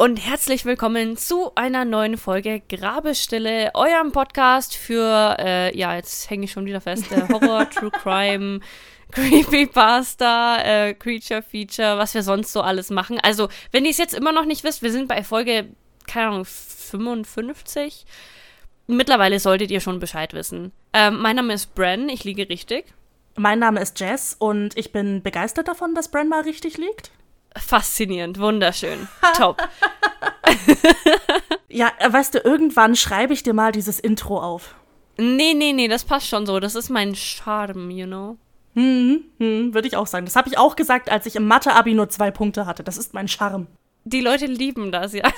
Und 0.00 0.16
herzlich 0.16 0.64
willkommen 0.64 1.18
zu 1.18 1.54
einer 1.56 1.84
neuen 1.84 2.16
Folge 2.16 2.62
Grabestille, 2.70 3.70
eurem 3.74 4.12
Podcast 4.12 4.74
für, 4.74 5.36
äh, 5.38 5.76
ja, 5.76 5.94
jetzt 5.94 6.30
hänge 6.30 6.46
ich 6.46 6.52
schon 6.52 6.64
wieder 6.64 6.80
fest, 6.80 7.12
äh, 7.12 7.28
Horror, 7.28 7.68
True 7.70 7.90
Crime, 7.90 8.60
Creepypasta, 9.10 10.62
äh, 10.62 10.94
Creature 10.94 11.42
Feature, 11.42 11.98
was 11.98 12.14
wir 12.14 12.22
sonst 12.22 12.54
so 12.54 12.62
alles 12.62 12.88
machen. 12.88 13.20
Also, 13.22 13.50
wenn 13.72 13.84
ihr 13.84 13.90
es 13.90 13.98
jetzt 13.98 14.14
immer 14.14 14.32
noch 14.32 14.46
nicht 14.46 14.64
wisst, 14.64 14.80
wir 14.80 14.90
sind 14.90 15.06
bei 15.06 15.22
Folge, 15.22 15.68
keine 16.06 16.28
Ahnung, 16.28 16.46
55. 16.46 18.06
Mittlerweile 18.86 19.38
solltet 19.38 19.70
ihr 19.70 19.80
schon 19.80 20.00
Bescheid 20.00 20.32
wissen. 20.32 20.72
Ähm, 20.94 21.20
mein 21.20 21.36
Name 21.36 21.52
ist 21.52 21.74
Bren, 21.74 22.08
ich 22.08 22.24
liege 22.24 22.48
richtig. 22.48 22.86
Mein 23.36 23.58
Name 23.58 23.82
ist 23.82 24.00
Jess 24.00 24.34
und 24.38 24.78
ich 24.78 24.92
bin 24.92 25.22
begeistert 25.22 25.68
davon, 25.68 25.94
dass 25.94 26.10
Bren 26.10 26.30
mal 26.30 26.40
richtig 26.40 26.78
liegt. 26.78 27.10
Faszinierend, 27.56 28.38
wunderschön, 28.38 29.08
top. 29.36 29.62
ja, 31.68 31.90
weißt 32.06 32.34
du, 32.34 32.38
irgendwann 32.38 32.96
schreibe 32.96 33.32
ich 33.32 33.42
dir 33.42 33.54
mal 33.54 33.72
dieses 33.72 33.98
Intro 34.00 34.40
auf. 34.40 34.74
Nee, 35.16 35.54
nee, 35.54 35.72
nee, 35.72 35.88
das 35.88 36.04
passt 36.04 36.28
schon 36.28 36.46
so. 36.46 36.60
Das 36.60 36.74
ist 36.74 36.88
mein 36.88 37.14
Charme, 37.14 37.90
you 37.90 38.06
know. 38.06 38.38
Hm, 38.74 39.24
hm, 39.38 39.74
würde 39.74 39.88
ich 39.88 39.96
auch 39.96 40.06
sagen. 40.06 40.24
Das 40.24 40.36
habe 40.36 40.48
ich 40.48 40.56
auch 40.56 40.76
gesagt, 40.76 41.10
als 41.10 41.26
ich 41.26 41.36
im 41.36 41.46
Mathe-Abi 41.46 41.92
nur 41.94 42.08
zwei 42.08 42.30
Punkte 42.30 42.64
hatte. 42.66 42.82
Das 42.84 42.96
ist 42.96 43.12
mein 43.12 43.28
Charme. 43.28 43.66
Die 44.04 44.20
Leute 44.20 44.46
lieben 44.46 44.92
das, 44.92 45.12
ja. 45.12 45.28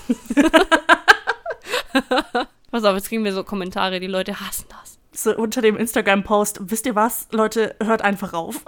Pass 2.71 2.85
auf, 2.85 2.95
jetzt 2.95 3.09
kriegen 3.09 3.25
wir 3.25 3.33
so 3.33 3.43
Kommentare, 3.43 3.99
die 4.01 4.07
Leute 4.07 4.39
hassen 4.41 4.67
das. 4.69 4.99
So 5.15 5.37
unter 5.37 5.61
dem 5.61 5.77
Instagram-Post, 5.77 6.61
wisst 6.71 6.87
ihr 6.87 6.95
was, 6.95 7.27
Leute, 7.33 7.75
hört 7.83 8.03
einfach 8.03 8.33
auf. 8.35 8.63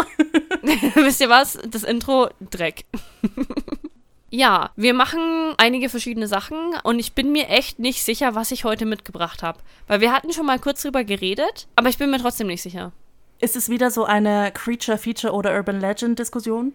wisst 0.95 1.21
ihr 1.21 1.29
was? 1.29 1.59
Das 1.69 1.83
Intro, 1.83 2.29
Dreck. 2.51 2.85
ja, 4.31 4.71
wir 4.77 4.95
machen 4.95 5.55
einige 5.59 5.89
verschiedene 5.89 6.27
Sachen 6.27 6.57
und 6.83 6.99
ich 6.99 7.13
bin 7.13 7.33
mir 7.33 7.49
echt 7.49 7.79
nicht 7.79 8.03
sicher, 8.03 8.35
was 8.35 8.51
ich 8.51 8.65
heute 8.65 8.87
mitgebracht 8.87 9.43
habe. 9.43 9.61
Weil 9.87 10.01
wir 10.01 10.13
hatten 10.13 10.33
schon 10.33 10.47
mal 10.47 10.59
kurz 10.59 10.83
drüber 10.83 11.05
geredet, 11.05 11.69
aber 11.77 11.89
ich 11.89 11.99
bin 11.99 12.11
mir 12.11 12.21
trotzdem 12.21 12.47
nicht 12.47 12.63
sicher. 12.63 12.93
Ist 13.41 13.57
es 13.57 13.69
wieder 13.69 13.91
so 13.91 14.05
eine 14.05 14.53
Creature, 14.53 14.97
Feature 14.97 15.33
oder 15.33 15.55
Urban 15.55 15.81
Legend 15.81 16.19
Diskussion? 16.19 16.73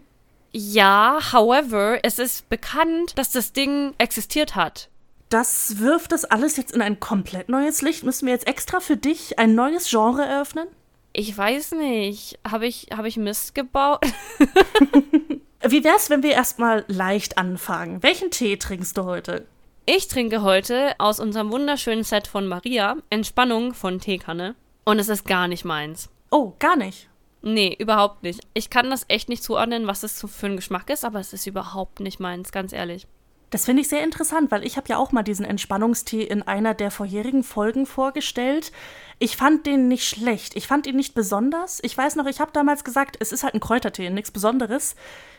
Ja, 0.51 1.19
however, 1.31 1.99
es 2.03 2.19
ist 2.19 2.49
bekannt, 2.49 3.17
dass 3.17 3.31
das 3.31 3.53
Ding 3.53 3.93
existiert 3.97 4.55
hat. 4.55 4.89
Das 5.29 5.77
wirft 5.77 6.11
das 6.11 6.25
alles 6.25 6.57
jetzt 6.57 6.71
in 6.73 6.81
ein 6.81 6.99
komplett 6.99 7.49
neues 7.49 7.83
Licht. 7.83 8.03
Müssen 8.03 8.25
wir 8.25 8.33
jetzt 8.33 8.47
extra 8.47 8.79
für 8.79 8.97
dich 8.97 9.37
ein 9.37 9.53
neues 9.53 9.89
Genre 9.89 10.25
eröffnen? 10.25 10.67
Ich 11.13 11.35
weiß 11.35 11.73
nicht. 11.73 12.39
Habe 12.49 12.67
ich, 12.67 12.87
hab 12.95 13.05
ich 13.05 13.17
Mist 13.17 13.55
gebaut? 13.55 14.01
Wie 15.67 15.83
wär's, 15.83 16.09
wenn 16.09 16.23
wir 16.23 16.31
erstmal 16.31 16.85
leicht 16.87 17.37
anfangen? 17.37 18.01
Welchen 18.03 18.31
Tee 18.31 18.57
trinkst 18.57 18.97
du 18.97 19.03
heute? 19.03 19.45
Ich 19.85 20.07
trinke 20.07 20.43
heute 20.43 20.93
aus 20.99 21.19
unserem 21.19 21.51
wunderschönen 21.51 22.03
Set 22.03 22.27
von 22.27 22.47
Maria 22.47 22.95
Entspannung 23.09 23.73
von 23.73 23.99
Teekanne. 23.99 24.55
Und 24.85 24.99
es 24.99 25.09
ist 25.09 25.25
gar 25.25 25.47
nicht 25.47 25.65
meins. 25.65 26.09
Oh, 26.31 26.53
gar 26.59 26.75
nicht. 26.75 27.09
Nee, 27.41 27.75
überhaupt 27.79 28.23
nicht. 28.23 28.41
Ich 28.53 28.69
kann 28.69 28.89
das 28.89 29.05
echt 29.07 29.29
nicht 29.29 29.43
zuordnen, 29.43 29.87
was 29.87 30.03
es 30.03 30.25
für 30.29 30.45
ein 30.45 30.57
Geschmack 30.57 30.89
ist, 30.89 31.05
aber 31.05 31.19
es 31.19 31.33
ist 31.33 31.47
überhaupt 31.47 32.01
nicht 32.01 32.19
meins, 32.19 32.51
ganz 32.51 32.71
ehrlich. 32.73 33.07
Das 33.49 33.65
finde 33.65 33.81
ich 33.81 33.87
sehr 33.87 34.03
interessant, 34.03 34.51
weil 34.51 34.65
ich 34.65 34.77
habe 34.77 34.89
ja 34.89 34.97
auch 34.97 35.11
mal 35.11 35.23
diesen 35.23 35.45
Entspannungstee 35.45 36.21
in 36.21 36.43
einer 36.43 36.75
der 36.75 36.91
vorherigen 36.91 37.43
Folgen 37.43 37.85
vorgestellt. 37.87 38.71
Ich 39.17 39.37
fand 39.37 39.65
den 39.65 39.87
nicht 39.87 40.07
schlecht. 40.07 40.55
Ich 40.55 40.67
fand 40.67 40.85
ihn 40.85 40.95
nicht 40.95 41.15
besonders. 41.15 41.79
Ich 41.81 41.97
weiß 41.97 42.15
noch, 42.15 42.27
ich 42.27 42.39
habe 42.39 42.51
damals 42.53 42.83
gesagt, 42.83 43.17
es 43.19 43.31
ist 43.31 43.43
halt 43.43 43.55
ein 43.55 43.59
Kräutertee, 43.59 44.09
nichts 44.11 44.31
Besonderes. 44.31 44.95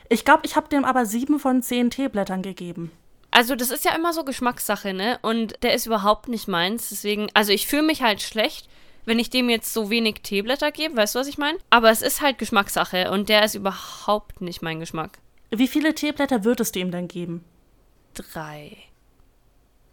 Ich 0.08 0.24
glaube, 0.24 0.42
ich 0.44 0.56
habe 0.56 0.68
dem 0.68 0.84
aber 0.84 1.06
sieben 1.06 1.38
von 1.38 1.62
zehn 1.62 1.90
Teeblättern 1.90 2.42
gegeben. 2.42 2.90
Also 3.30 3.54
das 3.54 3.70
ist 3.70 3.84
ja 3.84 3.94
immer 3.94 4.12
so 4.12 4.24
Geschmackssache, 4.24 4.92
ne? 4.92 5.20
Und 5.22 5.62
der 5.62 5.74
ist 5.74 5.86
überhaupt 5.86 6.28
nicht 6.28 6.48
meins. 6.48 6.88
Deswegen, 6.88 7.28
also 7.32 7.52
ich 7.52 7.68
fühle 7.68 7.84
mich 7.84 8.02
halt 8.02 8.22
schlecht, 8.22 8.68
wenn 9.04 9.20
ich 9.20 9.30
dem 9.30 9.48
jetzt 9.48 9.72
so 9.72 9.88
wenig 9.88 10.22
Teeblätter 10.22 10.72
gebe. 10.72 10.96
Weißt 10.96 11.14
du, 11.14 11.20
was 11.20 11.28
ich 11.28 11.38
meine? 11.38 11.58
Aber 11.70 11.90
es 11.90 12.02
ist 12.02 12.20
halt 12.20 12.38
Geschmackssache 12.38 13.12
und 13.12 13.28
der 13.28 13.44
ist 13.44 13.54
überhaupt 13.54 14.40
nicht 14.40 14.62
mein 14.62 14.80
Geschmack. 14.80 15.18
Wie 15.50 15.68
viele 15.68 15.94
Teeblätter 15.94 16.44
würdest 16.44 16.74
du 16.74 16.80
ihm 16.80 16.90
dann 16.90 17.06
geben? 17.06 17.44
Drei. 18.14 18.76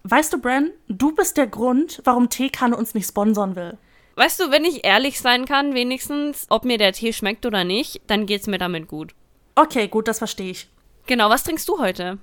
Weißt 0.03 0.31
du, 0.31 0.39
Bran, 0.39 0.71
du 0.87 1.13
bist 1.13 1.37
der 1.37 1.47
Grund, 1.47 2.01
warum 2.05 2.29
Teekanne 2.29 2.77
uns 2.77 2.93
nicht 2.93 3.07
sponsern 3.07 3.55
will. 3.55 3.77
Weißt 4.15 4.39
du, 4.39 4.51
wenn 4.51 4.65
ich 4.65 4.85
ehrlich 4.85 5.19
sein 5.19 5.45
kann, 5.45 5.75
wenigstens, 5.75 6.47
ob 6.49 6.65
mir 6.65 6.77
der 6.77 6.93
Tee 6.93 7.13
schmeckt 7.13 7.45
oder 7.45 7.63
nicht, 7.63 8.01
dann 8.07 8.25
geht's 8.25 8.47
mir 8.47 8.57
damit 8.57 8.87
gut. 8.87 9.13
Okay, 9.55 9.87
gut, 9.87 10.07
das 10.07 10.19
verstehe 10.19 10.51
ich. 10.51 10.69
Genau, 11.05 11.29
was 11.29 11.43
trinkst 11.43 11.67
du 11.67 11.79
heute? 11.79 12.17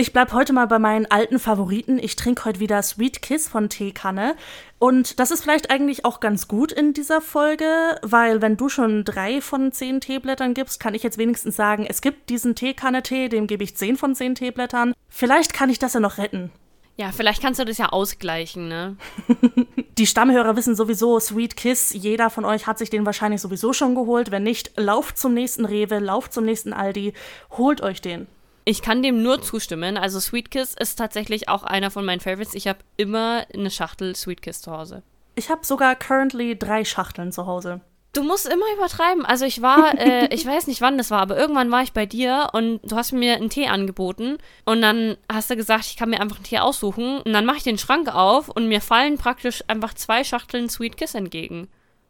Ich 0.00 0.12
bleib 0.12 0.32
heute 0.32 0.52
mal 0.52 0.68
bei 0.68 0.78
meinen 0.78 1.10
alten 1.10 1.40
Favoriten. 1.40 1.98
Ich 1.98 2.14
trinke 2.14 2.44
heute 2.44 2.60
wieder 2.60 2.80
Sweet 2.84 3.20
Kiss 3.20 3.48
von 3.48 3.68
Teekanne. 3.68 4.36
Und 4.78 5.18
das 5.18 5.32
ist 5.32 5.42
vielleicht 5.42 5.72
eigentlich 5.72 6.04
auch 6.04 6.20
ganz 6.20 6.46
gut 6.46 6.70
in 6.70 6.94
dieser 6.94 7.20
Folge, 7.20 7.98
weil 8.02 8.40
wenn 8.40 8.56
du 8.56 8.68
schon 8.68 9.02
drei 9.02 9.40
von 9.40 9.72
zehn 9.72 10.00
Teeblättern 10.00 10.54
gibst, 10.54 10.78
kann 10.78 10.94
ich 10.94 11.02
jetzt 11.02 11.18
wenigstens 11.18 11.56
sagen, 11.56 11.84
es 11.84 12.00
gibt 12.00 12.30
diesen 12.30 12.54
Teekanne-Tee, 12.54 13.28
dem 13.28 13.48
gebe 13.48 13.64
ich 13.64 13.76
zehn 13.76 13.96
von 13.96 14.14
zehn 14.14 14.36
Teeblättern. 14.36 14.94
Vielleicht 15.08 15.52
kann 15.52 15.68
ich 15.68 15.80
das 15.80 15.94
ja 15.94 16.00
noch 16.00 16.18
retten. 16.18 16.52
Ja, 16.96 17.10
vielleicht 17.10 17.42
kannst 17.42 17.58
du 17.58 17.64
das 17.64 17.78
ja 17.78 17.88
ausgleichen, 17.88 18.68
ne? 18.68 18.96
Die 19.98 20.06
Stammhörer 20.06 20.54
wissen 20.54 20.76
sowieso, 20.76 21.18
Sweet 21.18 21.56
Kiss, 21.56 21.92
jeder 21.92 22.30
von 22.30 22.44
euch 22.44 22.68
hat 22.68 22.78
sich 22.78 22.90
den 22.90 23.04
wahrscheinlich 23.04 23.40
sowieso 23.40 23.72
schon 23.72 23.96
geholt. 23.96 24.30
Wenn 24.30 24.44
nicht, 24.44 24.70
lauft 24.76 25.18
zum 25.18 25.34
nächsten 25.34 25.64
Rewe, 25.64 25.98
lauft 25.98 26.32
zum 26.32 26.44
nächsten 26.44 26.72
Aldi, 26.72 27.14
holt 27.50 27.80
euch 27.80 28.00
den. 28.00 28.28
Ich 28.68 28.82
kann 28.82 29.02
dem 29.02 29.22
nur 29.22 29.40
zustimmen. 29.40 29.96
Also 29.96 30.20
Sweet 30.20 30.50
Kiss 30.50 30.74
ist 30.74 30.96
tatsächlich 30.96 31.48
auch 31.48 31.62
einer 31.62 31.90
von 31.90 32.04
meinen 32.04 32.20
Favorites. 32.20 32.54
Ich 32.54 32.68
habe 32.68 32.80
immer 32.98 33.46
eine 33.54 33.70
Schachtel 33.70 34.14
Sweet 34.14 34.42
Kiss 34.42 34.60
zu 34.60 34.70
Hause. 34.70 35.02
Ich 35.36 35.48
habe 35.48 35.64
sogar 35.64 35.96
currently 35.96 36.54
drei 36.54 36.84
Schachteln 36.84 37.32
zu 37.32 37.46
Hause. 37.46 37.80
Du 38.12 38.22
musst 38.22 38.46
immer 38.46 38.66
übertreiben. 38.76 39.24
Also 39.24 39.46
ich 39.46 39.62
war, 39.62 39.94
äh, 39.98 40.28
ich 40.34 40.44
weiß 40.44 40.66
nicht 40.66 40.82
wann 40.82 40.98
das 40.98 41.10
war, 41.10 41.22
aber 41.22 41.38
irgendwann 41.38 41.70
war 41.70 41.82
ich 41.82 41.94
bei 41.94 42.04
dir 42.04 42.50
und 42.52 42.80
du 42.82 42.94
hast 42.94 43.12
mir 43.12 43.36
einen 43.36 43.48
Tee 43.48 43.68
angeboten 43.68 44.36
und 44.66 44.82
dann 44.82 45.16
hast 45.32 45.48
du 45.48 45.56
gesagt, 45.56 45.86
ich 45.86 45.96
kann 45.96 46.10
mir 46.10 46.20
einfach 46.20 46.36
einen 46.36 46.44
Tee 46.44 46.58
aussuchen 46.58 47.22
und 47.22 47.32
dann 47.32 47.46
mache 47.46 47.56
ich 47.56 47.62
den 47.62 47.78
Schrank 47.78 48.14
auf 48.14 48.50
und 48.50 48.68
mir 48.68 48.82
fallen 48.82 49.16
praktisch 49.16 49.64
einfach 49.68 49.94
zwei 49.94 50.24
Schachteln 50.24 50.68
Sweet 50.68 50.98
Kiss 50.98 51.14
entgegen. 51.14 51.68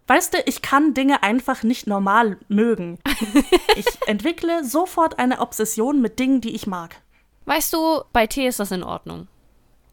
Weißt 0.09 0.33
du, 0.33 0.39
ich 0.47 0.63
kann 0.63 0.95
Dinge 0.95 1.23
einfach 1.23 1.63
nicht 1.63 1.87
normal 1.87 2.39
mögen. 2.49 2.99
ich 3.77 3.87
entwickle 4.07 4.65
sofort 4.65 5.19
eine 5.19 5.41
Obsession 5.41 6.01
mit 6.01 6.19
Dingen, 6.19 6.41
die 6.41 6.55
ich 6.55 6.67
mag. 6.67 6.97
Weißt 7.45 7.75
du, 7.75 8.03
bei 8.15 8.27
Tee 8.27 8.49
ist 8.49 8.59
das 8.59 8.71
in 8.71 8.83
Ordnung. 8.83 9.29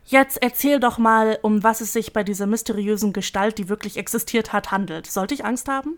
Jetzt 0.06 0.42
erzähl 0.42 0.80
doch 0.80 0.98
mal, 0.98 1.38
um 1.42 1.64
was 1.64 1.82
es 1.82 1.92
sich 1.92 2.14
bei 2.14 2.24
dieser 2.24 2.46
mysteriösen 2.46 3.12
Gestalt, 3.12 3.58
die 3.58 3.68
wirklich 3.68 3.98
existiert 3.98 4.54
hat, 4.54 4.72
handelt. 4.72 5.08
Sollte 5.08 5.34
ich 5.34 5.44
Angst 5.44 5.68
haben? 5.68 5.98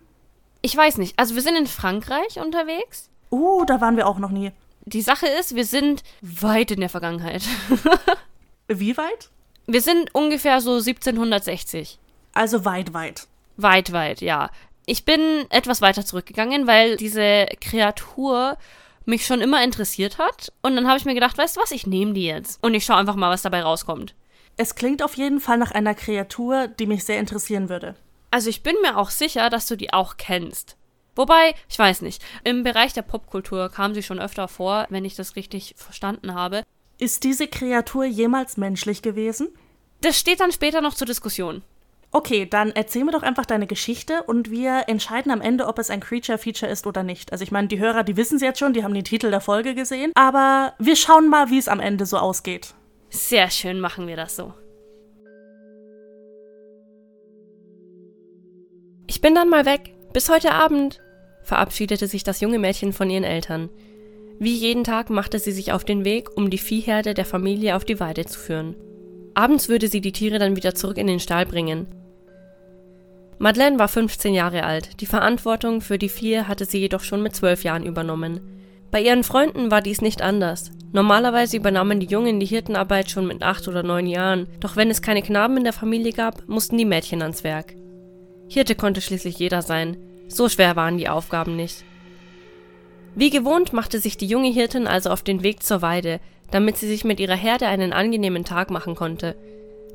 Ich 0.63 0.75
weiß 0.75 0.97
nicht. 0.97 1.19
Also 1.19 1.35
wir 1.35 1.43
sind 1.43 1.55
in 1.55 1.67
Frankreich 1.67 2.39
unterwegs. 2.39 3.11
Uh, 3.31 3.65
da 3.65 3.81
waren 3.81 3.97
wir 3.97 4.07
auch 4.07 4.17
noch 4.17 4.31
nie. 4.31 4.51
Die 4.85 5.01
Sache 5.01 5.27
ist, 5.27 5.53
wir 5.53 5.65
sind 5.65 6.03
weit 6.21 6.71
in 6.71 6.79
der 6.79 6.89
Vergangenheit. 6.89 7.43
Wie 8.67 8.97
weit? 8.97 9.29
Wir 9.67 9.81
sind 9.81 10.15
ungefähr 10.15 10.61
so 10.61 10.77
1760. 10.77 11.99
Also 12.33 12.65
weit, 12.65 12.93
weit. 12.93 13.27
Weit, 13.57 13.91
weit, 13.91 14.21
ja. 14.21 14.49
Ich 14.85 15.03
bin 15.03 15.45
etwas 15.49 15.81
weiter 15.81 16.05
zurückgegangen, 16.05 16.65
weil 16.67 16.95
diese 16.95 17.47
Kreatur 17.59 18.57
mich 19.05 19.25
schon 19.25 19.41
immer 19.41 19.63
interessiert 19.63 20.17
hat. 20.17 20.53
Und 20.61 20.75
dann 20.75 20.87
habe 20.87 20.97
ich 20.97 21.05
mir 21.05 21.13
gedacht, 21.13 21.37
weißt 21.37 21.57
du 21.57 21.61
was, 21.61 21.71
ich 21.71 21.87
nehme 21.87 22.13
die 22.13 22.25
jetzt. 22.25 22.63
Und 22.63 22.73
ich 22.73 22.85
schaue 22.85 22.97
einfach 22.97 23.15
mal, 23.15 23.31
was 23.31 23.41
dabei 23.41 23.63
rauskommt. 23.63 24.15
Es 24.57 24.75
klingt 24.75 25.03
auf 25.03 25.15
jeden 25.15 25.39
Fall 25.39 25.57
nach 25.57 25.71
einer 25.71 25.95
Kreatur, 25.95 26.67
die 26.67 26.87
mich 26.87 27.03
sehr 27.03 27.19
interessieren 27.19 27.69
würde. 27.69 27.95
Also 28.31 28.49
ich 28.49 28.63
bin 28.63 28.75
mir 28.81 28.97
auch 28.97 29.09
sicher, 29.09 29.49
dass 29.49 29.67
du 29.67 29.75
die 29.75 29.93
auch 29.93 30.17
kennst. 30.17 30.77
Wobei, 31.15 31.55
ich 31.67 31.79
weiß 31.79 32.01
nicht, 32.01 32.23
im 32.43 32.63
Bereich 32.63 32.93
der 32.93 33.01
Popkultur 33.01 33.69
kam 33.69 33.93
sie 33.93 34.03
schon 34.03 34.19
öfter 34.19 34.47
vor, 34.47 34.85
wenn 34.89 35.05
ich 35.05 35.15
das 35.15 35.35
richtig 35.35 35.73
verstanden 35.77 36.33
habe. 36.33 36.63
Ist 36.99 37.23
diese 37.23 37.47
Kreatur 37.47 38.05
jemals 38.05 38.57
menschlich 38.57 39.01
gewesen? 39.01 39.49
Das 40.01 40.19
steht 40.19 40.39
dann 40.39 40.51
später 40.51 40.81
noch 40.81 40.93
zur 40.93 41.07
Diskussion. 41.07 41.63
Okay, 42.11 42.47
dann 42.49 42.71
erzähl 42.71 43.03
mir 43.03 43.11
doch 43.11 43.23
einfach 43.23 43.45
deine 43.45 43.67
Geschichte 43.67 44.23
und 44.23 44.49
wir 44.49 44.85
entscheiden 44.87 45.31
am 45.31 45.41
Ende, 45.41 45.67
ob 45.67 45.77
es 45.77 45.89
ein 45.89 45.99
Creature-Feature 45.99 46.71
ist 46.71 46.87
oder 46.87 47.03
nicht. 47.03 47.31
Also 47.33 47.43
ich 47.43 47.51
meine, 47.51 47.67
die 47.67 47.79
Hörer, 47.79 48.03
die 48.03 48.15
wissen 48.15 48.37
es 48.37 48.41
jetzt 48.41 48.59
schon, 48.59 48.73
die 48.73 48.83
haben 48.83 48.93
den 48.93 49.03
Titel 49.03 49.29
der 49.29 49.41
Folge 49.41 49.75
gesehen, 49.75 50.11
aber 50.15 50.73
wir 50.79 50.95
schauen 50.95 51.27
mal, 51.27 51.49
wie 51.49 51.57
es 51.57 51.67
am 51.67 51.81
Ende 51.81 52.05
so 52.05 52.17
ausgeht. 52.17 52.73
Sehr 53.09 53.49
schön 53.49 53.79
machen 53.79 54.07
wir 54.07 54.15
das 54.15 54.35
so. 54.35 54.53
Ich 59.07 59.21
bin 59.21 59.35
dann 59.35 59.49
mal 59.49 59.65
weg. 59.65 59.93
Bis 60.13 60.29
heute 60.29 60.51
Abend, 60.53 61.01
verabschiedete 61.43 62.07
sich 62.07 62.23
das 62.23 62.41
junge 62.41 62.59
Mädchen 62.59 62.93
von 62.93 63.09
ihren 63.09 63.23
Eltern. 63.23 63.69
Wie 64.39 64.53
jeden 64.53 64.83
Tag 64.83 65.09
machte 65.09 65.39
sie 65.39 65.51
sich 65.51 65.71
auf 65.71 65.83
den 65.83 66.05
Weg, 66.05 66.35
um 66.35 66.49
die 66.49 66.57
Viehherde 66.57 67.13
der 67.13 67.25
Familie 67.25 67.75
auf 67.75 67.85
die 67.85 67.99
Weide 67.99 68.25
zu 68.25 68.39
führen. 68.39 68.75
Abends 69.37 69.69
würde 69.69 69.87
sie 69.87 70.01
die 70.01 70.13
Tiere 70.13 70.39
dann 70.39 70.55
wieder 70.55 70.73
zurück 70.73 70.97
in 70.97 71.05
den 71.05 71.19
Stall 71.19 71.45
bringen. 71.45 71.85
Madeleine 73.37 73.77
war 73.77 73.87
15 73.87 74.33
Jahre 74.33 74.63
alt, 74.63 74.99
die 74.99 75.05
Verantwortung 75.05 75.81
für 75.81 75.99
die 75.99 76.09
vier 76.09 76.47
hatte 76.47 76.65
sie 76.65 76.79
jedoch 76.79 77.03
schon 77.03 77.21
mit 77.21 77.35
12 77.35 77.63
Jahren 77.63 77.85
übernommen. 77.85 78.39
Bei 78.89 78.99
ihren 78.99 79.23
Freunden 79.23 79.69
war 79.69 79.83
dies 79.83 80.01
nicht 80.01 80.23
anders. 80.23 80.71
Normalerweise 80.91 81.55
übernahmen 81.55 81.99
die 81.99 82.07
Jungen 82.07 82.39
die 82.39 82.47
Hirtenarbeit 82.47 83.11
schon 83.11 83.27
mit 83.27 83.43
acht 83.43 83.67
oder 83.67 83.83
neun 83.83 84.07
Jahren, 84.07 84.47
doch 84.59 84.75
wenn 84.75 84.89
es 84.89 85.03
keine 85.03 85.21
Knaben 85.21 85.57
in 85.57 85.65
der 85.65 85.73
Familie 85.73 86.13
gab, 86.13 86.47
mussten 86.47 86.75
die 86.75 86.85
Mädchen 86.85 87.21
ans 87.21 87.43
Werk. 87.43 87.75
Hirte 88.47 88.73
konnte 88.73 89.01
schließlich 89.01 89.37
jeder 89.37 89.61
sein, 89.61 89.97
so 90.29 90.49
schwer 90.49 90.75
waren 90.75 90.97
die 90.97 91.09
Aufgaben 91.09 91.55
nicht. 91.55 91.85
Wie 93.13 93.29
gewohnt 93.29 93.71
machte 93.71 93.99
sich 93.99 94.17
die 94.17 94.27
junge 94.27 94.49
Hirtin 94.49 94.87
also 94.87 95.11
auf 95.11 95.21
den 95.21 95.43
Weg 95.43 95.61
zur 95.61 95.83
Weide, 95.83 96.21
damit 96.51 96.77
sie 96.77 96.87
sich 96.87 97.03
mit 97.03 97.19
ihrer 97.19 97.35
Herde 97.35 97.67
einen 97.67 97.93
angenehmen 97.93 98.45
Tag 98.45 98.71
machen 98.71 98.95
konnte. 98.95 99.35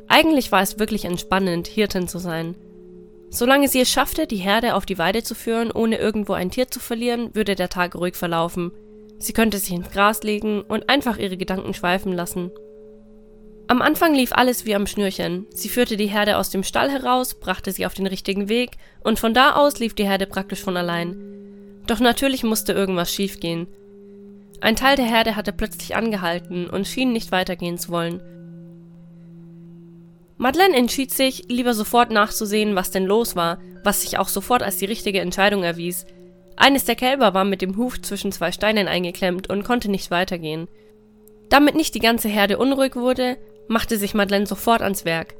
Eigentlich 0.08 0.52
war 0.52 0.62
es 0.62 0.78
wirklich 0.78 1.04
entspannend, 1.04 1.66
Hirtin 1.66 2.08
zu 2.08 2.18
sein. 2.18 2.54
Solange 3.30 3.68
sie 3.68 3.80
es 3.80 3.90
schaffte, 3.90 4.26
die 4.26 4.36
Herde 4.36 4.74
auf 4.74 4.84
die 4.84 4.98
Weide 4.98 5.22
zu 5.22 5.34
führen, 5.34 5.70
ohne 5.70 5.96
irgendwo 5.96 6.34
ein 6.34 6.50
Tier 6.50 6.68
zu 6.68 6.80
verlieren, 6.80 7.34
würde 7.34 7.54
der 7.54 7.70
Tag 7.70 7.94
ruhig 7.94 8.14
verlaufen. 8.14 8.72
Sie 9.18 9.32
könnte 9.32 9.58
sich 9.58 9.72
ins 9.72 9.90
Gras 9.90 10.22
legen 10.22 10.60
und 10.60 10.90
einfach 10.90 11.16
ihre 11.16 11.38
Gedanken 11.38 11.72
schweifen 11.72 12.12
lassen. 12.12 12.50
Am 13.68 13.80
Anfang 13.80 14.14
lief 14.14 14.32
alles 14.32 14.66
wie 14.66 14.74
am 14.74 14.86
Schnürchen. 14.86 15.46
Sie 15.54 15.70
führte 15.70 15.96
die 15.96 16.08
Herde 16.08 16.36
aus 16.36 16.50
dem 16.50 16.62
Stall 16.62 16.90
heraus, 16.90 17.34
brachte 17.34 17.72
sie 17.72 17.86
auf 17.86 17.94
den 17.94 18.06
richtigen 18.06 18.50
Weg 18.50 18.72
und 19.02 19.18
von 19.18 19.32
da 19.32 19.54
aus 19.54 19.78
lief 19.78 19.94
die 19.94 20.04
Herde 20.04 20.26
praktisch 20.26 20.60
von 20.60 20.76
allein. 20.76 21.16
Doch 21.86 22.00
natürlich 22.00 22.42
musste 22.42 22.74
irgendwas 22.74 23.10
schiefgehen. 23.10 23.66
Ein 24.62 24.76
Teil 24.76 24.94
der 24.94 25.06
Herde 25.06 25.34
hatte 25.34 25.52
plötzlich 25.52 25.96
angehalten 25.96 26.70
und 26.70 26.86
schien 26.86 27.12
nicht 27.12 27.32
weitergehen 27.32 27.78
zu 27.78 27.90
wollen. 27.90 28.22
Madeleine 30.38 30.76
entschied 30.76 31.10
sich, 31.10 31.46
lieber 31.48 31.74
sofort 31.74 32.12
nachzusehen, 32.12 32.76
was 32.76 32.92
denn 32.92 33.04
los 33.04 33.34
war, 33.34 33.58
was 33.82 34.02
sich 34.02 34.18
auch 34.18 34.28
sofort 34.28 34.62
als 34.62 34.76
die 34.76 34.84
richtige 34.84 35.20
Entscheidung 35.20 35.64
erwies. 35.64 36.06
Eines 36.56 36.84
der 36.84 36.94
Kälber 36.94 37.34
war 37.34 37.44
mit 37.44 37.60
dem 37.60 37.76
Huf 37.76 38.00
zwischen 38.00 38.30
zwei 38.30 38.52
Steinen 38.52 38.86
eingeklemmt 38.86 39.50
und 39.50 39.64
konnte 39.64 39.90
nicht 39.90 40.12
weitergehen. 40.12 40.68
Damit 41.48 41.74
nicht 41.74 41.96
die 41.96 42.00
ganze 42.00 42.28
Herde 42.28 42.56
unruhig 42.56 42.94
wurde, 42.94 43.38
machte 43.66 43.98
sich 43.98 44.14
Madeleine 44.14 44.46
sofort 44.46 44.80
ans 44.80 45.04
Werk. 45.04 45.34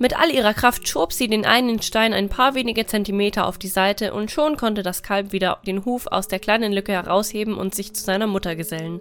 Mit 0.00 0.18
all 0.18 0.30
ihrer 0.30 0.54
Kraft 0.54 0.86
schob 0.86 1.12
sie 1.12 1.26
den 1.26 1.44
einen 1.44 1.82
Stein 1.82 2.12
ein 2.12 2.28
paar 2.28 2.54
wenige 2.54 2.86
Zentimeter 2.86 3.46
auf 3.46 3.58
die 3.58 3.68
Seite 3.68 4.14
und 4.14 4.30
schon 4.30 4.56
konnte 4.56 4.84
das 4.84 5.02
Kalb 5.02 5.32
wieder 5.32 5.58
den 5.66 5.84
Huf 5.84 6.06
aus 6.06 6.28
der 6.28 6.38
kleinen 6.38 6.72
Lücke 6.72 6.92
herausheben 6.92 7.54
und 7.54 7.74
sich 7.74 7.92
zu 7.94 8.04
seiner 8.04 8.28
Mutter 8.28 8.54
gesellen. 8.54 9.00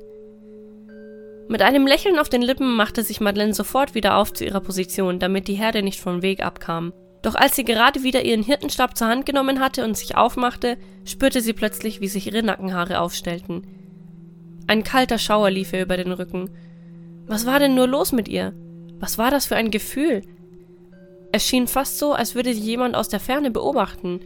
Mit 1.50 1.62
einem 1.62 1.86
Lächeln 1.86 2.18
auf 2.18 2.30
den 2.30 2.42
Lippen 2.42 2.76
machte 2.76 3.04
sich 3.04 3.22
Madeleine 3.22 3.54
sofort 3.54 3.96
wieder 3.96 4.18
auf 4.18 4.34
zu 4.34 4.44
ihrer 4.44 4.60
Position, 4.60 5.20
damit 5.20 5.48
die 5.48 5.54
Herde 5.54 5.84
nicht 5.84 6.02
vom 6.02 6.22
Weg 6.22 6.44
abkam. 6.44 6.94
Doch 7.22 7.36
als 7.36 7.56
sie 7.56 7.64
gerade 7.64 8.04
wieder 8.04 8.24
ihren 8.26 8.44
Hirtenstab 8.44 8.98
zur 8.98 9.08
Hand 9.08 9.26
genommen 9.26 9.60
hatte 9.60 9.86
und 9.86 9.96
sich 9.96 10.18
aufmachte, 10.18 10.78
spürte 11.06 11.42
sie 11.42 11.54
plötzlich, 11.54 12.02
wie 12.02 12.08
sich 12.08 12.28
ihre 12.28 12.44
Nackenhaare 12.44 13.00
aufstellten. 13.00 13.66
Ein 14.68 14.84
kalter 14.84 15.18
Schauer 15.18 15.50
lief 15.50 15.74
ihr 15.74 15.84
über 15.84 15.96
den 15.96 16.12
Rücken, 16.12 16.50
was 17.28 17.46
war 17.46 17.60
denn 17.60 17.76
nur 17.76 17.88
los 17.88 18.12
mit 18.12 18.28
ihr? 18.28 18.54
Was 19.00 19.18
war 19.18 19.32
das 19.32 19.46
für 19.46 19.56
ein 19.56 19.72
Gefühl? 19.72 20.24
Es 21.38 21.46
schien 21.46 21.68
fast 21.68 22.00
so, 22.00 22.14
als 22.14 22.34
würde 22.34 22.52
sie 22.52 22.62
jemand 22.62 22.96
aus 22.96 23.10
der 23.10 23.20
Ferne 23.20 23.52
beobachten. 23.52 24.22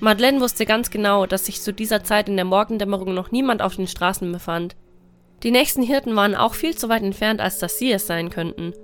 Madeleine 0.00 0.42
wusste 0.42 0.66
ganz 0.66 0.90
genau, 0.90 1.24
dass 1.24 1.46
sich 1.46 1.62
zu 1.62 1.72
dieser 1.72 2.04
Zeit 2.04 2.28
in 2.28 2.36
der 2.36 2.44
Morgendämmerung 2.44 3.14
noch 3.14 3.32
niemand 3.32 3.62
auf 3.62 3.76
den 3.76 3.86
Straßen 3.86 4.30
befand. 4.30 4.76
Die 5.42 5.50
nächsten 5.50 5.82
Hirten 5.82 6.14
waren 6.16 6.34
auch 6.34 6.52
viel 6.52 6.76
zu 6.76 6.90
weit 6.90 7.02
entfernt, 7.02 7.40
als 7.40 7.60
dass 7.60 7.78
sie 7.78 7.90
es 7.90 8.06
sein 8.06 8.28
könnten. 8.28 8.74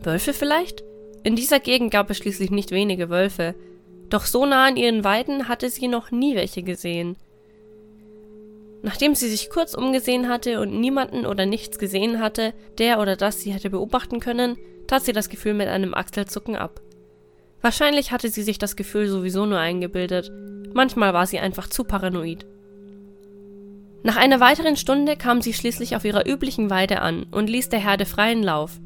Wölfe 0.00 0.32
vielleicht? 0.32 0.82
In 1.24 1.36
dieser 1.36 1.60
Gegend 1.60 1.90
gab 1.90 2.08
es 2.08 2.16
schließlich 2.16 2.50
nicht 2.50 2.70
wenige 2.70 3.10
Wölfe, 3.10 3.54
doch 4.08 4.24
so 4.24 4.46
nah 4.46 4.64
an 4.64 4.78
ihren 4.78 5.04
Weiden 5.04 5.46
hatte 5.46 5.68
sie 5.68 5.88
noch 5.88 6.10
nie 6.10 6.36
welche 6.36 6.62
gesehen. 6.62 7.18
Nachdem 8.80 9.14
sie 9.14 9.28
sich 9.28 9.50
kurz 9.50 9.74
umgesehen 9.74 10.30
hatte 10.30 10.58
und 10.58 10.80
niemanden 10.80 11.26
oder 11.26 11.44
nichts 11.44 11.78
gesehen 11.78 12.18
hatte, 12.18 12.54
der 12.78 12.98
oder 12.98 13.16
das 13.16 13.42
sie 13.42 13.52
hätte 13.52 13.68
beobachten 13.68 14.20
können, 14.20 14.56
tat 14.86 15.04
sie 15.04 15.12
das 15.12 15.28
Gefühl 15.28 15.52
mit 15.52 15.68
einem 15.68 15.92
Achselzucken 15.92 16.56
ab. 16.56 16.80
Wahrscheinlich 17.64 18.12
hatte 18.12 18.28
sie 18.28 18.42
sich 18.42 18.58
das 18.58 18.76
Gefühl 18.76 19.08
sowieso 19.08 19.46
nur 19.46 19.58
eingebildet, 19.58 20.30
manchmal 20.74 21.14
war 21.14 21.26
sie 21.26 21.38
einfach 21.38 21.66
zu 21.66 21.84
paranoid. 21.84 22.44
Nach 24.02 24.16
einer 24.16 24.38
weiteren 24.38 24.76
Stunde 24.76 25.16
kam 25.16 25.40
sie 25.40 25.54
schließlich 25.54 25.96
auf 25.96 26.04
ihrer 26.04 26.28
üblichen 26.28 26.68
Weide 26.68 27.00
an 27.00 27.22
und 27.30 27.48
ließ 27.48 27.70
der 27.70 27.80
Herde 27.80 28.04
freien 28.04 28.42
Lauf. 28.42 28.78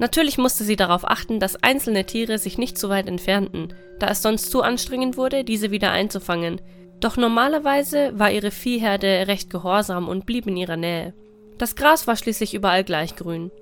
Natürlich 0.00 0.36
musste 0.36 0.64
sie 0.64 0.74
darauf 0.74 1.08
achten, 1.08 1.38
dass 1.38 1.62
einzelne 1.62 2.06
Tiere 2.06 2.38
sich 2.38 2.58
nicht 2.58 2.76
zu 2.76 2.88
weit 2.88 3.06
entfernten, 3.06 3.72
da 4.00 4.08
es 4.08 4.20
sonst 4.20 4.50
zu 4.50 4.62
anstrengend 4.62 5.16
wurde, 5.16 5.44
diese 5.44 5.70
wieder 5.70 5.92
einzufangen, 5.92 6.60
doch 6.98 7.16
normalerweise 7.16 8.18
war 8.18 8.32
ihre 8.32 8.50
Viehherde 8.50 9.28
recht 9.28 9.48
gehorsam 9.48 10.08
und 10.08 10.26
blieb 10.26 10.48
in 10.48 10.56
ihrer 10.56 10.76
Nähe. 10.76 11.14
Das 11.56 11.76
Gras 11.76 12.08
war 12.08 12.16
schließlich 12.16 12.52
überall 12.52 12.82
gleich 12.82 13.14
grün. 13.14 13.52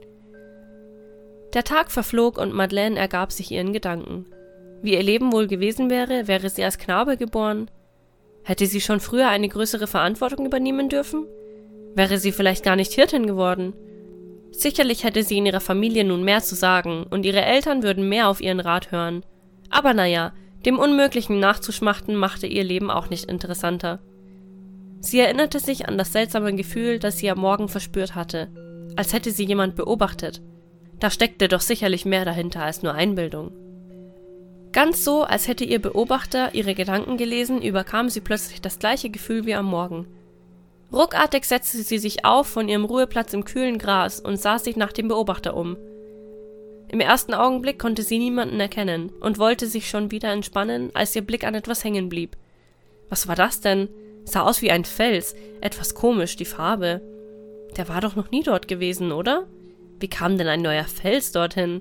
Der 1.52 1.62
Tag 1.62 1.92
verflog 1.92 2.38
und 2.38 2.54
Madeleine 2.54 2.98
ergab 2.98 3.32
sich 3.32 3.50
ihren 3.50 3.74
Gedanken. 3.74 4.24
Wie 4.86 4.94
ihr 4.94 5.02
Leben 5.02 5.32
wohl 5.32 5.48
gewesen 5.48 5.90
wäre, 5.90 6.28
wäre 6.28 6.48
sie 6.48 6.62
als 6.62 6.78
Knabe 6.78 7.16
geboren? 7.16 7.68
Hätte 8.44 8.66
sie 8.66 8.80
schon 8.80 9.00
früher 9.00 9.28
eine 9.28 9.48
größere 9.48 9.88
Verantwortung 9.88 10.46
übernehmen 10.46 10.88
dürfen? 10.88 11.26
Wäre 11.96 12.18
sie 12.18 12.30
vielleicht 12.30 12.62
gar 12.62 12.76
nicht 12.76 12.92
Hirtin 12.92 13.26
geworden? 13.26 13.72
Sicherlich 14.52 15.02
hätte 15.02 15.24
sie 15.24 15.38
in 15.38 15.46
ihrer 15.46 15.58
Familie 15.58 16.04
nun 16.04 16.22
mehr 16.22 16.40
zu 16.40 16.54
sagen 16.54 17.04
und 17.10 17.26
ihre 17.26 17.42
Eltern 17.42 17.82
würden 17.82 18.08
mehr 18.08 18.28
auf 18.28 18.40
ihren 18.40 18.60
Rat 18.60 18.92
hören. 18.92 19.24
Aber 19.70 19.92
naja, 19.92 20.32
dem 20.64 20.78
Unmöglichen 20.78 21.40
nachzuschmachten 21.40 22.14
machte 22.14 22.46
ihr 22.46 22.62
Leben 22.62 22.88
auch 22.88 23.10
nicht 23.10 23.28
interessanter. 23.28 23.98
Sie 25.00 25.18
erinnerte 25.18 25.58
sich 25.58 25.88
an 25.88 25.98
das 25.98 26.12
seltsame 26.12 26.54
Gefühl, 26.54 27.00
das 27.00 27.18
sie 27.18 27.28
am 27.28 27.40
Morgen 27.40 27.68
verspürt 27.68 28.14
hatte, 28.14 28.52
als 28.94 29.12
hätte 29.12 29.32
sie 29.32 29.46
jemand 29.46 29.74
beobachtet. 29.74 30.42
Da 31.00 31.10
steckte 31.10 31.48
doch 31.48 31.60
sicherlich 31.60 32.04
mehr 32.04 32.24
dahinter 32.24 32.62
als 32.62 32.84
nur 32.84 32.94
Einbildung. 32.94 33.65
Ganz 34.76 35.04
so, 35.04 35.22
als 35.22 35.48
hätte 35.48 35.64
ihr 35.64 35.80
Beobachter 35.80 36.54
ihre 36.54 36.74
Gedanken 36.74 37.16
gelesen, 37.16 37.62
überkam 37.62 38.10
sie 38.10 38.20
plötzlich 38.20 38.60
das 38.60 38.78
gleiche 38.78 39.08
Gefühl 39.08 39.46
wie 39.46 39.54
am 39.54 39.64
Morgen. 39.64 40.06
Ruckartig 40.92 41.44
setzte 41.44 41.78
sie 41.78 41.96
sich 41.96 42.26
auf 42.26 42.46
von 42.46 42.68
ihrem 42.68 42.84
Ruheplatz 42.84 43.32
im 43.32 43.46
kühlen 43.46 43.78
Gras 43.78 44.20
und 44.20 44.38
sah 44.38 44.58
sich 44.58 44.76
nach 44.76 44.92
dem 44.92 45.08
Beobachter 45.08 45.56
um. 45.56 45.78
Im 46.88 47.00
ersten 47.00 47.32
Augenblick 47.32 47.78
konnte 47.78 48.02
sie 48.02 48.18
niemanden 48.18 48.60
erkennen 48.60 49.08
und 49.18 49.38
wollte 49.38 49.66
sich 49.66 49.88
schon 49.88 50.10
wieder 50.10 50.30
entspannen, 50.30 50.90
als 50.92 51.16
ihr 51.16 51.22
Blick 51.22 51.44
an 51.44 51.54
etwas 51.54 51.82
hängen 51.82 52.10
blieb. 52.10 52.36
Was 53.08 53.28
war 53.28 53.34
das 53.34 53.62
denn? 53.62 53.88
Sah 54.26 54.42
aus 54.42 54.60
wie 54.60 54.70
ein 54.70 54.84
Fels, 54.84 55.34
etwas 55.62 55.94
komisch, 55.94 56.36
die 56.36 56.44
Farbe. 56.44 57.00
Der 57.78 57.88
war 57.88 58.02
doch 58.02 58.14
noch 58.14 58.30
nie 58.30 58.42
dort 58.42 58.68
gewesen, 58.68 59.10
oder? 59.10 59.46
Wie 60.00 60.08
kam 60.08 60.36
denn 60.36 60.48
ein 60.48 60.60
neuer 60.60 60.84
Fels 60.84 61.32
dorthin? 61.32 61.80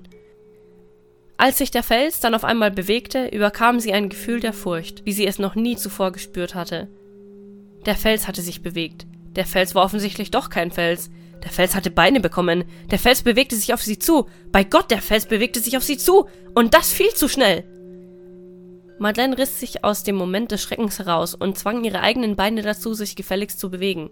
Als 1.38 1.58
sich 1.58 1.70
der 1.70 1.82
Fels 1.82 2.20
dann 2.20 2.34
auf 2.34 2.44
einmal 2.44 2.70
bewegte, 2.70 3.28
überkam 3.28 3.78
sie 3.78 3.92
ein 3.92 4.08
Gefühl 4.08 4.40
der 4.40 4.54
Furcht, 4.54 5.04
wie 5.04 5.12
sie 5.12 5.26
es 5.26 5.38
noch 5.38 5.54
nie 5.54 5.76
zuvor 5.76 6.12
gespürt 6.12 6.54
hatte. 6.54 6.88
Der 7.84 7.94
Fels 7.94 8.26
hatte 8.26 8.40
sich 8.40 8.62
bewegt. 8.62 9.06
Der 9.36 9.44
Fels 9.44 9.74
war 9.74 9.84
offensichtlich 9.84 10.30
doch 10.30 10.48
kein 10.48 10.70
Fels. 10.70 11.10
Der 11.44 11.50
Fels 11.50 11.74
hatte 11.74 11.90
Beine 11.90 12.20
bekommen. 12.20 12.64
Der 12.90 12.98
Fels 12.98 13.22
bewegte 13.22 13.54
sich 13.54 13.74
auf 13.74 13.82
sie 13.82 13.98
zu. 13.98 14.26
Bei 14.50 14.64
Gott, 14.64 14.90
der 14.90 15.02
Fels 15.02 15.26
bewegte 15.26 15.60
sich 15.60 15.76
auf 15.76 15.84
sie 15.84 15.98
zu. 15.98 16.26
Und 16.54 16.72
das 16.72 16.92
viel 16.92 17.10
zu 17.10 17.28
schnell. 17.28 17.64
Madeleine 18.98 19.36
riss 19.36 19.60
sich 19.60 19.84
aus 19.84 20.04
dem 20.04 20.16
Moment 20.16 20.52
des 20.52 20.62
Schreckens 20.62 20.98
heraus 20.98 21.34
und 21.34 21.58
zwang 21.58 21.84
ihre 21.84 22.00
eigenen 22.00 22.34
Beine 22.34 22.62
dazu, 22.62 22.94
sich 22.94 23.14
gefälligst 23.14 23.60
zu 23.60 23.70
bewegen. 23.70 24.10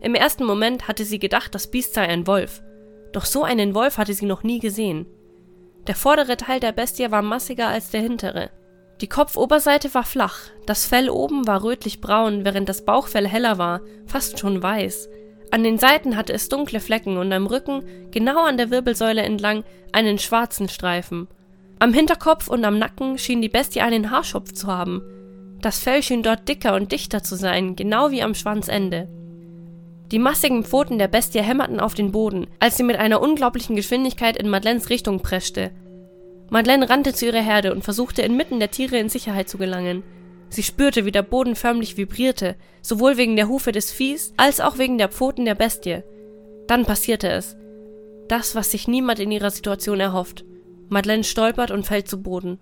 Im 0.00 0.16
ersten 0.16 0.44
Moment 0.44 0.88
hatte 0.88 1.04
sie 1.04 1.20
gedacht, 1.20 1.54
das 1.54 1.70
Biest 1.70 1.94
sei 1.94 2.02
ein 2.02 2.26
Wolf. 2.26 2.62
Doch 3.12 3.24
so 3.24 3.44
einen 3.44 3.74
Wolf 3.74 3.96
hatte 3.98 4.12
sie 4.12 4.26
noch 4.26 4.42
nie 4.42 4.58
gesehen. 4.58 5.06
Der 5.86 5.96
vordere 5.96 6.36
Teil 6.36 6.60
der 6.60 6.72
Bestie 6.72 7.10
war 7.10 7.22
massiger 7.22 7.68
als 7.68 7.90
der 7.90 8.00
hintere. 8.00 8.50
Die 9.00 9.08
Kopfoberseite 9.08 9.92
war 9.94 10.04
flach, 10.04 10.38
das 10.64 10.86
Fell 10.86 11.10
oben 11.10 11.46
war 11.46 11.64
rötlich-braun, 11.64 12.44
während 12.44 12.68
das 12.68 12.84
Bauchfell 12.84 13.26
heller 13.26 13.58
war, 13.58 13.80
fast 14.06 14.38
schon 14.38 14.62
weiß. 14.62 15.08
An 15.50 15.64
den 15.64 15.76
Seiten 15.78 16.16
hatte 16.16 16.32
es 16.32 16.48
dunkle 16.48 16.78
Flecken 16.78 17.18
und 17.18 17.32
am 17.32 17.46
Rücken, 17.46 17.82
genau 18.12 18.44
an 18.44 18.56
der 18.56 18.70
Wirbelsäule 18.70 19.22
entlang, 19.22 19.64
einen 19.90 20.18
schwarzen 20.18 20.68
Streifen. 20.68 21.26
Am 21.80 21.92
Hinterkopf 21.92 22.46
und 22.46 22.64
am 22.64 22.78
Nacken 22.78 23.18
schien 23.18 23.42
die 23.42 23.48
Bestie 23.48 23.80
einen 23.80 24.12
Haarschopf 24.12 24.52
zu 24.52 24.68
haben. 24.68 25.02
Das 25.60 25.80
Fell 25.80 26.02
schien 26.02 26.22
dort 26.22 26.48
dicker 26.48 26.74
und 26.74 26.92
dichter 26.92 27.24
zu 27.24 27.34
sein, 27.34 27.74
genau 27.74 28.12
wie 28.12 28.22
am 28.22 28.34
Schwanzende. 28.34 29.08
Die 30.10 30.18
massigen 30.18 30.64
Pfoten 30.64 30.98
der 30.98 31.08
Bestie 31.08 31.40
hämmerten 31.40 31.80
auf 31.80 31.94
den 31.94 32.12
Boden, 32.12 32.46
als 32.58 32.76
sie 32.76 32.82
mit 32.82 32.96
einer 32.96 33.22
unglaublichen 33.22 33.76
Geschwindigkeit 33.76 34.36
in 34.36 34.48
Madeleines 34.48 34.90
Richtung 34.90 35.20
preschte. 35.20 35.70
Madeleine 36.50 36.90
rannte 36.90 37.14
zu 37.14 37.24
ihrer 37.26 37.40
Herde 37.40 37.72
und 37.72 37.82
versuchte 37.82 38.20
inmitten 38.20 38.60
der 38.60 38.70
Tiere 38.70 38.98
in 38.98 39.08
Sicherheit 39.08 39.48
zu 39.48 39.56
gelangen. 39.56 40.02
Sie 40.50 40.62
spürte, 40.62 41.06
wie 41.06 41.12
der 41.12 41.22
Boden 41.22 41.56
förmlich 41.56 41.96
vibrierte, 41.96 42.56
sowohl 42.82 43.16
wegen 43.16 43.36
der 43.36 43.48
Hufe 43.48 43.72
des 43.72 43.90
Viehs 43.90 44.34
als 44.36 44.60
auch 44.60 44.76
wegen 44.76 44.98
der 44.98 45.08
Pfoten 45.08 45.46
der 45.46 45.54
Bestie. 45.54 46.02
Dann 46.66 46.84
passierte 46.84 47.30
es. 47.30 47.56
Das, 48.28 48.54
was 48.54 48.70
sich 48.70 48.86
niemand 48.86 49.18
in 49.18 49.30
ihrer 49.30 49.50
Situation 49.50 49.98
erhofft. 49.98 50.44
Madeleine 50.90 51.24
stolpert 51.24 51.70
und 51.70 51.86
fällt 51.86 52.06
zu 52.06 52.22
Boden. 52.22 52.58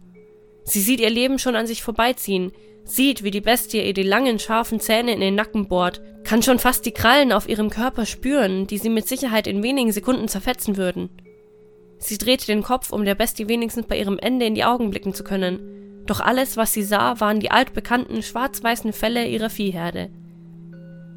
Sie 0.62 0.80
sieht 0.80 1.00
ihr 1.00 1.10
Leben 1.10 1.40
schon 1.40 1.56
an 1.56 1.66
sich 1.66 1.82
vorbeiziehen. 1.82 2.52
Sieht, 2.90 3.22
wie 3.22 3.30
die 3.30 3.40
Bestie 3.40 3.82
ihr 3.82 3.94
die 3.94 4.02
langen, 4.02 4.38
scharfen 4.38 4.80
Zähne 4.80 5.12
in 5.12 5.20
den 5.20 5.34
Nacken 5.34 5.68
bohrt, 5.68 6.00
kann 6.24 6.42
schon 6.42 6.58
fast 6.58 6.84
die 6.86 6.92
Krallen 6.92 7.32
auf 7.32 7.48
ihrem 7.48 7.70
Körper 7.70 8.06
spüren, 8.06 8.66
die 8.66 8.78
sie 8.78 8.90
mit 8.90 9.08
Sicherheit 9.08 9.46
in 9.46 9.62
wenigen 9.62 9.92
Sekunden 9.92 10.28
zerfetzen 10.28 10.76
würden. 10.76 11.10
Sie 11.98 12.18
drehte 12.18 12.46
den 12.46 12.62
Kopf, 12.62 12.92
um 12.92 13.04
der 13.04 13.14
Bestie 13.14 13.48
wenigstens 13.48 13.86
bei 13.86 13.98
ihrem 13.98 14.18
Ende 14.18 14.46
in 14.46 14.54
die 14.54 14.64
Augen 14.64 14.90
blicken 14.90 15.14
zu 15.14 15.22
können. 15.22 16.02
Doch 16.06 16.20
alles, 16.20 16.56
was 16.56 16.72
sie 16.72 16.82
sah, 16.82 17.20
waren 17.20 17.40
die 17.40 17.50
altbekannten 17.50 18.22
schwarz-weißen 18.22 18.92
Felle 18.92 19.26
ihrer 19.26 19.50
Viehherde. 19.50 20.10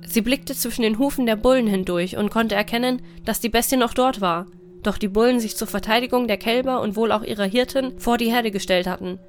Sie 0.05 0.21
blickte 0.21 0.53
zwischen 0.53 0.81
den 0.81 0.99
Hufen 0.99 1.25
der 1.25 1.37
Bullen 1.37 1.67
hindurch 1.67 2.17
und 2.17 2.29
konnte 2.29 2.55
erkennen, 2.55 3.01
dass 3.23 3.39
die 3.39 3.49
Bestie 3.49 3.77
noch 3.77 3.93
dort 3.93 4.19
war, 4.19 4.47
doch 4.83 4.97
die 4.97 5.07
Bullen 5.07 5.39
sich 5.39 5.55
zur 5.55 5.67
Verteidigung 5.67 6.27
der 6.27 6.37
Kälber 6.37 6.81
und 6.81 6.95
wohl 6.97 7.11
auch 7.11 7.23
ihrer 7.23 7.45
Hirten 7.45 7.97
vor 7.99 8.17
die 8.17 8.29
Herde 8.29 8.51
gestellt 8.51 8.85
hatten. 8.85 9.19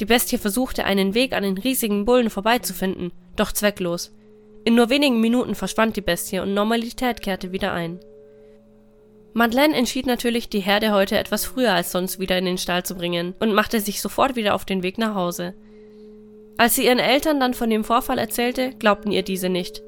Die 0.00 0.04
Bestie 0.04 0.38
versuchte 0.38 0.84
einen 0.84 1.14
Weg 1.14 1.32
an 1.32 1.42
den 1.42 1.58
riesigen 1.58 2.04
Bullen 2.04 2.30
vorbeizufinden, 2.30 3.12
doch 3.36 3.52
zwecklos. 3.52 4.12
In 4.64 4.74
nur 4.74 4.90
wenigen 4.90 5.20
Minuten 5.20 5.54
verschwand 5.54 5.96
die 5.96 6.02
Bestie 6.02 6.40
und 6.40 6.54
Normalität 6.54 7.20
kehrte 7.20 7.52
wieder 7.52 7.72
ein. 7.72 7.98
Madeleine 9.34 9.76
entschied 9.76 10.06
natürlich, 10.06 10.48
die 10.48 10.60
Herde 10.60 10.92
heute 10.92 11.18
etwas 11.18 11.44
früher 11.44 11.72
als 11.72 11.92
sonst 11.92 12.18
wieder 12.18 12.38
in 12.38 12.44
den 12.44 12.58
Stall 12.58 12.84
zu 12.84 12.94
bringen 12.94 13.34
und 13.40 13.54
machte 13.54 13.80
sich 13.80 14.00
sofort 14.00 14.36
wieder 14.36 14.54
auf 14.54 14.64
den 14.64 14.82
Weg 14.82 14.98
nach 14.98 15.14
Hause. 15.14 15.54
Als 16.56 16.74
sie 16.74 16.86
ihren 16.86 16.98
Eltern 16.98 17.38
dann 17.38 17.54
von 17.54 17.70
dem 17.70 17.84
Vorfall 17.84 18.18
erzählte, 18.18 18.72
glaubten 18.72 19.12
ihr 19.12 19.22
diese 19.22 19.48
nicht. 19.48 19.82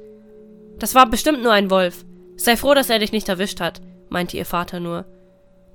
Das 0.79 0.95
war 0.95 1.09
bestimmt 1.09 1.43
nur 1.43 1.53
ein 1.53 1.71
Wolf. 1.71 2.05
Sei 2.37 2.57
froh, 2.57 2.75
dass 2.75 2.91
er 2.91 3.01
dich 3.01 3.13
nicht 3.13 3.29
erwischt 3.29 3.61
hat, 3.61 3.81
meinte 4.09 4.37
ihr 4.37 4.47
Vater 4.47 4.79
nur. 4.79 5.05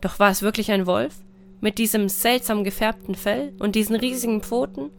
Doch 0.01 0.19
war 0.19 0.31
es 0.31 0.41
wirklich 0.41 0.71
ein 0.71 0.87
Wolf? 0.87 1.15
Mit 1.61 1.77
diesem 1.77 2.09
seltsam 2.09 2.63
gefärbten 2.63 3.15
Fell 3.15 3.53
und 3.59 3.75
diesen 3.75 3.95
riesigen 3.95 4.41
Pfoten? 4.41 4.91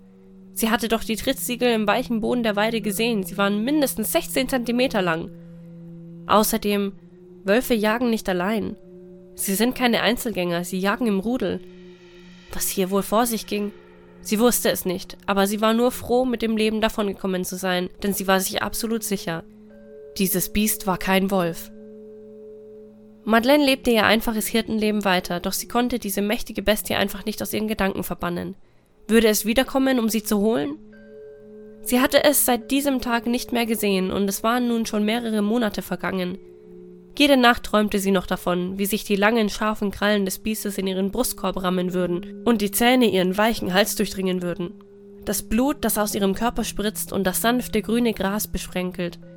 Sie 0.52 0.70
hatte 0.70 0.88
doch 0.88 1.04
die 1.04 1.16
Trittsiegel 1.16 1.72
im 1.72 1.86
weichen 1.86 2.20
Boden 2.20 2.42
der 2.42 2.56
Weide 2.56 2.80
gesehen, 2.80 3.22
sie 3.22 3.36
waren 3.36 3.62
mindestens 3.62 4.12
16 4.12 4.48
Zentimeter 4.48 5.02
lang. 5.02 5.30
Außerdem, 6.26 6.92
Wölfe 7.44 7.74
jagen 7.74 8.10
nicht 8.10 8.28
allein. 8.28 8.76
Sie 9.34 9.54
sind 9.54 9.74
keine 9.74 10.00
Einzelgänger, 10.00 10.64
sie 10.64 10.78
jagen 10.78 11.06
im 11.06 11.20
Rudel. 11.20 11.60
Was 12.52 12.68
hier 12.68 12.90
wohl 12.90 13.02
vor 13.02 13.26
sich 13.26 13.46
ging? 13.46 13.70
Sie 14.22 14.40
wusste 14.40 14.70
es 14.70 14.84
nicht, 14.84 15.16
aber 15.26 15.46
sie 15.46 15.60
war 15.60 15.74
nur 15.74 15.92
froh, 15.92 16.24
mit 16.24 16.42
dem 16.42 16.56
Leben 16.56 16.80
davongekommen 16.80 17.44
zu 17.44 17.56
sein, 17.56 17.90
denn 18.02 18.12
sie 18.12 18.26
war 18.26 18.40
sich 18.40 18.62
absolut 18.62 19.04
sicher. 19.04 19.44
Dieses 20.18 20.52
Biest 20.52 20.86
war 20.86 20.98
kein 20.98 21.30
Wolf. 21.30 21.70
Madeleine 23.28 23.66
lebte 23.66 23.90
ihr 23.90 24.06
einfaches 24.06 24.46
Hirtenleben 24.46 25.04
weiter, 25.04 25.40
doch 25.40 25.52
sie 25.52 25.66
konnte 25.66 25.98
diese 25.98 26.22
mächtige 26.22 26.62
Bestie 26.62 26.94
einfach 26.94 27.24
nicht 27.24 27.42
aus 27.42 27.52
ihren 27.52 27.66
Gedanken 27.66 28.04
verbannen. 28.04 28.54
Würde 29.08 29.26
es 29.26 29.44
wiederkommen, 29.44 29.98
um 29.98 30.08
sie 30.08 30.22
zu 30.22 30.38
holen? 30.38 30.78
Sie 31.82 32.00
hatte 32.00 32.22
es 32.22 32.46
seit 32.46 32.70
diesem 32.70 33.00
Tag 33.00 33.26
nicht 33.26 33.50
mehr 33.50 33.66
gesehen, 33.66 34.12
und 34.12 34.28
es 34.28 34.44
waren 34.44 34.68
nun 34.68 34.86
schon 34.86 35.04
mehrere 35.04 35.42
Monate 35.42 35.82
vergangen. 35.82 36.38
Jede 37.18 37.36
Nacht 37.36 37.64
träumte 37.64 37.98
sie 37.98 38.12
noch 38.12 38.26
davon, 38.26 38.78
wie 38.78 38.86
sich 38.86 39.02
die 39.02 39.16
langen, 39.16 39.48
scharfen 39.48 39.90
Krallen 39.90 40.24
des 40.24 40.38
Biestes 40.38 40.78
in 40.78 40.86
ihren 40.86 41.10
Brustkorb 41.10 41.60
rammen 41.60 41.94
würden 41.94 42.44
und 42.44 42.62
die 42.62 42.70
Zähne 42.70 43.10
ihren 43.10 43.36
weichen 43.36 43.74
Hals 43.74 43.96
durchdringen 43.96 44.40
würden. 44.40 44.72
Das 45.24 45.42
Blut, 45.42 45.78
das 45.80 45.98
aus 45.98 46.14
ihrem 46.14 46.34
Körper 46.34 46.62
spritzt 46.62 47.12
und 47.12 47.26
das 47.26 47.40
sanfte 47.40 47.82
grüne 47.82 48.12
Gras 48.12 48.46
besprenkelt– 48.46 49.18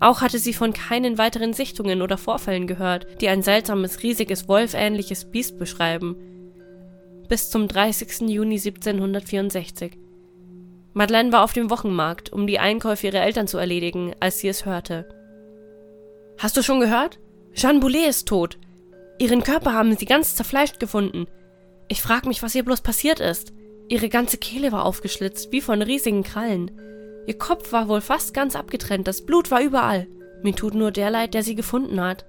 auch 0.00 0.20
hatte 0.20 0.38
sie 0.38 0.52
von 0.52 0.72
keinen 0.72 1.18
weiteren 1.18 1.52
Sichtungen 1.52 2.02
oder 2.02 2.18
Vorfällen 2.18 2.66
gehört, 2.66 3.20
die 3.20 3.28
ein 3.28 3.42
seltsames, 3.42 4.02
riesiges, 4.02 4.48
wolfähnliches 4.48 5.30
Biest 5.30 5.58
beschreiben. 5.58 6.16
Bis 7.28 7.50
zum 7.50 7.68
30. 7.68 8.28
Juni 8.28 8.56
1764. 8.56 9.98
Madeleine 10.94 11.32
war 11.32 11.44
auf 11.44 11.52
dem 11.52 11.70
Wochenmarkt, 11.70 12.32
um 12.32 12.46
die 12.46 12.58
Einkäufe 12.58 13.08
ihrer 13.08 13.22
Eltern 13.22 13.46
zu 13.46 13.58
erledigen, 13.58 14.14
als 14.20 14.38
sie 14.38 14.48
es 14.48 14.64
hörte. 14.64 15.08
Hast 16.38 16.56
du 16.56 16.62
schon 16.62 16.80
gehört? 16.80 17.18
Jeanne 17.54 17.80
Boulet 17.80 18.08
ist 18.08 18.28
tot. 18.28 18.58
Ihren 19.18 19.42
Körper 19.42 19.74
haben 19.74 19.96
sie 19.96 20.06
ganz 20.06 20.36
zerfleischt 20.36 20.78
gefunden. 20.78 21.26
Ich 21.88 22.02
frag 22.02 22.26
mich, 22.26 22.42
was 22.42 22.54
ihr 22.54 22.64
bloß 22.64 22.82
passiert 22.82 23.18
ist. 23.18 23.52
Ihre 23.88 24.08
ganze 24.08 24.38
Kehle 24.38 24.70
war 24.70 24.84
aufgeschlitzt, 24.84 25.50
wie 25.50 25.60
von 25.60 25.82
riesigen 25.82 26.22
Krallen. 26.22 26.70
Ihr 27.28 27.36
Kopf 27.36 27.72
war 27.72 27.88
wohl 27.88 28.00
fast 28.00 28.32
ganz 28.32 28.56
abgetrennt, 28.56 29.06
das 29.06 29.26
Blut 29.26 29.50
war 29.50 29.60
überall. 29.60 30.06
Mir 30.42 30.54
tut 30.54 30.72
nur 30.72 30.90
der 30.90 31.10
leid, 31.10 31.34
der 31.34 31.42
sie 31.42 31.54
gefunden 31.54 32.00
hat. 32.00 32.24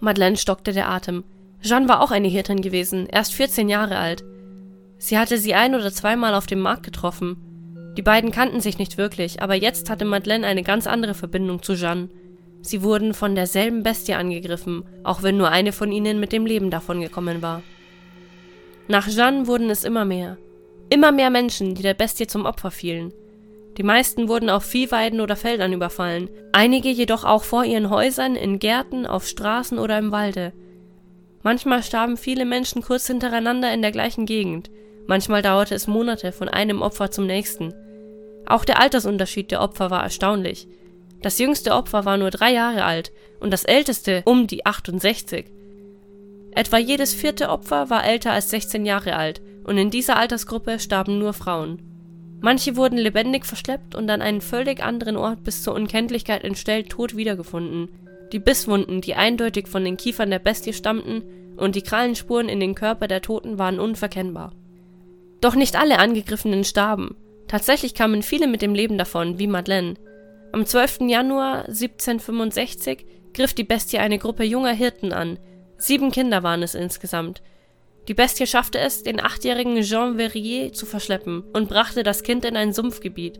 Madeleine 0.00 0.36
stockte 0.36 0.72
der 0.72 0.88
Atem. 0.88 1.22
Jeanne 1.62 1.88
war 1.88 2.00
auch 2.00 2.10
eine 2.10 2.26
Hirtin 2.26 2.62
gewesen, 2.62 3.06
erst 3.06 3.32
14 3.32 3.68
Jahre 3.68 3.96
alt. 3.96 4.24
Sie 4.98 5.16
hatte 5.16 5.38
sie 5.38 5.54
ein 5.54 5.76
oder 5.76 5.92
zweimal 5.92 6.34
auf 6.34 6.48
dem 6.48 6.58
Markt 6.58 6.82
getroffen. 6.82 7.92
Die 7.96 8.02
beiden 8.02 8.32
kannten 8.32 8.58
sich 8.58 8.78
nicht 8.78 8.98
wirklich, 8.98 9.40
aber 9.40 9.54
jetzt 9.54 9.88
hatte 9.88 10.04
Madeleine 10.04 10.48
eine 10.48 10.64
ganz 10.64 10.88
andere 10.88 11.14
Verbindung 11.14 11.62
zu 11.62 11.74
Jeanne. 11.74 12.08
Sie 12.62 12.82
wurden 12.82 13.14
von 13.14 13.36
derselben 13.36 13.84
Bestie 13.84 14.14
angegriffen, 14.14 14.82
auch 15.04 15.22
wenn 15.22 15.36
nur 15.36 15.50
eine 15.50 15.70
von 15.70 15.92
ihnen 15.92 16.18
mit 16.18 16.32
dem 16.32 16.44
Leben 16.44 16.70
davongekommen 16.70 17.40
war. 17.40 17.62
Nach 18.88 19.06
Jeanne 19.06 19.46
wurden 19.46 19.70
es 19.70 19.84
immer 19.84 20.04
mehr. 20.04 20.38
Immer 20.88 21.12
mehr 21.12 21.30
Menschen, 21.30 21.76
die 21.76 21.82
der 21.82 21.94
Bestie 21.94 22.26
zum 22.26 22.46
Opfer 22.46 22.72
fielen. 22.72 23.12
Die 23.76 23.82
meisten 23.82 24.28
wurden 24.28 24.50
auf 24.50 24.64
Viehweiden 24.64 25.20
oder 25.20 25.36
Feldern 25.36 25.72
überfallen, 25.72 26.28
einige 26.52 26.90
jedoch 26.90 27.24
auch 27.24 27.44
vor 27.44 27.64
ihren 27.64 27.90
Häusern, 27.90 28.36
in 28.36 28.58
Gärten, 28.58 29.06
auf 29.06 29.26
Straßen 29.26 29.78
oder 29.78 29.98
im 29.98 30.10
Walde. 30.10 30.52
Manchmal 31.42 31.82
starben 31.82 32.16
viele 32.16 32.44
Menschen 32.44 32.82
kurz 32.82 33.06
hintereinander 33.06 33.72
in 33.72 33.82
der 33.82 33.92
gleichen 33.92 34.26
Gegend, 34.26 34.70
manchmal 35.06 35.42
dauerte 35.42 35.74
es 35.74 35.86
Monate 35.86 36.32
von 36.32 36.48
einem 36.48 36.82
Opfer 36.82 37.10
zum 37.10 37.26
nächsten. 37.26 37.72
Auch 38.46 38.64
der 38.64 38.80
Altersunterschied 38.80 39.50
der 39.50 39.62
Opfer 39.62 39.90
war 39.90 40.02
erstaunlich. 40.02 40.68
Das 41.22 41.38
jüngste 41.38 41.72
Opfer 41.72 42.04
war 42.04 42.16
nur 42.16 42.30
drei 42.30 42.52
Jahre 42.52 42.84
alt 42.84 43.12
und 43.38 43.52
das 43.52 43.64
älteste 43.64 44.22
um 44.24 44.46
die 44.46 44.66
68. 44.66 45.46
Etwa 46.52 46.78
jedes 46.78 47.14
vierte 47.14 47.48
Opfer 47.48 47.90
war 47.90 48.04
älter 48.04 48.32
als 48.32 48.50
16 48.50 48.84
Jahre 48.84 49.16
alt 49.16 49.40
und 49.64 49.78
in 49.78 49.90
dieser 49.90 50.16
Altersgruppe 50.16 50.80
starben 50.80 51.18
nur 51.18 51.32
Frauen. 51.32 51.89
Manche 52.40 52.76
wurden 52.76 52.98
lebendig 52.98 53.44
verschleppt 53.44 53.94
und 53.94 54.08
an 54.10 54.22
einen 54.22 54.40
völlig 54.40 54.82
anderen 54.82 55.16
Ort 55.16 55.44
bis 55.44 55.62
zur 55.62 55.74
Unkenntlichkeit 55.74 56.42
entstellt 56.42 56.88
tot 56.88 57.16
wiedergefunden. 57.16 57.90
Die 58.32 58.38
Bisswunden, 58.38 59.00
die 59.00 59.14
eindeutig 59.14 59.68
von 59.68 59.84
den 59.84 59.96
Kiefern 59.96 60.30
der 60.30 60.38
Bestie 60.38 60.72
stammten, 60.72 61.22
und 61.56 61.76
die 61.76 61.82
Krallenspuren 61.82 62.48
in 62.48 62.58
den 62.58 62.74
Körper 62.74 63.06
der 63.06 63.20
Toten 63.20 63.58
waren 63.58 63.78
unverkennbar. 63.78 64.52
Doch 65.42 65.54
nicht 65.54 65.76
alle 65.76 65.98
Angegriffenen 65.98 66.64
starben. 66.64 67.16
Tatsächlich 67.48 67.94
kamen 67.94 68.22
viele 68.22 68.46
mit 68.46 68.62
dem 68.62 68.74
Leben 68.74 68.96
davon, 68.96 69.38
wie 69.38 69.46
Madeleine. 69.46 69.94
Am 70.52 70.64
12. 70.64 71.00
Januar 71.02 71.66
1765 71.66 73.04
griff 73.34 73.52
die 73.52 73.64
Bestie 73.64 73.98
eine 73.98 74.18
Gruppe 74.18 74.44
junger 74.44 74.72
Hirten 74.72 75.12
an. 75.12 75.38
Sieben 75.76 76.10
Kinder 76.10 76.42
waren 76.42 76.62
es 76.62 76.74
insgesamt, 76.74 77.42
die 78.10 78.14
Bestie 78.14 78.48
schaffte 78.48 78.80
es, 78.80 79.04
den 79.04 79.20
achtjährigen 79.20 79.80
Jean 79.82 80.16
Verrier 80.16 80.72
zu 80.72 80.84
verschleppen 80.84 81.44
und 81.52 81.68
brachte 81.68 82.02
das 82.02 82.24
Kind 82.24 82.44
in 82.44 82.56
ein 82.56 82.72
Sumpfgebiet. 82.72 83.38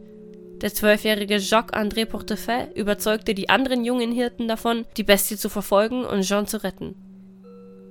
Der 0.61 0.73
zwölfjährige 0.73 1.39
Jacques-André 1.39 2.05
Portefeuille 2.05 2.71
überzeugte 2.77 3.35
die 3.35 3.49
anderen 3.49 3.85
jungen 3.85 4.13
Hirten 4.13 4.47
davon, 4.47 4.85
die 4.97 5.03
Bestie 5.03 5.37
zu 5.37 5.49
verfolgen 5.49 6.05
und 6.05 6.23
Jean 6.23 6.47
zu 6.47 6.63
retten. 6.63 6.95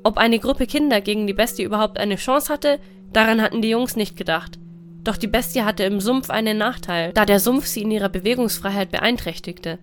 Ob 0.06 0.18
eine 0.18 0.40
Gruppe 0.40 0.68
Kinder 0.68 1.02
gegen 1.02 1.28
die 1.28 1.34
Bestie 1.34 1.64
überhaupt 1.64 2.00
eine 2.00 2.16
Chance 2.16 2.48
hatte, 2.54 2.80
daran 3.12 3.42
hatten 3.42 3.62
die 3.62 3.72
Jungs 3.72 3.98
nicht 3.98 4.16
gedacht. 4.16 4.58
Doch 5.04 5.18
die 5.18 5.28
Bestie 5.28 5.64
hatte 5.64 5.84
im 5.84 6.00
Sumpf 6.00 6.30
einen 6.30 6.58
Nachteil, 6.58 7.12
da 7.12 7.26
der 7.26 7.42
Sumpf 7.42 7.66
sie 7.66 7.82
in 7.82 7.92
ihrer 7.92 8.08
Bewegungsfreiheit 8.08 8.90
beeinträchtigte. 8.90 9.80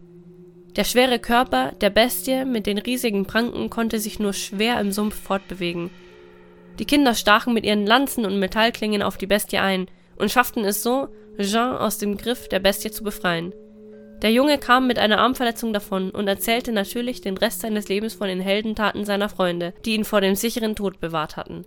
Der 0.76 0.84
schwere 0.84 1.18
Körper 1.18 1.72
der 1.78 1.90
Bestie 1.90 2.46
mit 2.46 2.64
den 2.66 2.78
riesigen 2.78 3.26
Pranken 3.26 3.68
konnte 3.68 4.00
sich 4.00 4.18
nur 4.18 4.32
schwer 4.32 4.80
im 4.80 4.92
Sumpf 4.92 5.14
fortbewegen– 5.14 5.90
die 6.78 6.85
Kinder 6.85 7.14
stachen 7.14 7.54
mit 7.54 7.64
ihren 7.64 7.87
Lanzen 7.87 8.26
und 8.26 8.38
Metallklingen 8.38 9.02
auf 9.02 9.16
die 9.16 9.26
Bestie 9.26 9.59
ein 9.59 9.87
und 10.16 10.30
schafften 10.30 10.64
es 10.64 10.83
so, 10.83 11.09
Jean 11.38 11.76
aus 11.76 11.99
dem 11.99 12.16
Griff 12.16 12.49
der 12.49 12.61
Bestie 12.61 12.90
zu 12.90 13.04
befreien. 13.04 13.52
Der 14.23 14.33
Junge 14.33 14.59
kam 14.59 14.87
mit 14.87 14.99
einer 14.99 15.18
Armverletzung 15.18 15.73
davon 15.73 16.11
und 16.11 16.26
erzählte 16.26 16.73
natürlich 16.73 17.21
den 17.21 17.37
Rest 17.37 17.61
seines 17.61 17.88
Lebens 17.88 18.14
von 18.14 18.28
den 18.28 18.40
Heldentaten 18.40 19.04
seiner 19.04 19.28
Freunde, 19.28 19.75
die 19.85 19.95
ihn 19.95 20.04
vor 20.04 20.23
dem 20.23 20.35
sicheren 20.35 20.75
Tod 20.75 21.00
bewahrt 21.00 21.37
hatten. 21.37 21.66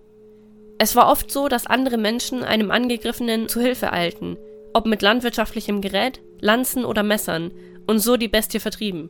Es 0.79 0.95
war 0.95 1.11
oft 1.11 1.29
so, 1.29 1.47
dass 1.47 1.67
andere 1.67 1.97
Menschen 1.97 2.43
einem 2.43 2.71
Angegriffenen 2.71 3.49
zu 3.49 3.59
Hilfe 3.59 3.93
eilten, 3.93 4.37
ob 4.73 4.85
mit 4.85 5.01
landwirtschaftlichem 5.01 5.81
Gerät, 5.81 6.21
Lanzen 6.39 6.85
oder 6.85 7.03
Messern, 7.03 7.51
und 7.85 7.99
so 7.99 8.17
die 8.17 8.27
Bestie 8.27 8.59
vertrieben. 8.59 9.09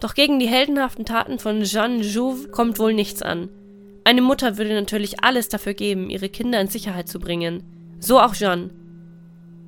Doch 0.00 0.14
gegen 0.14 0.38
die 0.38 0.48
heldenhaften 0.48 1.04
Taten 1.04 1.38
von 1.38 1.62
Jeanne 1.62 2.02
Jouve 2.02 2.48
kommt 2.48 2.78
wohl 2.78 2.94
nichts 2.94 3.22
an. 3.22 3.50
Eine 4.08 4.22
Mutter 4.22 4.56
würde 4.56 4.72
natürlich 4.72 5.22
alles 5.22 5.50
dafür 5.50 5.74
geben, 5.74 6.08
ihre 6.08 6.30
Kinder 6.30 6.58
in 6.62 6.68
Sicherheit 6.68 7.10
zu 7.10 7.18
bringen. 7.18 7.62
So 8.00 8.18
auch 8.18 8.34
Jeanne. 8.34 8.70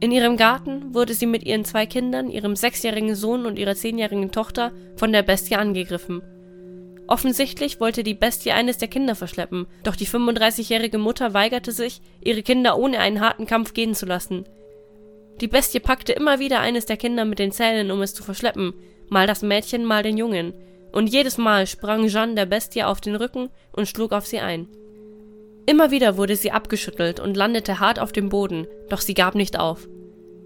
In 0.00 0.12
ihrem 0.12 0.38
Garten 0.38 0.94
wurde 0.94 1.12
sie 1.12 1.26
mit 1.26 1.44
ihren 1.44 1.66
zwei 1.66 1.84
Kindern, 1.84 2.30
ihrem 2.30 2.56
sechsjährigen 2.56 3.14
Sohn 3.14 3.44
und 3.44 3.58
ihrer 3.58 3.74
zehnjährigen 3.74 4.32
Tochter, 4.32 4.72
von 4.96 5.12
der 5.12 5.22
Bestie 5.24 5.56
angegriffen. 5.56 6.22
Offensichtlich 7.06 7.80
wollte 7.80 8.02
die 8.02 8.14
Bestie 8.14 8.52
eines 8.52 8.78
der 8.78 8.88
Kinder 8.88 9.14
verschleppen, 9.14 9.66
doch 9.82 9.94
die 9.94 10.06
35-jährige 10.06 10.96
Mutter 10.96 11.34
weigerte 11.34 11.72
sich, 11.72 12.00
ihre 12.24 12.42
Kinder 12.42 12.78
ohne 12.78 12.98
einen 13.00 13.20
harten 13.20 13.44
Kampf 13.44 13.74
gehen 13.74 13.94
zu 13.94 14.06
lassen. 14.06 14.46
Die 15.42 15.48
Bestie 15.48 15.80
packte 15.80 16.14
immer 16.14 16.38
wieder 16.38 16.60
eines 16.60 16.86
der 16.86 16.96
Kinder 16.96 17.26
mit 17.26 17.40
den 17.40 17.52
Zähnen, 17.52 17.90
um 17.90 18.00
es 18.00 18.14
zu 18.14 18.22
verschleppen, 18.22 18.72
mal 19.10 19.26
das 19.26 19.42
Mädchen, 19.42 19.84
mal 19.84 20.02
den 20.02 20.16
Jungen, 20.16 20.54
und 20.92 21.08
jedes 21.08 21.38
Mal 21.38 21.66
sprang 21.66 22.08
Jeanne 22.08 22.34
der 22.34 22.46
Bestie 22.46 22.82
auf 22.82 23.00
den 23.00 23.16
Rücken 23.16 23.50
und 23.72 23.86
schlug 23.86 24.12
auf 24.12 24.26
sie 24.26 24.40
ein. 24.40 24.68
Immer 25.66 25.90
wieder 25.90 26.16
wurde 26.16 26.36
sie 26.36 26.50
abgeschüttelt 26.50 27.20
und 27.20 27.36
landete 27.36 27.80
hart 27.80 27.98
auf 27.98 28.12
dem 28.12 28.28
Boden, 28.28 28.66
doch 28.88 29.00
sie 29.00 29.14
gab 29.14 29.34
nicht 29.34 29.58
auf. 29.58 29.88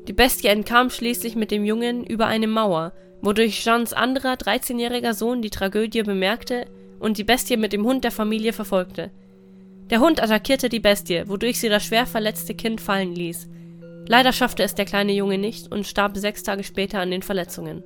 Die 0.06 0.12
Bestie 0.12 0.48
entkam 0.48 0.90
schließlich 0.90 1.34
mit 1.34 1.50
dem 1.50 1.64
Jungen 1.64 2.04
über 2.04 2.26
eine 2.26 2.46
Mauer, 2.46 2.92
wodurch 3.22 3.62
Jeans 3.62 3.92
anderer 3.94 4.34
13-jähriger 4.34 5.14
Sohn 5.14 5.40
die 5.40 5.50
Tragödie 5.50 6.02
bemerkte 6.02 6.66
und 6.98 7.16
die 7.16 7.24
Bestie 7.24 7.56
mit 7.56 7.72
dem 7.72 7.84
Hund 7.84 8.04
der 8.04 8.10
Familie 8.10 8.52
verfolgte. 8.52 9.10
Der 9.90 10.00
Hund 10.00 10.22
attackierte 10.22 10.68
die 10.68 10.80
Bestie, 10.80 11.24
wodurch 11.26 11.58
sie 11.58 11.68
das 11.68 11.84
schwer 11.84 12.06
verletzte 12.06 12.54
Kind 12.54 12.80
fallen 12.80 13.14
ließ. 13.14 13.48
Leider 14.06 14.32
schaffte 14.32 14.62
es 14.62 14.74
der 14.74 14.84
kleine 14.84 15.12
Junge 15.12 15.38
nicht 15.38 15.72
und 15.72 15.86
starb 15.86 16.16
sechs 16.16 16.42
Tage 16.42 16.64
später 16.64 17.00
an 17.00 17.10
den 17.10 17.22
Verletzungen. 17.22 17.82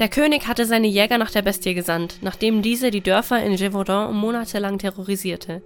Der 0.00 0.08
König 0.08 0.48
hatte 0.48 0.64
seine 0.64 0.86
Jäger 0.86 1.18
nach 1.18 1.30
der 1.30 1.42
Bestie 1.42 1.74
gesandt, 1.74 2.20
nachdem 2.22 2.62
diese 2.62 2.90
die 2.90 3.02
Dörfer 3.02 3.44
in 3.44 3.54
Gévaudan 3.56 4.16
monatelang 4.16 4.78
terrorisierte. 4.78 5.60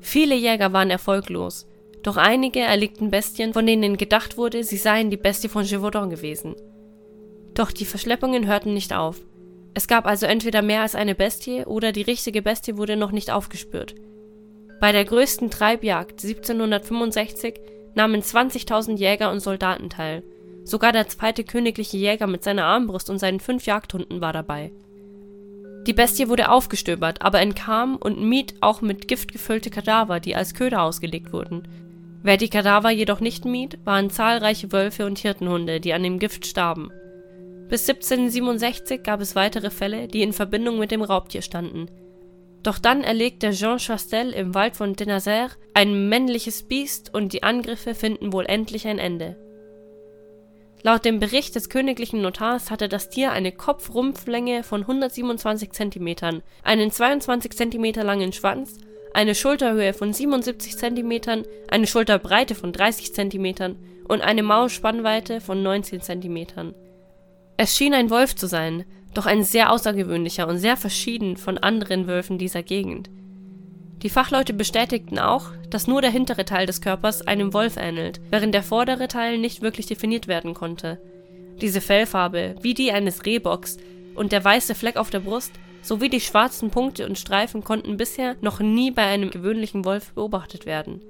Viele 0.00 0.34
Jäger 0.34 0.72
waren 0.72 0.88
erfolglos, 0.88 1.66
doch 2.02 2.16
einige 2.16 2.60
erlegten 2.60 3.10
Bestien, 3.10 3.52
von 3.52 3.66
denen 3.66 3.98
gedacht 3.98 4.38
wurde, 4.38 4.64
sie 4.64 4.78
seien 4.78 5.10
die 5.10 5.18
Bestie 5.18 5.50
von 5.50 5.64
Gévaudan 5.64 6.08
gewesen. 6.08 6.54
Doch 7.52 7.72
die 7.72 7.84
Verschleppungen 7.84 8.46
hörten 8.46 8.72
nicht 8.72 8.94
auf. 8.94 9.20
Es 9.74 9.86
gab 9.86 10.06
also 10.06 10.24
entweder 10.24 10.62
mehr 10.62 10.80
als 10.80 10.94
eine 10.94 11.14
Bestie 11.14 11.66
oder 11.66 11.92
die 11.92 12.02
richtige 12.02 12.40
Bestie 12.40 12.78
wurde 12.78 12.96
noch 12.96 13.12
nicht 13.12 13.30
aufgespürt. 13.30 13.94
Bei 14.80 14.92
der 14.92 15.04
größten 15.04 15.50
Treibjagd 15.50 16.24
1765 16.24 17.60
nahmen 17.94 18.22
20.000 18.22 18.96
Jäger 18.96 19.30
und 19.30 19.40
Soldaten 19.40 19.90
teil. 19.90 20.22
Sogar 20.64 20.92
der 20.92 21.08
zweite 21.08 21.44
königliche 21.44 21.98
Jäger 21.98 22.26
mit 22.26 22.42
seiner 22.42 22.64
Armbrust 22.64 23.10
und 23.10 23.18
seinen 23.18 23.40
fünf 23.40 23.66
Jagdhunden 23.66 24.20
war 24.20 24.32
dabei. 24.32 24.72
Die 25.86 25.92
Bestie 25.92 26.28
wurde 26.28 26.50
aufgestöbert, 26.50 27.20
aber 27.20 27.40
entkam 27.40 27.96
und 27.96 28.22
mied 28.22 28.54
auch 28.62 28.80
mit 28.80 29.06
Gift 29.06 29.32
gefüllte 29.32 29.68
Kadaver, 29.68 30.18
die 30.18 30.34
als 30.34 30.54
Köder 30.54 30.82
ausgelegt 30.82 31.32
wurden. 31.32 31.68
Wer 32.22 32.38
die 32.38 32.48
Kadaver 32.48 32.90
jedoch 32.90 33.20
nicht 33.20 33.44
mied, 33.44 33.78
waren 33.84 34.08
zahlreiche 34.08 34.72
Wölfe 34.72 35.04
und 35.04 35.18
Hirtenhunde, 35.18 35.80
die 35.80 35.92
an 35.92 36.02
dem 36.02 36.18
Gift 36.18 36.46
starben. 36.46 36.90
Bis 37.68 37.86
1767 37.86 39.02
gab 39.02 39.20
es 39.20 39.36
weitere 39.36 39.68
Fälle, 39.68 40.08
die 40.08 40.22
in 40.22 40.32
Verbindung 40.32 40.78
mit 40.78 40.90
dem 40.90 41.02
Raubtier 41.02 41.42
standen. 41.42 41.90
Doch 42.62 42.78
dann 42.78 43.02
erlegte 43.02 43.50
Jean 43.50 43.78
Chastel 43.78 44.30
im 44.30 44.54
Wald 44.54 44.76
von 44.76 44.94
Denazer 44.94 45.50
ein 45.74 46.08
männliches 46.08 46.62
Biest 46.62 47.12
und 47.12 47.34
die 47.34 47.42
Angriffe 47.42 47.94
finden 47.94 48.32
wohl 48.32 48.46
endlich 48.46 48.86
ein 48.86 48.98
Ende. 48.98 49.36
Laut 50.86 51.06
dem 51.06 51.18
Bericht 51.18 51.54
des 51.54 51.70
königlichen 51.70 52.20
Notars 52.20 52.70
hatte 52.70 52.90
das 52.90 53.08
Tier 53.08 53.32
eine 53.32 53.52
Kopf-Rumpflänge 53.52 54.62
von 54.62 54.82
127 54.82 55.72
cm, 55.72 56.42
einen 56.62 56.90
22 56.90 57.52
cm 57.52 57.94
langen 58.02 58.34
Schwanz, 58.34 58.76
eine 59.14 59.34
Schulterhöhe 59.34 59.94
von 59.94 60.12
77 60.12 60.76
cm, 60.76 61.44
eine 61.68 61.86
Schulterbreite 61.86 62.54
von 62.54 62.70
30 62.70 63.14
cm 63.14 63.76
und 64.08 64.20
eine 64.20 64.42
Maulspannweite 64.42 65.40
von 65.40 65.62
19 65.62 66.02
cm. 66.02 66.74
Es 67.56 67.74
schien 67.74 67.94
ein 67.94 68.10
Wolf 68.10 68.36
zu 68.36 68.46
sein, 68.46 68.84
doch 69.14 69.24
ein 69.24 69.42
sehr 69.42 69.72
außergewöhnlicher 69.72 70.46
und 70.46 70.58
sehr 70.58 70.76
verschieden 70.76 71.38
von 71.38 71.56
anderen 71.56 72.06
Wölfen 72.08 72.36
dieser 72.36 72.62
Gegend. 72.62 73.08
Die 74.04 74.10
Fachleute 74.10 74.52
bestätigten 74.52 75.18
auch, 75.18 75.46
dass 75.70 75.86
nur 75.86 76.02
der 76.02 76.10
hintere 76.10 76.44
Teil 76.44 76.66
des 76.66 76.82
Körpers 76.82 77.22
einem 77.22 77.54
Wolf 77.54 77.78
ähnelt, 77.78 78.20
während 78.28 78.54
der 78.54 78.62
vordere 78.62 79.08
Teil 79.08 79.38
nicht 79.38 79.62
wirklich 79.62 79.86
definiert 79.86 80.28
werden 80.28 80.52
konnte. 80.52 81.00
Diese 81.62 81.80
Fellfarbe, 81.80 82.54
wie 82.60 82.74
die 82.74 82.92
eines 82.92 83.24
Rehbocks, 83.24 83.78
und 84.14 84.30
der 84.30 84.44
weiße 84.44 84.74
Fleck 84.74 84.98
auf 84.98 85.08
der 85.08 85.20
Brust, 85.20 85.52
sowie 85.80 86.10
die 86.10 86.20
schwarzen 86.20 86.70
Punkte 86.70 87.06
und 87.06 87.18
Streifen 87.18 87.64
konnten 87.64 87.96
bisher 87.96 88.36
noch 88.42 88.60
nie 88.60 88.90
bei 88.90 89.04
einem 89.04 89.30
gewöhnlichen 89.30 89.86
Wolf 89.86 90.12
beobachtet 90.12 90.66
werden. 90.66 91.00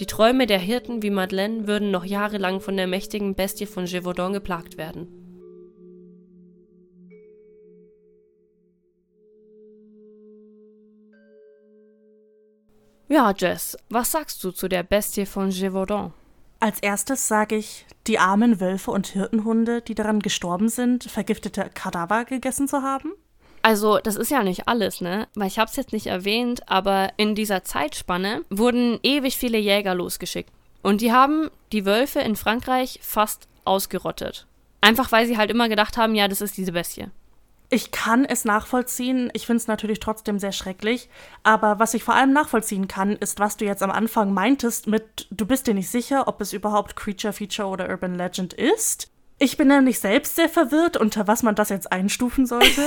Die 0.00 0.06
Träume 0.06 0.48
der 0.48 0.58
Hirten 0.58 1.04
wie 1.04 1.10
Madeleine 1.10 1.68
würden 1.68 1.92
noch 1.92 2.04
jahrelang 2.04 2.60
von 2.60 2.76
der 2.76 2.88
mächtigen 2.88 3.36
Bestie 3.36 3.66
von 3.66 3.84
Gévaudan 3.86 4.32
geplagt 4.32 4.78
werden. 4.78 5.06
Ja, 13.10 13.32
Jess, 13.36 13.78
was 13.88 14.12
sagst 14.12 14.44
du 14.44 14.50
zu 14.50 14.68
der 14.68 14.82
Bestie 14.82 15.24
von 15.24 15.48
Gévaudan? 15.48 16.12
Als 16.60 16.78
erstes 16.80 17.26
sage 17.26 17.56
ich, 17.56 17.86
die 18.06 18.18
armen 18.18 18.60
Wölfe 18.60 18.90
und 18.90 19.06
Hirtenhunde, 19.06 19.80
die 19.80 19.94
daran 19.94 20.20
gestorben 20.20 20.68
sind, 20.68 21.04
vergiftete 21.04 21.70
Kadaver 21.72 22.26
gegessen 22.26 22.68
zu 22.68 22.82
haben. 22.82 23.12
Also, 23.62 23.98
das 23.98 24.16
ist 24.16 24.30
ja 24.30 24.42
nicht 24.42 24.68
alles, 24.68 25.00
ne? 25.00 25.26
Weil 25.34 25.46
ich 25.48 25.58
habe 25.58 25.70
es 25.70 25.76
jetzt 25.76 25.94
nicht 25.94 26.06
erwähnt, 26.06 26.68
aber 26.68 27.10
in 27.16 27.34
dieser 27.34 27.64
Zeitspanne 27.64 28.44
wurden 28.50 29.00
ewig 29.02 29.38
viele 29.38 29.58
Jäger 29.58 29.94
losgeschickt. 29.94 30.52
Und 30.82 31.00
die 31.00 31.12
haben 31.12 31.50
die 31.72 31.86
Wölfe 31.86 32.20
in 32.20 32.36
Frankreich 32.36 33.00
fast 33.02 33.48
ausgerottet. 33.64 34.46
Einfach 34.82 35.12
weil 35.12 35.26
sie 35.26 35.38
halt 35.38 35.50
immer 35.50 35.70
gedacht 35.70 35.96
haben, 35.96 36.14
ja, 36.14 36.28
das 36.28 36.42
ist 36.42 36.58
diese 36.58 36.72
Bestie. 36.72 37.10
Ich 37.70 37.90
kann 37.90 38.24
es 38.24 38.44
nachvollziehen. 38.44 39.30
Ich 39.34 39.44
finde 39.44 39.58
es 39.58 39.66
natürlich 39.66 40.00
trotzdem 40.00 40.38
sehr 40.38 40.52
schrecklich. 40.52 41.10
Aber 41.42 41.78
was 41.78 41.92
ich 41.92 42.02
vor 42.02 42.14
allem 42.14 42.32
nachvollziehen 42.32 42.88
kann, 42.88 43.12
ist, 43.12 43.38
was 43.40 43.58
du 43.58 43.66
jetzt 43.66 43.82
am 43.82 43.90
Anfang 43.90 44.32
meintest 44.32 44.86
mit, 44.86 45.26
du 45.30 45.44
bist 45.44 45.66
dir 45.66 45.74
nicht 45.74 45.90
sicher, 45.90 46.28
ob 46.28 46.40
es 46.40 46.54
überhaupt 46.54 46.96
Creature 46.96 47.34
Feature 47.34 47.68
oder 47.68 47.90
Urban 47.90 48.14
Legend 48.14 48.54
ist. 48.54 49.10
Ich 49.38 49.56
bin 49.56 49.68
nämlich 49.68 50.00
selbst 50.00 50.34
sehr 50.34 50.48
verwirrt, 50.48 50.96
unter 50.96 51.28
was 51.28 51.42
man 51.42 51.54
das 51.54 51.68
jetzt 51.68 51.92
einstufen 51.92 52.46
sollte. 52.46 52.82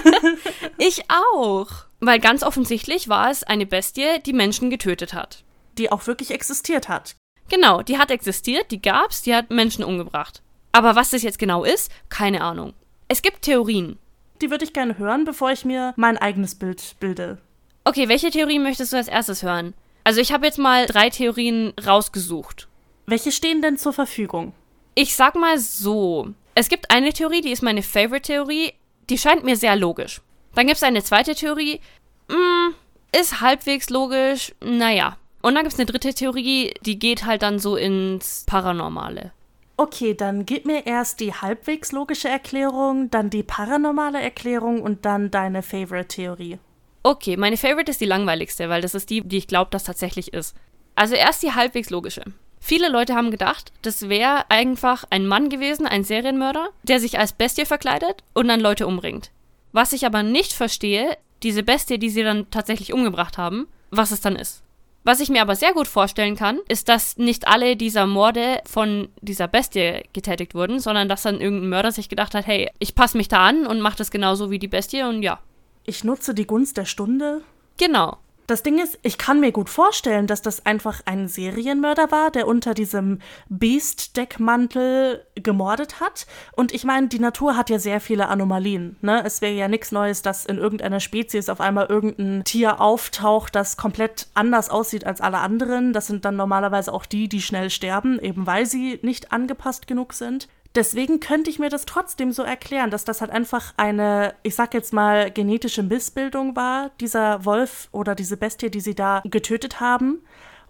ich 0.78 1.02
auch. 1.10 1.68
Weil 2.00 2.20
ganz 2.20 2.44
offensichtlich 2.44 3.08
war 3.08 3.30
es 3.30 3.42
eine 3.42 3.66
Bestie, 3.66 4.20
die 4.24 4.32
Menschen 4.32 4.70
getötet 4.70 5.14
hat. 5.14 5.42
Die 5.78 5.90
auch 5.90 6.06
wirklich 6.06 6.30
existiert 6.30 6.88
hat. 6.88 7.16
Genau, 7.48 7.82
die 7.82 7.98
hat 7.98 8.10
existiert, 8.10 8.70
die 8.70 8.80
gab's, 8.80 9.22
die 9.22 9.34
hat 9.34 9.50
Menschen 9.50 9.84
umgebracht. 9.84 10.42
Aber 10.72 10.94
was 10.96 11.10
das 11.10 11.22
jetzt 11.22 11.38
genau 11.38 11.64
ist, 11.64 11.90
keine 12.08 12.40
Ahnung. 12.42 12.72
Es 13.08 13.22
gibt 13.22 13.42
Theorien. 13.42 13.98
Die 14.40 14.50
würde 14.50 14.64
ich 14.64 14.72
gerne 14.72 14.98
hören, 14.98 15.24
bevor 15.24 15.52
ich 15.52 15.64
mir 15.64 15.94
mein 15.96 16.18
eigenes 16.18 16.54
Bild 16.56 16.96
bilde. 17.00 17.38
Okay, 17.84 18.08
welche 18.08 18.30
Theorie 18.30 18.58
möchtest 18.58 18.92
du 18.92 18.96
als 18.96 19.08
erstes 19.08 19.42
hören? 19.42 19.74
Also 20.04 20.20
ich 20.20 20.32
habe 20.32 20.46
jetzt 20.46 20.58
mal 20.58 20.86
drei 20.86 21.10
Theorien 21.10 21.72
rausgesucht. 21.84 22.68
Welche 23.06 23.32
stehen 23.32 23.62
denn 23.62 23.78
zur 23.78 23.92
Verfügung? 23.92 24.52
Ich 24.94 25.14
sag 25.14 25.36
mal 25.36 25.58
so. 25.58 26.34
Es 26.54 26.68
gibt 26.68 26.90
eine 26.90 27.12
Theorie, 27.12 27.40
die 27.40 27.52
ist 27.52 27.62
meine 27.62 27.82
Favorite-Theorie. 27.82 28.72
Die 29.08 29.18
scheint 29.18 29.44
mir 29.44 29.56
sehr 29.56 29.76
logisch. 29.76 30.20
Dann 30.54 30.66
gibt 30.66 30.78
es 30.78 30.82
eine 30.82 31.04
zweite 31.04 31.34
Theorie. 31.34 31.80
Mh, 32.28 32.34
hm, 32.36 32.74
ist 33.20 33.40
halbwegs 33.40 33.90
logisch. 33.90 34.52
Naja. 34.60 35.16
Und 35.42 35.54
dann 35.54 35.62
gibt 35.62 35.74
es 35.74 35.78
eine 35.78 35.86
dritte 35.86 36.12
Theorie, 36.12 36.74
die 36.80 36.98
geht 36.98 37.24
halt 37.24 37.42
dann 37.42 37.60
so 37.60 37.76
ins 37.76 38.44
Paranormale. 38.46 39.32
Okay, 39.78 40.14
dann 40.14 40.46
gib 40.46 40.64
mir 40.64 40.86
erst 40.86 41.20
die 41.20 41.34
halbwegs 41.34 41.92
logische 41.92 42.28
Erklärung, 42.28 43.10
dann 43.10 43.28
die 43.28 43.42
paranormale 43.42 44.20
Erklärung 44.20 44.80
und 44.80 45.04
dann 45.04 45.30
deine 45.30 45.62
Favorite-Theorie. 45.62 46.58
Okay, 47.02 47.36
meine 47.36 47.58
Favorite 47.58 47.90
ist 47.90 48.00
die 48.00 48.06
langweiligste, 48.06 48.68
weil 48.68 48.80
das 48.80 48.94
ist 48.94 49.10
die, 49.10 49.20
die 49.20 49.36
ich 49.36 49.46
glaube, 49.46 49.70
das 49.70 49.84
tatsächlich 49.84 50.32
ist. 50.32 50.56
Also 50.94 51.14
erst 51.14 51.42
die 51.42 51.52
halbwegs 51.52 51.90
logische. 51.90 52.24
Viele 52.58 52.88
Leute 52.88 53.14
haben 53.14 53.30
gedacht, 53.30 53.70
das 53.82 54.08
wäre 54.08 54.50
einfach 54.50 55.04
ein 55.10 55.26
Mann 55.26 55.50
gewesen, 55.50 55.86
ein 55.86 56.04
Serienmörder, 56.04 56.70
der 56.82 56.98
sich 56.98 57.18
als 57.18 57.34
Bestie 57.34 57.66
verkleidet 57.66 58.24
und 58.32 58.48
dann 58.48 58.60
Leute 58.60 58.86
umbringt. 58.86 59.30
Was 59.72 59.92
ich 59.92 60.06
aber 60.06 60.22
nicht 60.22 60.52
verstehe, 60.52 61.16
diese 61.42 61.62
Bestie, 61.62 61.98
die 61.98 62.10
sie 62.10 62.22
dann 62.22 62.50
tatsächlich 62.50 62.92
umgebracht 62.92 63.36
haben, 63.36 63.68
was 63.90 64.10
es 64.10 64.22
dann 64.22 64.36
ist. 64.36 64.62
Was 65.06 65.20
ich 65.20 65.28
mir 65.28 65.40
aber 65.40 65.54
sehr 65.54 65.72
gut 65.72 65.86
vorstellen 65.86 66.34
kann, 66.34 66.58
ist, 66.68 66.88
dass 66.88 67.16
nicht 67.16 67.46
alle 67.46 67.76
dieser 67.76 68.06
Morde 68.06 68.60
von 68.68 69.08
dieser 69.20 69.46
Bestie 69.46 70.02
getätigt 70.12 70.56
wurden, 70.56 70.80
sondern 70.80 71.08
dass 71.08 71.22
dann 71.22 71.40
irgendein 71.40 71.68
Mörder 71.68 71.92
sich 71.92 72.08
gedacht 72.08 72.34
hat, 72.34 72.44
hey, 72.48 72.72
ich 72.80 72.96
passe 72.96 73.16
mich 73.16 73.28
da 73.28 73.46
an 73.46 73.68
und 73.68 73.80
mache 73.80 73.98
das 73.98 74.10
genauso 74.10 74.50
wie 74.50 74.58
die 74.58 74.66
Bestie 74.66 75.04
und 75.04 75.22
ja. 75.22 75.38
Ich 75.84 76.02
nutze 76.02 76.34
die 76.34 76.48
Gunst 76.48 76.76
der 76.76 76.86
Stunde. 76.86 77.42
Genau. 77.76 78.16
Das 78.46 78.62
Ding 78.62 78.78
ist, 78.78 78.98
ich 79.02 79.18
kann 79.18 79.40
mir 79.40 79.50
gut 79.50 79.68
vorstellen, 79.68 80.28
dass 80.28 80.40
das 80.40 80.64
einfach 80.66 81.00
ein 81.04 81.26
Serienmörder 81.26 82.12
war, 82.12 82.30
der 82.30 82.46
unter 82.46 82.74
diesem 82.74 83.18
Beast-Deckmantel 83.48 85.26
gemordet 85.34 85.98
hat. 85.98 86.26
Und 86.52 86.72
ich 86.72 86.84
meine, 86.84 87.08
die 87.08 87.18
Natur 87.18 87.56
hat 87.56 87.70
ja 87.70 87.80
sehr 87.80 88.00
viele 88.00 88.28
Anomalien. 88.28 88.96
Ne? 89.00 89.24
Es 89.24 89.40
wäre 89.40 89.54
ja 89.54 89.66
nichts 89.66 89.90
Neues, 89.90 90.22
dass 90.22 90.46
in 90.46 90.58
irgendeiner 90.58 91.00
Spezies 91.00 91.48
auf 91.48 91.60
einmal 91.60 91.86
irgendein 91.86 92.44
Tier 92.44 92.80
auftaucht, 92.80 93.56
das 93.56 93.76
komplett 93.76 94.28
anders 94.34 94.70
aussieht 94.70 95.04
als 95.04 95.20
alle 95.20 95.38
anderen. 95.38 95.92
Das 95.92 96.06
sind 96.06 96.24
dann 96.24 96.36
normalerweise 96.36 96.92
auch 96.92 97.06
die, 97.06 97.28
die 97.28 97.42
schnell 97.42 97.70
sterben, 97.70 98.20
eben 98.20 98.46
weil 98.46 98.64
sie 98.64 99.00
nicht 99.02 99.32
angepasst 99.32 99.88
genug 99.88 100.12
sind. 100.12 100.46
Deswegen 100.76 101.20
könnte 101.20 101.48
ich 101.48 101.58
mir 101.58 101.70
das 101.70 101.86
trotzdem 101.86 102.32
so 102.32 102.42
erklären, 102.42 102.90
dass 102.90 103.04
das 103.04 103.22
halt 103.22 103.30
einfach 103.30 103.72
eine, 103.78 104.34
ich 104.42 104.54
sag 104.54 104.74
jetzt 104.74 104.92
mal, 104.92 105.30
genetische 105.30 105.82
Missbildung 105.82 106.54
war, 106.54 106.90
dieser 107.00 107.46
Wolf 107.46 107.88
oder 107.92 108.14
diese 108.14 108.36
Bestie, 108.36 108.70
die 108.70 108.80
sie 108.80 108.94
da 108.94 109.22
getötet 109.24 109.80
haben. 109.80 110.22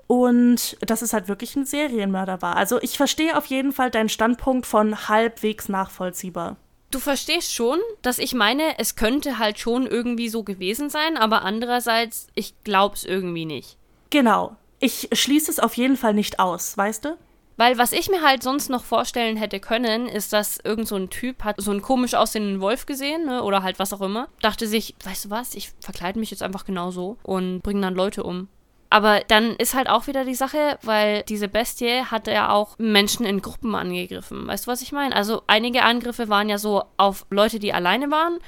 Und 0.07 0.77
dass 0.81 1.03
es 1.03 1.13
halt 1.13 1.27
wirklich 1.27 1.57
ein 1.57 1.65
Serienmörder 1.65 2.41
war. 2.41 2.57
Also 2.57 2.81
ich 2.81 2.97
verstehe 2.97 3.37
auf 3.37 3.47
jeden 3.47 3.73
Fall 3.73 3.91
deinen 3.91 4.09
Standpunkt 4.09 4.65
von 4.65 5.09
halbwegs 5.09 5.69
nachvollziehbar. 5.69 6.57
Du 6.93 7.01
verstehst 7.01 7.53
schon, 7.53 7.81
dass 8.03 8.19
ich 8.21 8.33
meine, 8.33 8.79
es 8.79 8.95
könnte 8.95 9.41
halt 9.41 9.59
schon 9.59 9.89
irgendwie 9.89 10.29
so 10.29 10.45
gewesen 10.45 10.89
sein, 10.89 11.17
aber 11.17 11.43
andererseits, 11.43 12.29
ich 12.37 12.55
glaub's 12.63 13.03
irgendwie 13.03 13.47
nicht. 13.47 13.77
Genau. 14.11 14.55
Ich 14.79 15.09
schließe 15.13 15.51
es 15.51 15.59
auf 15.59 15.75
jeden 15.75 15.97
Fall 15.97 16.15
nicht 16.15 16.39
aus, 16.39 16.79
weißt 16.79 17.07
du? 17.07 17.17
Weil 17.57 17.79
was 17.79 17.93
ich 17.93 18.11
mir 18.11 18.23
halt 18.23 18.43
sonst 18.43 18.69
noch 18.69 18.85
vorstellen 18.85 19.37
hätte 19.37 19.61
können, 19.61 20.09
ist, 20.09 20.33
dass 20.33 20.59
irgend 20.63 20.89
so 20.89 20.97
ein 20.97 21.09
Typ 21.09 21.43
hat 21.43 21.57
so 21.59 21.71
einen 21.71 21.83
komisch 21.83 22.15
aussehenden 22.15 22.61
Wolf 22.61 22.85
gesehen, 22.87 23.25
ne, 23.25 23.43
oder 23.43 23.63
halt 23.63 23.79
was 23.79 23.93
auch 23.93 24.03
immer, 24.03 24.29
dachte 24.43 24.67
sich, 24.67 24.95
weißt 25.05 25.27
du 25.27 25.31
was, 25.31 25.55
ich 25.55 25.73
verkleide 25.81 26.19
mich 26.19 26.31
jetzt 26.31 26.43
einfach 26.43 26.65
genau 26.65 26.91
so 26.91 27.17
und 27.23 27.63
bringe 27.63 27.81
dann 27.81 27.95
Leute 27.95 28.25
um. 28.25 28.49
Aber 28.89 29.21
dann 29.27 29.57
ist 29.57 29.75
halt 29.75 29.89
auch 29.89 30.07
wieder 30.07 30.25
die 30.25 30.35
Sache, 30.35 30.79
weil 30.83 31.23
diese 31.25 31.49
Bestie 31.49 32.03
hatte 32.03 32.31
ja 32.31 32.51
auch 32.51 32.79
Menschen 32.79 33.27
in 33.27 33.43
Gruppen 33.43 33.75
angegriffen. 33.75 34.47
Weißt 34.47 34.67
du, 34.67 34.71
was 34.71 34.81
ich 34.81 34.93
meine? 34.93 35.17
Also 35.17 35.43
einige 35.49 35.83
Angriffe 35.83 36.29
waren 36.29 36.49
ja 36.49 36.59
so 36.59 36.85
auf 36.97 37.27
Leute, 37.31 37.59
die 37.59 37.73
alleine 37.73 38.11
waren 38.11 38.39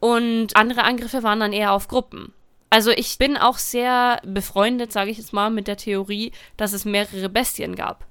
und 0.00 0.56
andere 0.56 0.82
Angriffe 0.82 1.22
waren 1.22 1.40
dann 1.40 1.52
eher 1.52 1.72
auf 1.72 1.88
Gruppen. 1.88 2.32
Also 2.68 2.90
ich 2.90 3.16
bin 3.18 3.36
auch 3.36 3.58
sehr 3.58 4.20
befreundet, 4.24 4.92
sage 4.92 5.10
ich 5.10 5.18
jetzt 5.18 5.32
mal, 5.32 5.50
mit 5.50 5.68
der 5.68 5.76
Theorie, 5.76 6.32
dass 6.56 6.72
es 6.72 6.84
mehrere 6.84 7.28
Bestien 7.28 7.76
gab. 7.76 8.04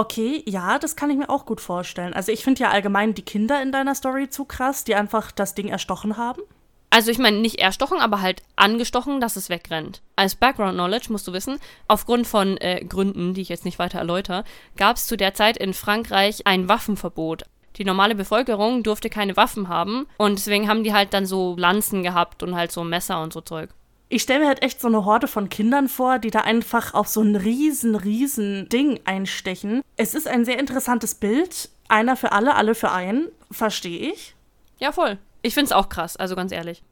Okay, 0.00 0.42
ja, 0.46 0.78
das 0.78 0.96
kann 0.96 1.10
ich 1.10 1.18
mir 1.18 1.28
auch 1.28 1.44
gut 1.44 1.60
vorstellen. 1.60 2.14
Also 2.14 2.32
ich 2.32 2.42
finde 2.42 2.62
ja 2.62 2.70
allgemein 2.70 3.12
die 3.12 3.20
Kinder 3.20 3.60
in 3.60 3.70
deiner 3.70 3.94
Story 3.94 4.30
zu 4.30 4.46
krass, 4.46 4.82
die 4.82 4.94
einfach 4.94 5.30
das 5.30 5.54
Ding 5.54 5.68
erstochen 5.68 6.16
haben. 6.16 6.40
Also 6.88 7.10
ich 7.10 7.18
meine 7.18 7.36
nicht 7.36 7.58
erstochen, 7.58 8.00
aber 8.00 8.22
halt 8.22 8.42
angestochen, 8.56 9.20
dass 9.20 9.36
es 9.36 9.50
wegrennt. 9.50 10.00
Als 10.16 10.36
Background 10.36 10.72
Knowledge 10.72 11.08
musst 11.10 11.28
du 11.28 11.34
wissen, 11.34 11.58
aufgrund 11.86 12.26
von 12.26 12.56
äh, 12.56 12.82
Gründen, 12.82 13.34
die 13.34 13.42
ich 13.42 13.50
jetzt 13.50 13.66
nicht 13.66 13.78
weiter 13.78 13.98
erläutere, 13.98 14.44
gab 14.78 14.96
es 14.96 15.06
zu 15.06 15.18
der 15.18 15.34
Zeit 15.34 15.58
in 15.58 15.74
Frankreich 15.74 16.46
ein 16.46 16.66
Waffenverbot. 16.66 17.44
Die 17.76 17.84
normale 17.84 18.14
Bevölkerung 18.14 18.82
durfte 18.82 19.10
keine 19.10 19.36
Waffen 19.36 19.68
haben 19.68 20.06
und 20.16 20.38
deswegen 20.38 20.66
haben 20.66 20.82
die 20.82 20.94
halt 20.94 21.12
dann 21.12 21.26
so 21.26 21.56
Lanzen 21.58 22.02
gehabt 22.02 22.42
und 22.42 22.54
halt 22.54 22.72
so 22.72 22.84
Messer 22.84 23.20
und 23.20 23.34
so 23.34 23.42
Zeug. 23.42 23.68
Ich 24.12 24.22
stelle 24.22 24.40
mir 24.40 24.48
halt 24.48 24.62
echt 24.62 24.80
so 24.80 24.88
eine 24.88 25.04
Horde 25.04 25.28
von 25.28 25.48
Kindern 25.48 25.88
vor, 25.88 26.18
die 26.18 26.32
da 26.32 26.40
einfach 26.40 26.94
auf 26.94 27.06
so 27.06 27.22
ein 27.22 27.36
riesen, 27.36 27.94
riesen 27.94 28.68
Ding 28.68 28.98
einstechen. 29.04 29.82
Es 29.96 30.14
ist 30.14 30.26
ein 30.26 30.44
sehr 30.44 30.58
interessantes 30.58 31.14
Bild. 31.14 31.70
Einer 31.86 32.16
für 32.16 32.32
alle, 32.32 32.56
alle 32.56 32.74
für 32.74 32.90
einen. 32.90 33.28
Verstehe 33.52 34.10
ich. 34.10 34.34
Ja, 34.78 34.90
voll. 34.90 35.18
Ich 35.42 35.54
finde 35.54 35.66
es 35.66 35.72
auch 35.72 35.88
krass, 35.88 36.16
also 36.16 36.34
ganz 36.34 36.50
ehrlich. 36.50 36.82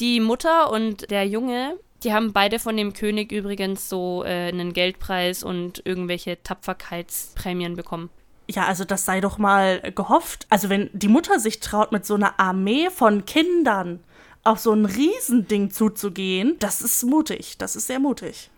Die 0.00 0.18
Mutter 0.18 0.72
und 0.72 1.10
der 1.10 1.28
Junge, 1.28 1.76
die 2.04 2.14
haben 2.14 2.32
beide 2.32 2.58
von 2.58 2.74
dem 2.74 2.94
König 2.94 3.32
übrigens 3.32 3.90
so 3.90 4.24
äh, 4.24 4.48
einen 4.48 4.72
Geldpreis 4.72 5.44
und 5.44 5.82
irgendwelche 5.84 6.42
Tapferkeitsprämien 6.42 7.76
bekommen. 7.76 8.08
Ja, 8.48 8.64
also 8.64 8.84
das 8.84 9.04
sei 9.04 9.20
doch 9.20 9.36
mal 9.36 9.92
gehofft. 9.94 10.46
Also 10.48 10.70
wenn 10.70 10.88
die 10.94 11.08
Mutter 11.08 11.38
sich 11.38 11.60
traut, 11.60 11.92
mit 11.92 12.06
so 12.06 12.14
einer 12.14 12.40
Armee 12.40 12.88
von 12.88 13.26
Kindern 13.26 14.00
auf 14.44 14.58
so 14.58 14.72
ein 14.72 14.86
Riesending 14.86 15.70
zuzugehen, 15.70 16.56
das 16.58 16.82
ist 16.82 17.04
mutig. 17.04 17.58
Das 17.58 17.76
ist 17.76 17.86
sehr 17.86 18.00
mutig. 18.00 18.50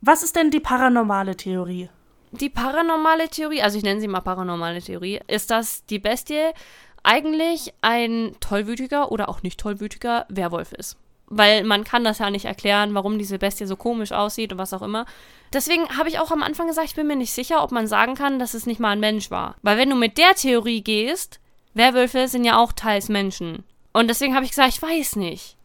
Was 0.00 0.22
ist 0.22 0.36
denn 0.36 0.50
die 0.50 0.60
paranormale 0.60 1.36
Theorie? 1.36 1.88
Die 2.32 2.48
paranormale 2.48 3.28
Theorie, 3.28 3.62
also 3.62 3.76
ich 3.76 3.84
nenne 3.84 4.00
sie 4.00 4.08
mal 4.08 4.20
paranormale 4.20 4.80
Theorie, 4.80 5.20
ist, 5.26 5.50
dass 5.50 5.84
die 5.86 5.98
Bestie 5.98 6.50
eigentlich 7.02 7.74
ein 7.82 8.34
tollwütiger 8.40 9.12
oder 9.12 9.28
auch 9.28 9.42
nicht 9.42 9.60
tollwütiger 9.60 10.26
Werwolf 10.28 10.72
ist. 10.72 10.96
Weil 11.26 11.64
man 11.64 11.84
kann 11.84 12.04
das 12.04 12.18
ja 12.18 12.30
nicht 12.30 12.44
erklären, 12.44 12.94
warum 12.94 13.18
diese 13.18 13.38
Bestie 13.38 13.66
so 13.66 13.76
komisch 13.76 14.12
aussieht 14.12 14.52
und 14.52 14.58
was 14.58 14.72
auch 14.72 14.82
immer. 14.82 15.06
Deswegen 15.52 15.88
habe 15.96 16.08
ich 16.08 16.18
auch 16.18 16.30
am 16.30 16.42
Anfang 16.42 16.66
gesagt, 16.66 16.88
ich 16.88 16.94
bin 16.94 17.06
mir 17.06 17.16
nicht 17.16 17.32
sicher, 17.32 17.62
ob 17.62 17.72
man 17.72 17.86
sagen 17.86 18.14
kann, 18.14 18.38
dass 18.38 18.54
es 18.54 18.66
nicht 18.66 18.80
mal 18.80 18.90
ein 18.90 19.00
Mensch 19.00 19.30
war. 19.30 19.56
Weil 19.62 19.78
wenn 19.78 19.90
du 19.90 19.96
mit 19.96 20.18
der 20.18 20.34
Theorie 20.34 20.82
gehst, 20.82 21.40
Werwölfe 21.74 22.28
sind 22.28 22.44
ja 22.44 22.58
auch 22.58 22.72
teils 22.72 23.08
Menschen. 23.08 23.64
Und 23.92 24.08
deswegen 24.08 24.34
habe 24.34 24.44
ich 24.44 24.50
gesagt, 24.50 24.74
ich 24.74 24.82
weiß 24.82 25.16
nicht. 25.16 25.56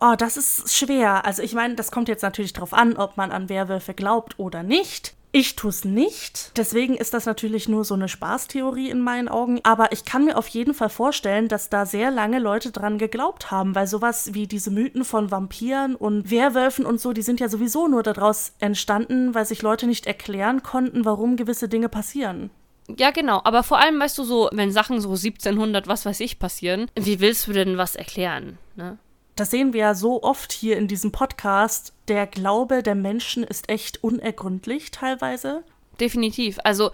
Oh, 0.00 0.14
das 0.16 0.36
ist 0.36 0.74
schwer. 0.76 1.24
Also 1.24 1.42
ich 1.42 1.54
meine, 1.54 1.74
das 1.74 1.90
kommt 1.90 2.08
jetzt 2.08 2.22
natürlich 2.22 2.52
darauf 2.52 2.74
an, 2.74 2.96
ob 2.96 3.16
man 3.16 3.32
an 3.32 3.48
Werwölfe 3.48 3.94
glaubt 3.94 4.38
oder 4.38 4.62
nicht. 4.62 5.14
Ich 5.32 5.54
tue 5.54 5.68
es 5.68 5.84
nicht. 5.84 6.52
Deswegen 6.56 6.96
ist 6.96 7.12
das 7.12 7.26
natürlich 7.26 7.68
nur 7.68 7.84
so 7.84 7.92
eine 7.92 8.08
Spaßtheorie 8.08 8.88
in 8.88 9.00
meinen 9.00 9.28
Augen. 9.28 9.60
Aber 9.64 9.92
ich 9.92 10.06
kann 10.06 10.24
mir 10.24 10.38
auf 10.38 10.48
jeden 10.48 10.72
Fall 10.72 10.88
vorstellen, 10.88 11.48
dass 11.48 11.68
da 11.68 11.84
sehr 11.84 12.10
lange 12.10 12.38
Leute 12.38 12.72
dran 12.72 12.96
geglaubt 12.96 13.50
haben, 13.50 13.74
weil 13.74 13.86
sowas 13.86 14.32
wie 14.32 14.46
diese 14.46 14.70
Mythen 14.70 15.04
von 15.04 15.30
Vampiren 15.30 15.94
und 15.94 16.30
Werwölfen 16.30 16.86
und 16.86 17.00
so, 17.00 17.12
die 17.12 17.20
sind 17.20 17.40
ja 17.40 17.50
sowieso 17.50 17.86
nur 17.86 18.02
daraus 18.02 18.54
entstanden, 18.60 19.34
weil 19.34 19.44
sich 19.44 19.60
Leute 19.60 19.86
nicht 19.86 20.06
erklären 20.06 20.62
konnten, 20.62 21.04
warum 21.04 21.36
gewisse 21.36 21.68
Dinge 21.68 21.90
passieren. 21.90 22.48
Ja, 22.96 23.10
genau. 23.10 23.40
Aber 23.44 23.62
vor 23.62 23.78
allem, 23.78 23.98
weißt 23.98 24.16
du, 24.18 24.24
so, 24.24 24.48
wenn 24.52 24.70
Sachen 24.70 25.00
so 25.00 25.08
1700, 25.08 25.88
was 25.88 26.06
weiß 26.06 26.20
ich, 26.20 26.38
passieren, 26.38 26.90
wie 26.94 27.20
willst 27.20 27.46
du 27.46 27.52
denn 27.52 27.78
was 27.78 27.96
erklären, 27.96 28.58
ne? 28.76 28.98
Das 29.34 29.50
sehen 29.50 29.74
wir 29.74 29.80
ja 29.80 29.94
so 29.94 30.22
oft 30.22 30.50
hier 30.50 30.78
in 30.78 30.88
diesem 30.88 31.12
Podcast. 31.12 31.92
Der 32.08 32.26
Glaube 32.26 32.82
der 32.82 32.94
Menschen 32.94 33.44
ist 33.44 33.68
echt 33.68 34.02
unergründlich 34.02 34.92
teilweise. 34.92 35.62
Definitiv. 36.00 36.58
Also, 36.64 36.90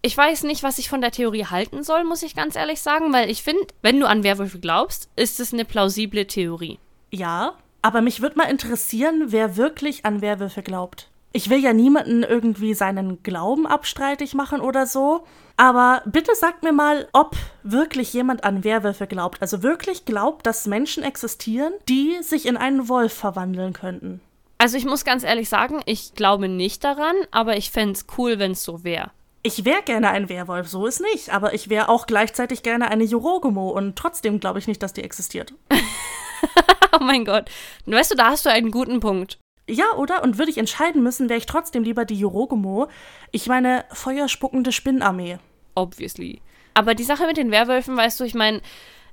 ich 0.00 0.16
weiß 0.16 0.44
nicht, 0.44 0.62
was 0.62 0.78
ich 0.78 0.88
von 0.88 1.02
der 1.02 1.10
Theorie 1.10 1.44
halten 1.44 1.82
soll, 1.82 2.04
muss 2.04 2.22
ich 2.22 2.34
ganz 2.34 2.56
ehrlich 2.56 2.80
sagen, 2.80 3.12
weil 3.12 3.28
ich 3.28 3.42
finde, 3.42 3.66
wenn 3.82 4.00
du 4.00 4.08
an 4.08 4.24
Werwölfe 4.24 4.60
glaubst, 4.60 5.10
ist 5.16 5.40
es 5.40 5.52
eine 5.52 5.66
plausible 5.66 6.26
Theorie. 6.26 6.78
Ja, 7.10 7.58
aber 7.82 8.00
mich 8.00 8.22
würde 8.22 8.38
mal 8.38 8.50
interessieren, 8.50 9.24
wer 9.26 9.58
wirklich 9.58 10.06
an 10.06 10.22
Werwölfe 10.22 10.62
glaubt 10.62 11.10
ich 11.34 11.50
will 11.50 11.58
ja 11.58 11.72
niemanden 11.72 12.22
irgendwie 12.22 12.74
seinen 12.74 13.22
Glauben 13.24 13.66
abstreitig 13.66 14.34
machen 14.34 14.60
oder 14.60 14.86
so. 14.86 15.24
Aber 15.56 16.02
bitte 16.06 16.32
sagt 16.36 16.62
mir 16.62 16.72
mal, 16.72 17.08
ob 17.12 17.36
wirklich 17.64 18.12
jemand 18.12 18.44
an 18.44 18.62
Werwölfe 18.62 19.08
glaubt. 19.08 19.42
Also 19.42 19.62
wirklich 19.64 20.04
glaubt, 20.04 20.46
dass 20.46 20.66
Menschen 20.66 21.02
existieren, 21.02 21.72
die 21.88 22.16
sich 22.22 22.46
in 22.46 22.56
einen 22.56 22.88
Wolf 22.88 23.12
verwandeln 23.12 23.72
könnten. 23.72 24.20
Also 24.58 24.76
ich 24.76 24.84
muss 24.84 25.04
ganz 25.04 25.24
ehrlich 25.24 25.48
sagen, 25.48 25.82
ich 25.86 26.14
glaube 26.14 26.48
nicht 26.48 26.84
daran, 26.84 27.16
aber 27.32 27.56
ich 27.56 27.72
fände 27.72 27.94
es 27.94 28.06
cool, 28.16 28.38
wenn 28.38 28.52
es 28.52 28.62
so 28.62 28.84
wäre. 28.84 29.10
Ich 29.42 29.64
wäre 29.64 29.82
gerne 29.82 30.10
ein 30.10 30.28
Werwolf, 30.28 30.68
so 30.68 30.86
ist 30.86 31.00
nicht. 31.00 31.34
Aber 31.34 31.52
ich 31.52 31.68
wäre 31.68 31.88
auch 31.88 32.06
gleichzeitig 32.06 32.62
gerne 32.62 32.92
eine 32.92 33.04
Jorogomo 33.04 33.70
und 33.70 33.96
trotzdem 33.96 34.38
glaube 34.38 34.60
ich 34.60 34.68
nicht, 34.68 34.84
dass 34.84 34.92
die 34.92 35.02
existiert. 35.02 35.52
oh 36.92 37.02
mein 37.02 37.24
Gott. 37.24 37.50
Weißt 37.86 38.12
du, 38.12 38.14
da 38.14 38.30
hast 38.30 38.46
du 38.46 38.50
einen 38.50 38.70
guten 38.70 39.00
Punkt. 39.00 39.38
Ja, 39.68 39.92
oder? 39.96 40.22
Und 40.22 40.38
würde 40.38 40.50
ich 40.50 40.58
entscheiden 40.58 41.02
müssen, 41.02 41.28
wäre 41.28 41.38
ich 41.38 41.46
trotzdem 41.46 41.84
lieber 41.84 42.04
die 42.04 42.18
Yorogomo. 42.18 42.88
Ich 43.30 43.46
meine, 43.46 43.84
feuerspuckende 43.92 44.72
Spinnarmee. 44.72 45.38
Obviously. 45.74 46.42
Aber 46.74 46.94
die 46.94 47.04
Sache 47.04 47.26
mit 47.26 47.36
den 47.36 47.50
Werwölfen, 47.50 47.96
weißt 47.96 48.20
du, 48.20 48.24
ich 48.24 48.34
meine, 48.34 48.60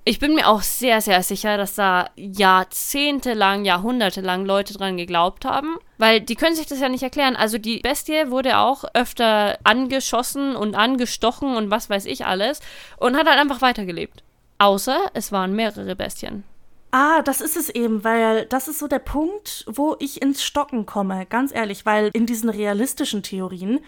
ich 0.03 0.17
bin 0.17 0.33
mir 0.33 0.47
auch 0.47 0.63
sehr, 0.63 0.99
sehr 0.99 1.21
sicher, 1.21 1.57
dass 1.57 1.75
da 1.75 2.09
jahrzehntelang, 2.15 3.65
jahrhundertelang 3.65 4.45
Leute 4.45 4.73
dran 4.73 4.97
geglaubt 4.97 5.45
haben. 5.45 5.77
Weil 5.99 6.21
die 6.21 6.35
können 6.35 6.55
sich 6.55 6.65
das 6.65 6.79
ja 6.79 6.89
nicht 6.89 7.03
erklären. 7.03 7.35
Also 7.35 7.59
die 7.59 7.79
Bestie 7.79 8.31
wurde 8.31 8.57
auch 8.57 8.83
öfter 8.95 9.59
angeschossen 9.63 10.55
und 10.55 10.75
angestochen 10.75 11.55
und 11.55 11.69
was 11.69 11.89
weiß 11.89 12.05
ich 12.07 12.25
alles. 12.25 12.61
Und 12.97 13.15
hat 13.15 13.27
halt 13.27 13.39
einfach 13.39 13.61
weitergelebt. 13.61 14.23
Außer 14.57 15.11
es 15.13 15.31
waren 15.31 15.55
mehrere 15.55 15.95
Bestien. 15.95 16.43
Ah, 16.91 17.21
das 17.21 17.39
ist 17.39 17.55
es 17.55 17.69
eben, 17.69 18.03
weil 18.03 18.45
das 18.47 18.67
ist 18.67 18.79
so 18.79 18.87
der 18.87 18.99
Punkt, 18.99 19.63
wo 19.67 19.95
ich 19.99 20.21
ins 20.21 20.43
Stocken 20.43 20.85
komme, 20.85 21.25
ganz 21.25 21.55
ehrlich, 21.55 21.85
weil 21.85 22.09
in 22.11 22.25
diesen 22.25 22.49
realistischen 22.49 23.23
Theorien 23.23 23.79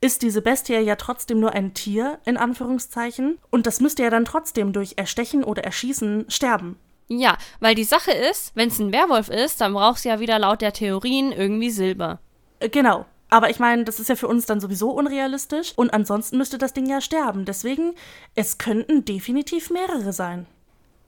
ist 0.00 0.22
diese 0.22 0.42
Bestie 0.42 0.74
ja 0.74 0.94
trotzdem 0.94 1.40
nur 1.40 1.52
ein 1.52 1.74
Tier, 1.74 2.20
in 2.24 2.36
Anführungszeichen, 2.36 3.38
und 3.50 3.66
das 3.66 3.80
müsste 3.80 4.04
ja 4.04 4.10
dann 4.10 4.24
trotzdem 4.24 4.72
durch 4.72 4.94
Erstechen 4.96 5.42
oder 5.42 5.64
Erschießen 5.64 6.26
sterben. 6.28 6.78
Ja, 7.08 7.36
weil 7.58 7.74
die 7.74 7.84
Sache 7.84 8.12
ist, 8.12 8.52
wenn 8.54 8.68
es 8.68 8.78
ein 8.78 8.92
Werwolf 8.92 9.28
ist, 9.28 9.60
dann 9.60 9.74
brauchst 9.74 10.04
du 10.04 10.10
ja 10.10 10.20
wieder 10.20 10.38
laut 10.38 10.62
der 10.62 10.72
Theorien 10.72 11.32
irgendwie 11.32 11.70
Silber. 11.70 12.20
Äh, 12.60 12.68
genau. 12.68 13.06
Aber 13.28 13.50
ich 13.50 13.58
meine, 13.58 13.84
das 13.84 13.98
ist 13.98 14.08
ja 14.08 14.14
für 14.14 14.28
uns 14.28 14.46
dann 14.46 14.60
sowieso 14.60 14.90
unrealistisch 14.90 15.72
und 15.74 15.92
ansonsten 15.92 16.36
müsste 16.36 16.58
das 16.58 16.74
Ding 16.74 16.86
ja 16.86 17.00
sterben. 17.00 17.44
Deswegen, 17.44 17.94
es 18.34 18.58
könnten 18.58 19.04
definitiv 19.04 19.70
mehrere 19.70 20.12
sein 20.12 20.46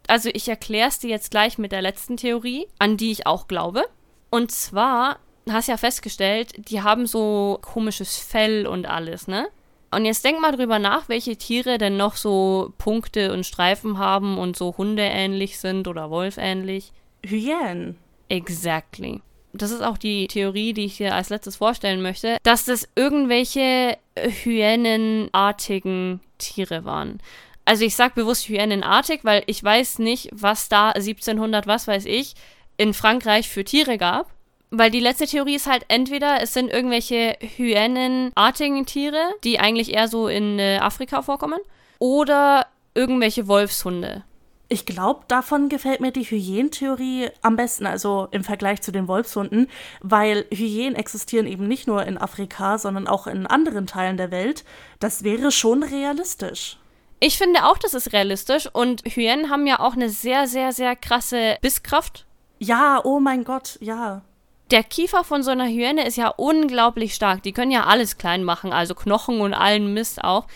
also 0.08 0.30
ich 0.32 0.48
erkläre 0.48 0.88
es 0.88 0.98
dir 0.98 1.10
jetzt 1.10 1.30
gleich 1.30 1.58
mit 1.58 1.72
der 1.72 1.82
letzten 1.82 2.16
Theorie, 2.16 2.66
an 2.78 2.96
die 2.96 3.10
ich 3.10 3.26
auch 3.26 3.48
glaube. 3.48 3.84
Und 4.30 4.50
zwar, 4.50 5.18
hast 5.48 5.68
ja 5.68 5.76
festgestellt, 5.76 6.52
die 6.56 6.82
haben 6.82 7.06
so 7.06 7.58
komisches 7.62 8.16
Fell 8.16 8.66
und 8.66 8.86
alles, 8.86 9.28
ne? 9.28 9.48
Und 9.90 10.06
jetzt 10.06 10.24
denk 10.24 10.40
mal 10.40 10.50
drüber 10.50 10.80
nach, 10.80 11.08
welche 11.08 11.36
Tiere 11.36 11.78
denn 11.78 11.96
noch 11.96 12.16
so 12.16 12.72
Punkte 12.78 13.32
und 13.32 13.46
Streifen 13.46 13.98
haben 13.98 14.38
und 14.38 14.56
so 14.56 14.74
hundeähnlich 14.76 15.60
sind 15.60 15.86
oder 15.86 16.10
wolfähnlich. 16.10 16.90
Hyänen. 17.24 17.96
Exactly. 18.28 19.22
Das 19.52 19.70
ist 19.70 19.82
auch 19.82 19.96
die 19.96 20.26
Theorie, 20.26 20.72
die 20.72 20.86
ich 20.86 20.96
dir 20.96 21.14
als 21.14 21.28
letztes 21.28 21.56
vorstellen 21.56 22.02
möchte, 22.02 22.38
dass 22.42 22.64
das 22.64 22.88
irgendwelche 22.96 23.96
hyänenartigen 24.16 26.18
Tiere 26.38 26.84
waren. 26.84 27.20
Also 27.64 27.84
ich 27.84 27.96
sag 27.96 28.14
bewusst 28.14 28.48
hyänenartig, 28.48 29.20
weil 29.24 29.42
ich 29.46 29.62
weiß 29.62 29.98
nicht, 29.98 30.28
was 30.32 30.68
da 30.68 30.90
1700, 30.90 31.66
was 31.66 31.86
weiß 31.86 32.04
ich, 32.06 32.34
in 32.76 32.94
Frankreich 32.94 33.48
für 33.48 33.64
Tiere 33.64 33.98
gab. 33.98 34.30
Weil 34.70 34.90
die 34.90 35.00
letzte 35.00 35.26
Theorie 35.26 35.54
ist 35.54 35.66
halt 35.66 35.84
entweder, 35.88 36.42
es 36.42 36.52
sind 36.52 36.70
irgendwelche 36.70 37.36
hyänenartigen 37.56 38.86
Tiere, 38.86 39.22
die 39.44 39.60
eigentlich 39.60 39.94
eher 39.94 40.08
so 40.08 40.26
in 40.26 40.58
äh, 40.58 40.78
Afrika 40.78 41.22
vorkommen, 41.22 41.60
oder 42.00 42.66
irgendwelche 42.94 43.46
Wolfshunde. 43.46 44.24
Ich 44.68 44.86
glaube, 44.86 45.24
davon 45.28 45.68
gefällt 45.68 46.00
mir 46.00 46.10
die 46.10 46.24
Hyänentheorie 46.24 47.28
am 47.42 47.54
besten, 47.54 47.86
also 47.86 48.28
im 48.30 48.42
Vergleich 48.42 48.80
zu 48.82 48.90
den 48.90 49.06
Wolfshunden, 49.06 49.68
weil 50.00 50.46
Hyänen 50.50 50.96
existieren 50.96 51.46
eben 51.46 51.68
nicht 51.68 51.86
nur 51.86 52.04
in 52.04 52.18
Afrika, 52.18 52.78
sondern 52.78 53.06
auch 53.06 53.26
in 53.26 53.46
anderen 53.46 53.86
Teilen 53.86 54.16
der 54.16 54.30
Welt. 54.30 54.64
Das 54.98 55.22
wäre 55.22 55.52
schon 55.52 55.82
realistisch. 55.82 56.78
Ich 57.20 57.38
finde 57.38 57.64
auch, 57.64 57.78
das 57.78 57.94
ist 57.94 58.12
realistisch 58.12 58.68
und 58.72 59.02
Hyänen 59.04 59.50
haben 59.50 59.66
ja 59.66 59.80
auch 59.80 59.94
eine 59.94 60.10
sehr, 60.10 60.46
sehr, 60.46 60.72
sehr 60.72 60.96
krasse 60.96 61.56
Bisskraft. 61.62 62.26
Ja, 62.58 63.00
oh 63.04 63.20
mein 63.20 63.44
Gott, 63.44 63.78
ja. 63.80 64.22
Der 64.70 64.82
Kiefer 64.82 65.24
von 65.24 65.42
so 65.42 65.50
einer 65.50 65.68
Hyäne 65.68 66.06
ist 66.06 66.16
ja 66.16 66.28
unglaublich 66.28 67.14
stark. 67.14 67.42
Die 67.42 67.52
können 67.52 67.70
ja 67.70 67.84
alles 67.84 68.18
klein 68.18 68.44
machen, 68.44 68.72
also 68.72 68.94
Knochen 68.94 69.40
und 69.40 69.54
allen 69.54 69.92
Mist 69.92 70.24
auch. 70.24 70.46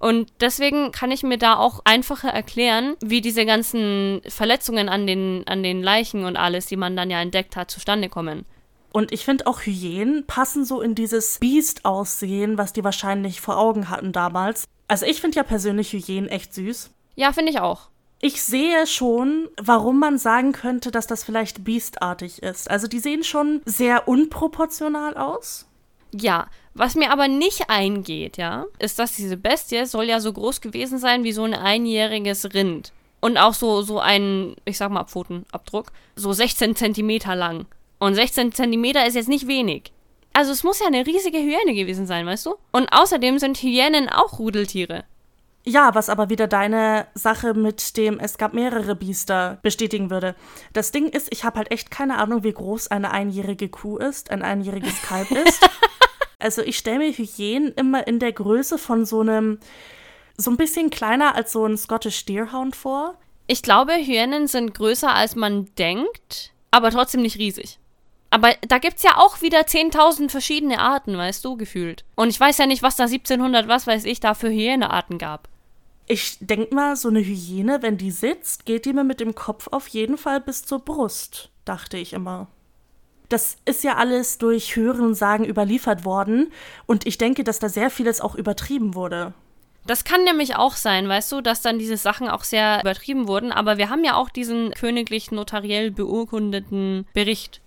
Und 0.00 0.32
deswegen 0.40 0.92
kann 0.92 1.10
ich 1.10 1.22
mir 1.22 1.38
da 1.38 1.56
auch 1.56 1.80
einfacher 1.84 2.28
erklären, 2.28 2.94
wie 3.00 3.20
diese 3.20 3.44
ganzen 3.44 4.22
Verletzungen 4.28 4.88
an 4.88 5.06
den, 5.06 5.44
an 5.46 5.62
den 5.62 5.82
Leichen 5.82 6.24
und 6.24 6.36
alles, 6.36 6.66
die 6.66 6.76
man 6.76 6.96
dann 6.96 7.10
ja 7.10 7.20
entdeckt 7.20 7.56
hat, 7.56 7.70
zustande 7.70 8.08
kommen. 8.08 8.46
Und 8.92 9.12
ich 9.12 9.24
finde 9.24 9.46
auch 9.46 9.60
Hyänen 9.60 10.24
passen 10.26 10.64
so 10.64 10.80
in 10.80 10.94
dieses 10.94 11.38
Biest-Aussehen, 11.40 12.58
was 12.58 12.72
die 12.72 12.84
wahrscheinlich 12.84 13.40
vor 13.40 13.58
Augen 13.58 13.90
hatten 13.90 14.12
damals. 14.12 14.68
Also 14.88 15.06
ich 15.06 15.20
finde 15.20 15.36
ja 15.36 15.42
persönlich 15.42 15.92
Hyänen 15.92 16.28
echt 16.28 16.54
süß. 16.54 16.90
Ja, 17.14 17.32
finde 17.32 17.52
ich 17.52 17.60
auch. 17.60 17.88
Ich 18.20 18.42
sehe 18.42 18.86
schon, 18.86 19.48
warum 19.60 20.00
man 20.00 20.18
sagen 20.18 20.52
könnte, 20.52 20.90
dass 20.90 21.06
das 21.06 21.22
vielleicht 21.22 21.62
biestartig 21.62 22.42
ist. 22.42 22.68
Also 22.68 22.88
die 22.88 22.98
sehen 22.98 23.22
schon 23.22 23.60
sehr 23.64 24.08
unproportional 24.08 25.16
aus. 25.16 25.66
Ja, 26.12 26.48
was 26.74 26.94
mir 26.94 27.12
aber 27.12 27.28
nicht 27.28 27.68
eingeht, 27.68 28.36
ja, 28.38 28.64
ist, 28.78 28.98
dass 28.98 29.14
diese 29.14 29.36
Bestie 29.36 29.84
soll 29.84 30.06
ja 30.06 30.20
so 30.20 30.32
groß 30.32 30.60
gewesen 30.60 30.98
sein 30.98 31.22
wie 31.22 31.32
so 31.32 31.44
ein 31.44 31.54
einjähriges 31.54 32.54
Rind. 32.54 32.92
Und 33.20 33.36
auch 33.36 33.54
so, 33.54 33.82
so 33.82 33.98
ein, 33.98 34.54
ich 34.64 34.78
sag 34.78 34.90
mal, 34.90 35.04
Pfotenabdruck, 35.04 35.92
so 36.16 36.32
16 36.32 36.76
Zentimeter 36.76 37.34
lang. 37.34 37.66
Und 37.98 38.14
16 38.14 38.52
Zentimeter 38.52 39.06
ist 39.06 39.14
jetzt 39.14 39.28
nicht 39.28 39.48
wenig. 39.48 39.92
Also 40.32 40.52
es 40.52 40.62
muss 40.62 40.80
ja 40.80 40.86
eine 40.86 41.06
riesige 41.06 41.38
Hyäne 41.38 41.74
gewesen 41.74 42.06
sein, 42.06 42.26
weißt 42.26 42.46
du? 42.46 42.56
Und 42.72 42.92
außerdem 42.92 43.38
sind 43.38 43.58
Hyänen 43.58 44.08
auch 44.08 44.38
Rudeltiere. 44.38 45.04
Ja, 45.64 45.94
was 45.94 46.08
aber 46.08 46.30
wieder 46.30 46.46
deine 46.46 47.06
Sache 47.12 47.52
mit 47.52 47.98
dem 47.98 48.18
es 48.18 48.38
gab 48.38 48.54
mehrere 48.54 48.94
Biester 48.94 49.58
bestätigen 49.62 50.08
würde. 50.08 50.34
Das 50.72 50.92
Ding 50.92 51.08
ist, 51.08 51.28
ich 51.30 51.44
habe 51.44 51.58
halt 51.58 51.70
echt 51.70 51.90
keine 51.90 52.16
Ahnung, 52.16 52.42
wie 52.42 52.52
groß 52.52 52.88
eine 52.88 53.10
einjährige 53.10 53.68
Kuh 53.68 53.98
ist, 53.98 54.30
ein 54.30 54.42
einjähriges 54.42 55.02
Kalb 55.02 55.30
ist. 55.30 55.68
also 56.38 56.62
ich 56.62 56.78
stelle 56.78 57.00
mir 57.00 57.12
Hyänen 57.12 57.74
immer 57.74 58.06
in 58.06 58.18
der 58.18 58.32
Größe 58.32 58.78
von 58.78 59.04
so 59.04 59.20
einem, 59.20 59.58
so 60.38 60.50
ein 60.50 60.56
bisschen 60.56 60.88
kleiner 60.88 61.34
als 61.34 61.52
so 61.52 61.66
ein 61.66 61.76
Scottish 61.76 62.24
Deerhound 62.24 62.74
vor. 62.74 63.16
Ich 63.46 63.62
glaube, 63.62 63.92
Hyänen 63.92 64.46
sind 64.46 64.72
größer, 64.72 65.14
als 65.14 65.36
man 65.36 65.66
denkt, 65.76 66.52
aber 66.70 66.90
trotzdem 66.90 67.20
nicht 67.20 67.38
riesig. 67.38 67.78
Aber 68.30 68.54
da 68.66 68.78
gibt's 68.78 69.02
ja 69.02 69.16
auch 69.16 69.40
wieder 69.40 69.60
10.000 69.60 70.28
verschiedene 70.28 70.80
Arten, 70.80 71.16
weißt 71.16 71.44
du, 71.44 71.56
gefühlt. 71.56 72.04
Und 72.14 72.28
ich 72.28 72.38
weiß 72.38 72.58
ja 72.58 72.66
nicht, 72.66 72.82
was 72.82 72.96
da 72.96 73.04
1700, 73.04 73.68
was 73.68 73.86
weiß 73.86 74.04
ich, 74.04 74.20
da 74.20 74.34
für 74.34 74.50
Hyänearten 74.50 75.18
gab. 75.18 75.48
Ich 76.06 76.38
denk 76.40 76.72
mal, 76.72 76.96
so 76.96 77.08
eine 77.08 77.20
Hyäne, 77.20 77.82
wenn 77.82 77.98
die 77.98 78.10
sitzt, 78.10 78.66
geht 78.66 78.84
die 78.86 78.92
mir 78.92 79.04
mit 79.04 79.20
dem 79.20 79.34
Kopf 79.34 79.68
auf 79.70 79.88
jeden 79.88 80.16
Fall 80.16 80.40
bis 80.40 80.64
zur 80.64 80.80
Brust, 80.80 81.50
dachte 81.64 81.98
ich 81.98 82.12
immer. 82.12 82.48
Das 83.28 83.58
ist 83.66 83.84
ja 83.84 83.96
alles 83.96 84.38
durch 84.38 84.74
Hören 84.74 85.14
Sagen 85.14 85.44
überliefert 85.44 86.06
worden 86.06 86.50
und 86.86 87.06
ich 87.06 87.18
denke, 87.18 87.44
dass 87.44 87.58
da 87.58 87.68
sehr 87.68 87.90
vieles 87.90 88.22
auch 88.22 88.34
übertrieben 88.34 88.94
wurde. 88.94 89.34
Das 89.86 90.04
kann 90.04 90.24
nämlich 90.24 90.56
auch 90.56 90.76
sein, 90.76 91.08
weißt 91.08 91.32
du, 91.32 91.40
dass 91.42 91.60
dann 91.60 91.78
diese 91.78 91.98
Sachen 91.98 92.28
auch 92.28 92.44
sehr 92.44 92.80
übertrieben 92.80 93.28
wurden, 93.28 93.52
aber 93.52 93.76
wir 93.76 93.90
haben 93.90 94.04
ja 94.04 94.16
auch 94.16 94.30
diesen 94.30 94.70
königlich 94.72 95.30
notariell 95.30 95.90
beurkundeten 95.90 97.06
Bericht 97.12 97.60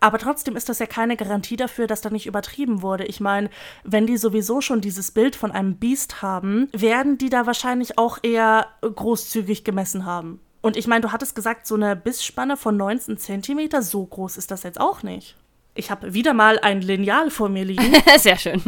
aber 0.00 0.18
trotzdem 0.18 0.56
ist 0.56 0.68
das 0.68 0.78
ja 0.78 0.86
keine 0.86 1.16
Garantie 1.16 1.56
dafür, 1.56 1.86
dass 1.86 2.00
da 2.00 2.10
nicht 2.10 2.26
übertrieben 2.26 2.82
wurde. 2.82 3.04
Ich 3.04 3.20
meine, 3.20 3.50
wenn 3.84 4.06
die 4.06 4.16
sowieso 4.16 4.60
schon 4.60 4.80
dieses 4.80 5.10
Bild 5.10 5.36
von 5.36 5.50
einem 5.50 5.76
Biest 5.76 6.22
haben, 6.22 6.68
werden 6.72 7.18
die 7.18 7.30
da 7.30 7.46
wahrscheinlich 7.46 7.98
auch 7.98 8.18
eher 8.22 8.66
großzügig 8.82 9.64
gemessen 9.64 10.04
haben. 10.04 10.40
Und 10.60 10.76
ich 10.76 10.86
meine, 10.86 11.02
du 11.02 11.12
hattest 11.12 11.34
gesagt, 11.34 11.66
so 11.66 11.76
eine 11.76 11.96
Bissspanne 11.96 12.56
von 12.56 12.76
19 12.76 13.16
Zentimeter, 13.18 13.82
so 13.82 14.04
groß 14.04 14.36
ist 14.36 14.50
das 14.50 14.64
jetzt 14.64 14.80
auch 14.80 15.02
nicht. 15.02 15.36
Ich 15.74 15.92
habe 15.92 16.12
wieder 16.12 16.34
mal 16.34 16.58
ein 16.58 16.80
Lineal 16.80 17.30
vor 17.30 17.48
mir 17.48 17.64
liegen. 17.64 17.94
Sehr 18.18 18.36
schön. 18.36 18.60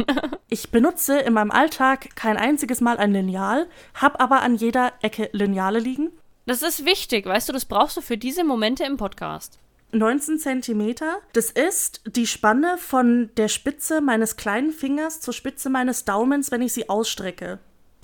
ich 0.47 0.71
benutze 0.71 1.19
in 1.19 1.33
meinem 1.33 1.51
Alltag 1.51 2.15
kein 2.15 2.37
einziges 2.37 2.79
Mal 2.79 2.97
ein 2.97 3.11
Lineal, 3.11 3.67
habe 3.95 4.19
aber 4.21 4.41
an 4.41 4.55
jeder 4.55 4.93
Ecke 5.01 5.29
Lineale 5.33 5.79
liegen. 5.79 6.11
Das 6.45 6.61
ist 6.61 6.85
wichtig, 6.85 7.25
weißt 7.25 7.49
du, 7.49 7.53
das 7.53 7.65
brauchst 7.65 7.97
du 7.97 8.01
für 8.01 8.17
diese 8.17 8.43
Momente 8.43 8.85
im 8.85 8.97
Podcast. 8.97 9.59
19 9.91 10.39
Zentimeter. 10.39 11.17
Das 11.33 11.51
ist 11.51 12.01
die 12.05 12.27
Spanne 12.27 12.77
von 12.77 13.29
der 13.37 13.47
Spitze 13.47 14.01
meines 14.01 14.35
kleinen 14.37 14.71
Fingers 14.71 15.21
zur 15.21 15.33
Spitze 15.33 15.69
meines 15.69 16.05
Daumens, 16.05 16.51
wenn 16.51 16.61
ich 16.61 16.73
sie 16.73 16.89
ausstrecke. 16.89 17.59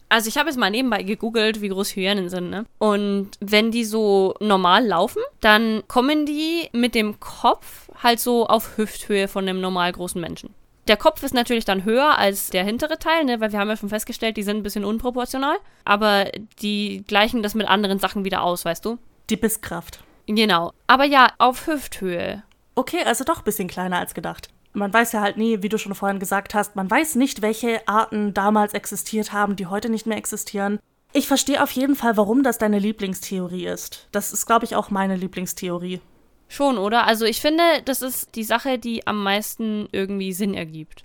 Also 0.10 0.30
ich 0.30 0.38
habe 0.38 0.50
jetzt 0.50 0.58
mal 0.58 0.72
nebenbei 0.72 1.04
gegoogelt, 1.04 1.62
wie 1.62 1.68
groß 1.68 1.96
Hyänen 1.96 2.30
sind, 2.30 2.50
ne? 2.50 2.66
Und 2.78 3.32
wenn 3.42 3.72
die 3.72 3.84
so 3.84 4.36
normal 4.40 4.86
laufen, 4.86 5.22
dann 5.42 5.84
kommen 5.88 6.26
die 6.26 6.70
mit 6.72 6.96
dem 6.96 7.20
Kopf 7.20 7.90
halt 8.02 8.20
so 8.20 8.48
auf 8.48 8.78
Hüfthöhe 8.78 9.28
von 9.28 9.48
einem 9.48 9.60
normal 9.60 9.92
großen 9.92 10.22
Menschen. 10.22 10.54
Der 10.88 10.96
Kopf 10.96 11.22
ist 11.24 11.34
natürlich 11.34 11.66
dann 11.66 11.84
höher 11.84 12.18
als 12.18 12.50
der 12.50 12.64
hintere 12.64 12.98
Teil, 12.98 13.26
ne? 13.26 13.42
weil 13.42 13.52
wir 13.52 13.60
haben 13.60 13.68
ja 13.68 13.76
schon 13.76 13.90
festgestellt, 13.90 14.38
die 14.38 14.44
sind 14.44 14.58
ein 14.58 14.64
bisschen 14.64 14.86
unproportional. 14.86 15.58
Aber 15.84 16.32
die 16.62 17.04
gleichen 17.06 17.44
das 17.44 17.56
mit 17.56 17.68
anderen 17.68 18.00
Sachen 18.00 18.24
wieder 18.24 18.42
aus, 18.42 18.64
weißt 18.64 18.86
du? 18.86 18.98
Die 19.30 19.36
Bisskraft. 19.36 20.00
Genau. 20.28 20.74
Aber 20.88 21.06
ja, 21.06 21.32
auf 21.38 21.68
Hüfthöhe. 21.68 22.44
Okay, 22.76 23.04
also 23.04 23.24
doch 23.24 23.40
ein 23.40 23.44
bisschen 23.44 23.68
kleiner 23.68 23.98
als 23.98 24.14
gedacht. 24.14 24.50
Man 24.74 24.94
weiß 24.94 25.14
ja 25.14 25.22
halt 25.22 25.38
nie, 25.38 25.64
wie 25.64 25.70
du 25.70 25.80
schon 25.80 25.96
vorhin 25.96 26.20
gesagt 26.20 26.54
hast, 26.54 26.76
man 26.76 26.92
weiß 26.92 27.16
nicht, 27.16 27.42
welche 27.42 27.88
Arten 27.88 28.34
damals 28.34 28.74
existiert 28.74 29.34
haben, 29.34 29.56
die 29.56 29.66
heute 29.66 29.90
nicht 29.90 30.06
mehr 30.06 30.18
existieren. 30.18 30.80
Ich 31.14 31.28
verstehe 31.28 31.64
auf 31.64 31.72
jeden 31.72 31.96
Fall, 31.96 32.18
warum 32.18 32.44
das 32.44 32.60
deine 32.60 32.78
Lieblingstheorie 32.78 33.66
ist. 33.66 34.08
Das 34.12 34.34
ist, 34.34 34.46
glaube 34.46 34.66
ich, 34.66 34.76
auch 34.76 34.92
meine 34.92 35.16
Lieblingstheorie. 35.16 36.02
Schon, 36.48 36.78
oder? 36.78 37.08
Also 37.08 37.26
ich 37.26 37.42
finde, 37.42 37.64
das 37.86 38.02
ist 38.02 38.36
die 38.36 38.44
Sache, 38.44 38.78
die 38.78 39.08
am 39.08 39.24
meisten 39.24 39.88
irgendwie 39.92 40.34
Sinn 40.34 40.54
ergibt. 40.54 41.04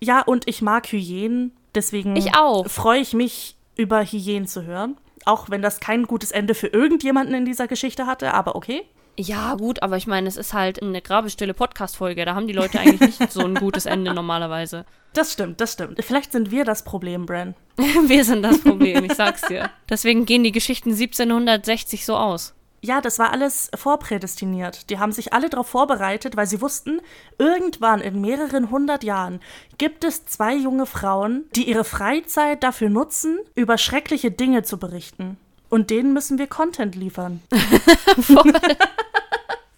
Ja, 0.00 0.20
und 0.20 0.46
ich 0.48 0.60
mag 0.60 0.86
Hyänen, 0.88 1.52
deswegen 1.74 2.16
ich 2.16 2.36
auch. 2.36 2.68
freue 2.68 3.00
ich 3.00 3.14
mich, 3.14 3.56
über 3.76 4.04
Hyänen 4.04 4.46
zu 4.46 4.64
hören. 4.64 4.96
Auch 5.24 5.50
wenn 5.50 5.62
das 5.62 5.80
kein 5.80 6.04
gutes 6.04 6.30
Ende 6.30 6.54
für 6.54 6.68
irgendjemanden 6.68 7.34
in 7.34 7.44
dieser 7.44 7.66
Geschichte 7.66 8.06
hatte, 8.06 8.34
aber 8.34 8.56
okay. 8.56 8.82
Ja, 9.16 9.54
gut, 9.54 9.82
aber 9.82 9.96
ich 9.96 10.08
meine, 10.08 10.26
es 10.26 10.36
ist 10.36 10.54
halt 10.54 10.82
eine 10.82 11.00
grabestille 11.00 11.54
Podcast-Folge. 11.54 12.24
Da 12.24 12.34
haben 12.34 12.48
die 12.48 12.52
Leute 12.52 12.80
eigentlich 12.80 13.20
nicht 13.20 13.32
so 13.32 13.44
ein 13.44 13.54
gutes 13.54 13.86
Ende 13.86 14.12
normalerweise. 14.12 14.86
Das 15.12 15.32
stimmt, 15.32 15.60
das 15.60 15.74
stimmt. 15.74 16.02
Vielleicht 16.04 16.32
sind 16.32 16.50
wir 16.50 16.64
das 16.64 16.82
Problem, 16.82 17.24
Bran. 17.24 17.54
wir 17.76 18.24
sind 18.24 18.42
das 18.42 18.60
Problem, 18.60 19.04
ich 19.04 19.14
sag's 19.14 19.42
dir. 19.42 19.70
Deswegen 19.88 20.26
gehen 20.26 20.42
die 20.42 20.50
Geschichten 20.50 20.90
1760 20.90 22.04
so 22.04 22.16
aus. 22.16 22.54
Ja, 22.84 23.00
das 23.00 23.18
war 23.18 23.32
alles 23.32 23.70
vorprädestiniert. 23.74 24.90
Die 24.90 24.98
haben 24.98 25.10
sich 25.10 25.32
alle 25.32 25.48
darauf 25.48 25.68
vorbereitet, 25.68 26.36
weil 26.36 26.46
sie 26.46 26.60
wussten, 26.60 27.00
irgendwann 27.38 28.02
in 28.02 28.20
mehreren 28.20 28.68
hundert 28.68 29.04
Jahren 29.04 29.40
gibt 29.78 30.04
es 30.04 30.26
zwei 30.26 30.54
junge 30.54 30.84
Frauen, 30.84 31.46
die 31.56 31.66
ihre 31.66 31.84
Freizeit 31.84 32.62
dafür 32.62 32.90
nutzen, 32.90 33.38
über 33.54 33.78
schreckliche 33.78 34.30
Dinge 34.30 34.64
zu 34.64 34.76
berichten. 34.76 35.38
Und 35.70 35.88
denen 35.88 36.12
müssen 36.12 36.36
wir 36.36 36.46
Content 36.46 36.94
liefern. 36.94 37.40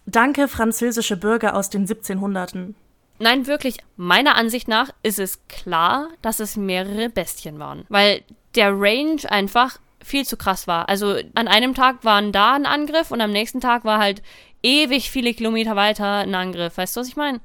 Danke, 0.07 0.49
französische 0.49 1.17
Bürger 1.17 1.55
aus 1.55 1.71
den 1.71 1.87
1700ern. 1.87 2.75
Nein, 3.21 3.47
wirklich, 3.47 3.77
meiner 3.97 4.35
Ansicht 4.35 4.67
nach 4.67 4.91
ist 5.05 5.21
es 5.21 5.47
klar, 5.47 6.09
dass 6.23 6.41
es 6.41 6.57
mehrere 6.57 7.09
Bestien 7.09 7.61
waren. 7.61 7.85
Weil 7.89 8.23
der 8.57 8.73
Range 8.73 9.21
einfach 9.29 9.79
viel 10.07 10.25
zu 10.25 10.37
krass 10.37 10.67
war. 10.67 10.89
Also 10.89 11.17
an 11.35 11.49
einem 11.49 11.75
Tag 11.75 12.05
war 12.05 12.23
da 12.23 12.55
ein 12.55 12.67
Angriff 12.67 13.11
und 13.11 13.21
am 13.21 13.33
nächsten 13.33 13.61
Tag 13.61 13.85
war 13.85 13.99
halt 13.99 14.23
ewig 14.63 15.11
viele 15.11 15.35
Kilometer 15.35 15.77
weiter 15.77 16.19
ein 16.19 16.35
Angriff. 16.35 16.77
Weißt 16.77 16.97
du, 16.97 17.01
was 17.01 17.09
ich 17.09 17.17
meine? 17.17 17.41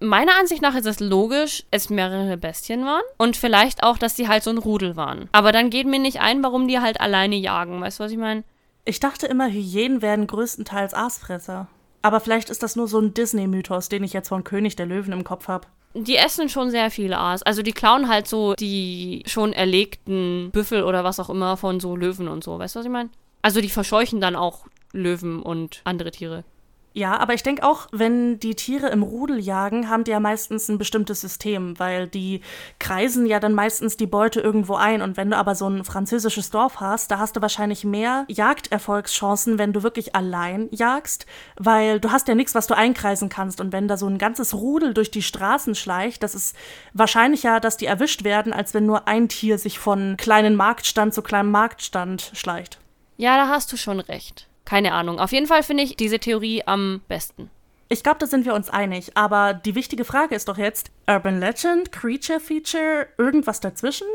Meiner 0.00 0.32
Ansicht 0.38 0.62
nach 0.62 0.74
ist 0.74 0.86
es 0.86 0.98
logisch, 0.98 1.64
es 1.70 1.90
mehrere 1.90 2.36
Bestien 2.36 2.86
waren 2.86 3.02
und 3.18 3.36
vielleicht 3.36 3.82
auch, 3.82 3.98
dass 3.98 4.14
die 4.14 4.28
halt 4.28 4.42
so 4.42 4.50
ein 4.50 4.58
Rudel 4.58 4.96
waren. 4.96 5.28
Aber 5.32 5.52
dann 5.52 5.68
geht 5.68 5.86
mir 5.86 5.98
nicht 5.98 6.20
ein, 6.20 6.42
warum 6.42 6.68
die 6.68 6.80
halt 6.80 7.00
alleine 7.00 7.36
jagen. 7.36 7.80
Weißt 7.80 8.00
du, 8.00 8.04
was 8.04 8.12
ich 8.12 8.18
meine? 8.18 8.42
Ich 8.86 8.98
dachte 8.98 9.26
immer, 9.26 9.48
Hyänen 9.48 10.00
werden 10.00 10.26
größtenteils 10.26 10.94
Aasfresser. 10.94 11.68
Aber 12.02 12.20
vielleicht 12.20 12.48
ist 12.48 12.62
das 12.62 12.76
nur 12.76 12.88
so 12.88 12.98
ein 12.98 13.12
Disney-Mythos, 13.12 13.90
den 13.90 14.02
ich 14.02 14.14
jetzt 14.14 14.28
von 14.28 14.42
König 14.42 14.74
der 14.74 14.86
Löwen 14.86 15.12
im 15.12 15.22
Kopf 15.22 15.48
habe. 15.48 15.66
Die 15.94 16.16
essen 16.16 16.48
schon 16.48 16.70
sehr 16.70 16.90
viel 16.90 17.12
Aas. 17.12 17.42
Also 17.42 17.62
die 17.62 17.72
klauen 17.72 18.08
halt 18.08 18.28
so 18.28 18.54
die 18.54 19.22
schon 19.26 19.52
erlegten 19.52 20.50
Büffel 20.52 20.84
oder 20.84 21.02
was 21.02 21.18
auch 21.18 21.30
immer 21.30 21.56
von 21.56 21.80
so 21.80 21.96
Löwen 21.96 22.28
und 22.28 22.44
so. 22.44 22.58
Weißt 22.58 22.74
du, 22.74 22.78
was 22.78 22.86
ich 22.86 22.92
meine? 22.92 23.10
Also 23.42 23.60
die 23.60 23.68
verscheuchen 23.68 24.20
dann 24.20 24.36
auch 24.36 24.66
Löwen 24.92 25.42
und 25.42 25.80
andere 25.84 26.10
Tiere. 26.10 26.44
Ja, 26.92 27.18
aber 27.18 27.34
ich 27.34 27.44
denke 27.44 27.62
auch, 27.62 27.86
wenn 27.92 28.40
die 28.40 28.56
Tiere 28.56 28.88
im 28.88 29.04
Rudel 29.04 29.38
jagen, 29.38 29.88
haben 29.88 30.02
die 30.02 30.10
ja 30.10 30.18
meistens 30.18 30.68
ein 30.68 30.76
bestimmtes 30.76 31.20
System, 31.20 31.78
weil 31.78 32.08
die 32.08 32.40
kreisen 32.80 33.26
ja 33.26 33.38
dann 33.38 33.54
meistens 33.54 33.96
die 33.96 34.08
Beute 34.08 34.40
irgendwo 34.40 34.74
ein. 34.74 35.00
Und 35.00 35.16
wenn 35.16 35.30
du 35.30 35.36
aber 35.36 35.54
so 35.54 35.68
ein 35.68 35.84
französisches 35.84 36.50
Dorf 36.50 36.80
hast, 36.80 37.12
da 37.12 37.18
hast 37.20 37.36
du 37.36 37.42
wahrscheinlich 37.42 37.84
mehr 37.84 38.24
Jagderfolgschancen, 38.26 39.56
wenn 39.56 39.72
du 39.72 39.84
wirklich 39.84 40.16
allein 40.16 40.68
jagst, 40.72 41.26
weil 41.56 42.00
du 42.00 42.10
hast 42.10 42.26
ja 42.26 42.34
nichts, 42.34 42.56
was 42.56 42.66
du 42.66 42.76
einkreisen 42.76 43.28
kannst. 43.28 43.60
Und 43.60 43.72
wenn 43.72 43.86
da 43.86 43.96
so 43.96 44.08
ein 44.08 44.18
ganzes 44.18 44.52
Rudel 44.52 44.92
durch 44.92 45.12
die 45.12 45.22
Straßen 45.22 45.76
schleicht, 45.76 46.24
das 46.24 46.34
ist 46.34 46.56
wahrscheinlicher, 46.92 47.60
dass 47.60 47.76
die 47.76 47.86
erwischt 47.86 48.24
werden, 48.24 48.52
als 48.52 48.74
wenn 48.74 48.86
nur 48.86 49.06
ein 49.06 49.28
Tier 49.28 49.58
sich 49.58 49.78
von 49.78 50.16
kleinen 50.16 50.56
Marktstand 50.56 51.14
zu 51.14 51.22
kleinem 51.22 51.52
Marktstand 51.52 52.32
schleicht. 52.34 52.80
Ja, 53.16 53.36
da 53.36 53.48
hast 53.48 53.70
du 53.70 53.76
schon 53.76 54.00
recht. 54.00 54.49
Keine 54.70 54.92
Ahnung. 54.92 55.18
Auf 55.18 55.32
jeden 55.32 55.48
Fall 55.48 55.64
finde 55.64 55.82
ich 55.82 55.96
diese 55.96 56.20
Theorie 56.20 56.62
am 56.64 57.00
besten. 57.08 57.50
Ich 57.88 58.04
glaube, 58.04 58.20
da 58.20 58.26
sind 58.26 58.44
wir 58.44 58.54
uns 58.54 58.70
einig. 58.70 59.16
Aber 59.16 59.52
die 59.52 59.74
wichtige 59.74 60.04
Frage 60.04 60.36
ist 60.36 60.46
doch 60.46 60.58
jetzt: 60.58 60.92
Urban 61.08 61.40
Legend, 61.40 61.90
Creature 61.90 62.38
Feature, 62.38 63.08
irgendwas 63.18 63.58
dazwischen? 63.58 64.06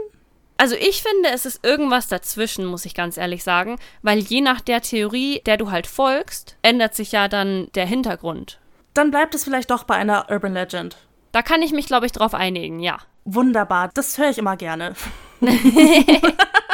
Also 0.55 0.75
ich 0.75 1.03
finde, 1.03 1.31
es 1.33 1.45
ist 1.45 1.65
irgendwas 1.65 2.07
dazwischen, 2.07 2.67
muss 2.67 2.85
ich 2.85 2.93
ganz 2.93 3.17
ehrlich 3.17 3.43
sagen, 3.43 3.75
weil 4.01 4.19
je 4.19 4.39
nach 4.39 4.61
der 4.61 4.79
Theorie, 4.79 5.41
der 5.45 5.57
du 5.57 5.71
halt 5.71 5.87
folgst, 5.87 6.55
ändert 6.61 6.95
sich 6.95 7.11
ja 7.11 7.27
dann 7.27 7.67
der 7.75 7.85
Hintergrund. 7.85 8.61
Dann 8.93 9.11
bleibt 9.11 9.35
es 9.35 9.43
vielleicht 9.43 9.71
doch 9.71 9.83
bei 9.83 9.95
einer 9.95 10.31
Urban 10.31 10.53
Legend. 10.53 10.95
Da 11.33 11.41
kann 11.41 11.63
ich 11.63 11.73
mich, 11.73 11.87
glaube 11.87 12.05
ich, 12.05 12.13
drauf 12.13 12.33
einigen, 12.33 12.79
ja. 12.79 12.99
Wunderbar, 13.25 13.89
das 13.93 14.17
höre 14.17 14.29
ich 14.29 14.37
immer 14.37 14.55
gerne. 14.55 14.95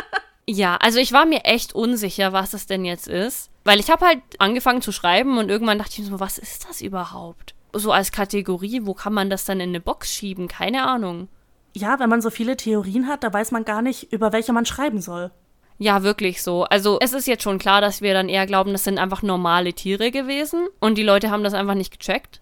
ja, 0.52 0.76
also 0.78 1.00
ich 1.00 1.14
war 1.14 1.26
mir 1.26 1.46
echt 1.46 1.74
unsicher, 1.74 2.34
was 2.34 2.52
das 2.52 2.66
denn 2.66 2.84
jetzt 2.84 3.08
ist. 3.08 3.50
Weil 3.64 3.80
ich 3.80 3.90
habe 3.90 4.06
halt 4.06 4.20
angefangen 4.40 4.82
zu 4.82 4.92
schreiben 4.92 5.38
und 5.38 5.50
irgendwann 5.50 5.78
dachte 5.78 5.94
ich 5.94 6.00
mir 6.00 6.06
so, 6.06 6.20
was 6.20 6.38
ist 6.38 6.68
das 6.68 6.82
überhaupt? 6.82 7.56
So 7.74 7.94
als 7.94 8.12
Kategorie, 8.12 8.82
wo 8.84 8.94
kann 8.94 9.14
man 9.14 9.30
das 9.30 9.46
dann 9.46 9.62
in 9.62 9.70
eine 9.70 9.80
Box 9.80 10.12
schieben? 10.12 10.48
Keine 10.48 10.86
Ahnung. 10.86 11.30
Ja, 11.74 12.00
wenn 12.00 12.10
man 12.10 12.22
so 12.22 12.30
viele 12.30 12.58
Theorien 12.58 13.08
hat, 13.08 13.24
da 13.24 13.32
weiß 13.32 13.52
man 13.52 13.64
gar 13.64 13.82
nicht, 13.82 14.12
über 14.12 14.34
welche 14.34 14.52
man 14.52 14.66
schreiben 14.66 15.00
soll. 15.00 15.32
Ja, 15.78 16.04
wirklich 16.04 16.44
so. 16.44 16.66
Also 16.66 16.98
es 17.00 17.14
ist 17.14 17.28
jetzt 17.28 17.44
schon 17.44 17.58
klar, 17.58 17.80
dass 17.80 18.02
wir 18.02 18.14
dann 18.14 18.28
eher 18.28 18.46
glauben, 18.46 18.74
das 18.74 18.84
sind 18.84 19.00
einfach 19.00 19.22
normale 19.22 19.74
Tiere 19.74 20.12
gewesen 20.12 20.68
und 20.80 20.98
die 20.98 21.04
Leute 21.04 21.32
haben 21.32 21.44
das 21.44 21.54
einfach 21.54 21.76
nicht 21.76 21.98
gecheckt. 21.98 22.42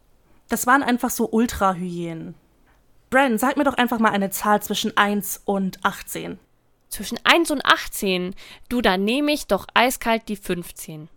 Das 0.50 0.66
waren 0.66 0.82
einfach 0.82 1.12
so 1.12 1.30
Ultrahyänen. 1.30 2.34
Bran, 3.12 3.38
sag 3.38 3.56
mir 3.56 3.66
doch 3.66 3.76
einfach 3.76 4.00
mal 4.00 4.12
eine 4.12 4.32
Zahl 4.32 4.64
zwischen 4.64 4.98
1 4.98 5.44
und 5.46 5.86
18. 5.86 6.40
Zwischen 6.90 7.20
1 7.24 7.52
und 7.52 7.66
18. 7.66 8.36
Du, 8.68 8.82
da 8.82 8.98
nehme 8.98 9.32
ich 9.32 9.48
doch 9.48 9.68
eiskalt 9.74 10.28
die 10.28 10.36
15. 10.36 11.08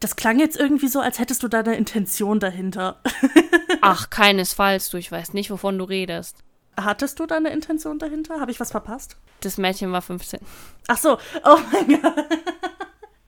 Das 0.00 0.16
klang 0.16 0.38
jetzt 0.38 0.56
irgendwie 0.58 0.88
so, 0.88 1.00
als 1.00 1.18
hättest 1.18 1.42
du 1.42 1.48
da 1.48 1.60
eine 1.60 1.76
Intention 1.76 2.40
dahinter. 2.40 3.00
Ach, 3.80 4.10
keinesfalls, 4.10 4.90
du, 4.90 4.98
ich 4.98 5.10
weiß 5.10 5.32
nicht, 5.32 5.50
wovon 5.50 5.78
du 5.78 5.84
redest. 5.84 6.36
Hattest 6.76 7.20
du 7.20 7.26
da 7.26 7.36
eine 7.36 7.50
Intention 7.50 7.98
dahinter? 7.98 8.40
Habe 8.40 8.50
ich 8.50 8.60
was 8.60 8.72
verpasst? 8.72 9.16
Das 9.40 9.58
Mädchen 9.58 9.92
war 9.92 10.02
15. 10.02 10.40
Ach 10.88 10.98
so, 10.98 11.18
oh 11.44 11.58
mein 11.72 12.00
Gott. 12.02 12.14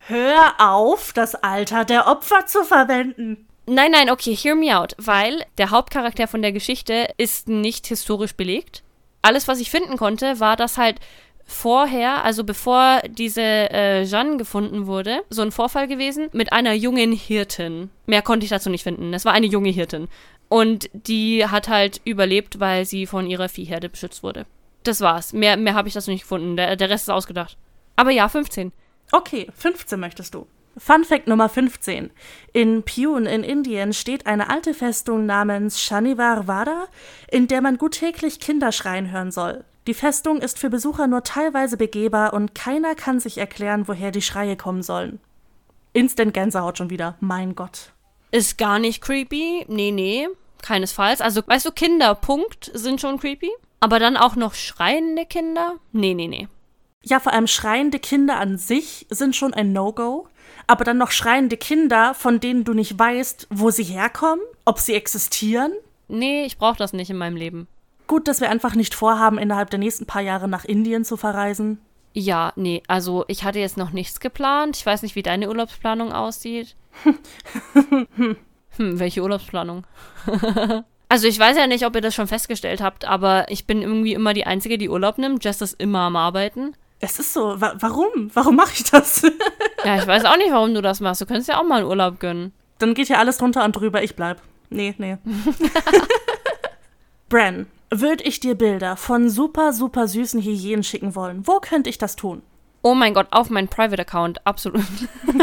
Hör 0.00 0.54
auf, 0.58 1.12
das 1.12 1.34
Alter 1.34 1.84
der 1.84 2.06
Opfer 2.06 2.46
zu 2.46 2.64
verwenden. 2.64 3.48
Nein, 3.66 3.90
nein, 3.90 4.10
okay, 4.10 4.36
hear 4.36 4.54
me 4.54 4.78
out, 4.78 4.94
weil 4.98 5.44
der 5.58 5.70
Hauptcharakter 5.70 6.28
von 6.28 6.42
der 6.42 6.52
Geschichte 6.52 7.08
ist 7.16 7.48
nicht 7.48 7.86
historisch 7.88 8.34
belegt. 8.34 8.84
Alles, 9.22 9.48
was 9.48 9.58
ich 9.58 9.70
finden 9.72 9.96
konnte, 9.96 10.38
war, 10.38 10.56
dass 10.56 10.78
halt 10.78 11.00
vorher, 11.46 12.24
also 12.24 12.44
bevor 12.44 13.00
diese 13.08 13.40
äh, 13.40 14.04
Jeanne 14.04 14.36
gefunden 14.36 14.86
wurde, 14.86 15.22
so 15.30 15.42
ein 15.42 15.52
Vorfall 15.52 15.86
gewesen 15.86 16.28
mit 16.32 16.52
einer 16.52 16.74
jungen 16.74 17.12
Hirtin. 17.12 17.90
Mehr 18.06 18.22
konnte 18.22 18.44
ich 18.44 18.50
dazu 18.50 18.68
nicht 18.68 18.82
finden. 18.82 19.14
Es 19.14 19.24
war 19.24 19.32
eine 19.32 19.46
junge 19.46 19.70
Hirtin. 19.70 20.08
Und 20.48 20.90
die 20.92 21.46
hat 21.46 21.68
halt 21.68 22.00
überlebt, 22.04 22.60
weil 22.60 22.84
sie 22.84 23.06
von 23.06 23.26
ihrer 23.26 23.48
Viehherde 23.48 23.88
beschützt 23.88 24.22
wurde. 24.22 24.46
Das 24.82 25.00
war's. 25.00 25.32
Mehr, 25.32 25.56
mehr 25.56 25.74
habe 25.74 25.88
ich 25.88 25.94
dazu 25.94 26.10
nicht 26.10 26.22
gefunden. 26.22 26.56
Der, 26.56 26.76
der 26.76 26.90
Rest 26.90 27.04
ist 27.04 27.14
ausgedacht. 27.14 27.56
Aber 27.96 28.10
ja, 28.10 28.28
15. 28.28 28.72
Okay, 29.12 29.48
15 29.56 29.98
möchtest 29.98 30.34
du. 30.34 30.46
Fun 30.78 31.04
Fact 31.04 31.26
Nummer 31.26 31.48
15. 31.48 32.10
In 32.52 32.82
Pune 32.82 33.32
in 33.32 33.42
Indien 33.42 33.94
steht 33.94 34.26
eine 34.26 34.50
alte 34.50 34.74
Festung 34.74 35.24
namens 35.24 35.80
Shanivar 35.80 36.46
Vada, 36.46 36.86
in 37.30 37.48
der 37.48 37.62
man 37.62 37.78
gut 37.78 37.92
täglich 37.92 38.40
Kinder 38.40 38.72
schreien 38.72 39.10
hören 39.10 39.30
soll. 39.30 39.64
Die 39.86 39.94
Festung 39.94 40.40
ist 40.40 40.58
für 40.58 40.68
Besucher 40.68 41.06
nur 41.06 41.22
teilweise 41.22 41.76
begehbar 41.76 42.32
und 42.32 42.54
keiner 42.54 42.96
kann 42.96 43.20
sich 43.20 43.38
erklären, 43.38 43.86
woher 43.86 44.10
die 44.10 44.22
Schreie 44.22 44.56
kommen 44.56 44.82
sollen. 44.82 45.20
Instant 45.92 46.34
Gänsehaut 46.34 46.76
schon 46.76 46.90
wieder. 46.90 47.16
Mein 47.20 47.54
Gott. 47.54 47.92
Ist 48.32 48.58
gar 48.58 48.80
nicht 48.80 49.00
creepy. 49.00 49.64
Nee, 49.68 49.92
nee. 49.92 50.28
Keinesfalls. 50.62 51.20
Also, 51.20 51.42
weißt 51.46 51.66
du, 51.66 51.70
Kinder, 51.70 52.14
Punkt, 52.16 52.70
sind 52.74 53.00
schon 53.00 53.18
creepy. 53.18 53.50
Aber 53.78 54.00
dann 54.00 54.16
auch 54.16 54.34
noch 54.34 54.54
schreiende 54.54 55.24
Kinder? 55.24 55.76
Nee, 55.92 56.14
nee, 56.14 56.26
nee. 56.26 56.48
Ja, 57.04 57.20
vor 57.20 57.32
allem 57.32 57.46
schreiende 57.46 58.00
Kinder 58.00 58.38
an 58.38 58.58
sich 58.58 59.06
sind 59.10 59.36
schon 59.36 59.54
ein 59.54 59.72
No-Go. 59.72 60.26
Aber 60.66 60.82
dann 60.84 60.98
noch 60.98 61.12
schreiende 61.12 61.56
Kinder, 61.56 62.14
von 62.14 62.40
denen 62.40 62.64
du 62.64 62.74
nicht 62.74 62.98
weißt, 62.98 63.46
wo 63.50 63.70
sie 63.70 63.84
herkommen, 63.84 64.44
ob 64.64 64.80
sie 64.80 64.94
existieren? 64.94 65.72
Nee, 66.08 66.44
ich 66.44 66.58
brauche 66.58 66.78
das 66.78 66.92
nicht 66.92 67.10
in 67.10 67.16
meinem 67.16 67.36
Leben. 67.36 67.68
Gut, 68.06 68.28
dass 68.28 68.40
wir 68.40 68.50
einfach 68.50 68.74
nicht 68.74 68.94
vorhaben, 68.94 69.38
innerhalb 69.38 69.70
der 69.70 69.78
nächsten 69.78 70.06
paar 70.06 70.22
Jahre 70.22 70.48
nach 70.48 70.64
Indien 70.64 71.04
zu 71.04 71.16
verreisen. 71.16 71.78
Ja, 72.12 72.52
nee, 72.56 72.82
also 72.88 73.24
ich 73.28 73.44
hatte 73.44 73.58
jetzt 73.58 73.76
noch 73.76 73.90
nichts 73.90 74.20
geplant. 74.20 74.76
Ich 74.76 74.86
weiß 74.86 75.02
nicht, 75.02 75.16
wie 75.16 75.22
deine 75.22 75.48
Urlaubsplanung 75.48 76.12
aussieht. 76.12 76.76
hm, 78.14 78.36
welche 78.78 79.22
Urlaubsplanung? 79.22 79.84
also 81.10 81.26
ich 81.26 81.38
weiß 81.38 81.58
ja 81.58 81.66
nicht, 81.66 81.84
ob 81.84 81.94
ihr 81.94 82.00
das 82.00 82.14
schon 82.14 82.26
festgestellt 82.26 82.80
habt, 82.80 83.04
aber 83.04 83.50
ich 83.50 83.66
bin 83.66 83.82
irgendwie 83.82 84.14
immer 84.14 84.32
die 84.32 84.46
Einzige, 84.46 84.78
die 84.78 84.88
Urlaub 84.88 85.18
nimmt. 85.18 85.44
Jess 85.44 85.60
ist 85.60 85.78
immer 85.78 86.00
am 86.00 86.16
Arbeiten. 86.16 86.74
Es 87.00 87.18
ist 87.18 87.34
so. 87.34 87.60
Wa 87.60 87.74
warum? 87.80 88.30
Warum 88.32 88.56
mache 88.56 88.72
ich 88.72 88.84
das? 88.84 89.20
ja, 89.84 89.98
ich 89.98 90.06
weiß 90.06 90.24
auch 90.24 90.38
nicht, 90.38 90.52
warum 90.52 90.72
du 90.72 90.80
das 90.80 91.00
machst. 91.00 91.20
Du 91.20 91.26
könntest 91.26 91.50
ja 91.50 91.60
auch 91.60 91.66
mal 91.66 91.80
einen 91.80 91.86
Urlaub 91.86 92.18
gönnen. 92.18 92.52
Dann 92.78 92.94
geht 92.94 93.08
ja 93.08 93.18
alles 93.18 93.36
drunter 93.36 93.64
und 93.64 93.76
drüber. 93.76 94.02
Ich 94.02 94.16
bleib. 94.16 94.40
Nee, 94.70 94.94
nee. 94.96 95.18
Bran, 97.28 97.66
würde 97.90 98.24
ich 98.24 98.40
dir 98.40 98.54
Bilder 98.54 98.96
von 98.96 99.30
super, 99.30 99.72
super 99.72 100.08
süßen 100.08 100.42
Hyänen 100.42 100.82
schicken 100.82 101.14
wollen, 101.14 101.46
wo 101.46 101.60
könnte 101.60 101.90
ich 101.90 101.98
das 101.98 102.16
tun? 102.16 102.42
Oh 102.82 102.94
mein 102.94 103.14
Gott, 103.14 103.28
auf 103.30 103.50
meinen 103.50 103.68
Private 103.68 104.02
Account, 104.02 104.46
absolut. 104.46 104.84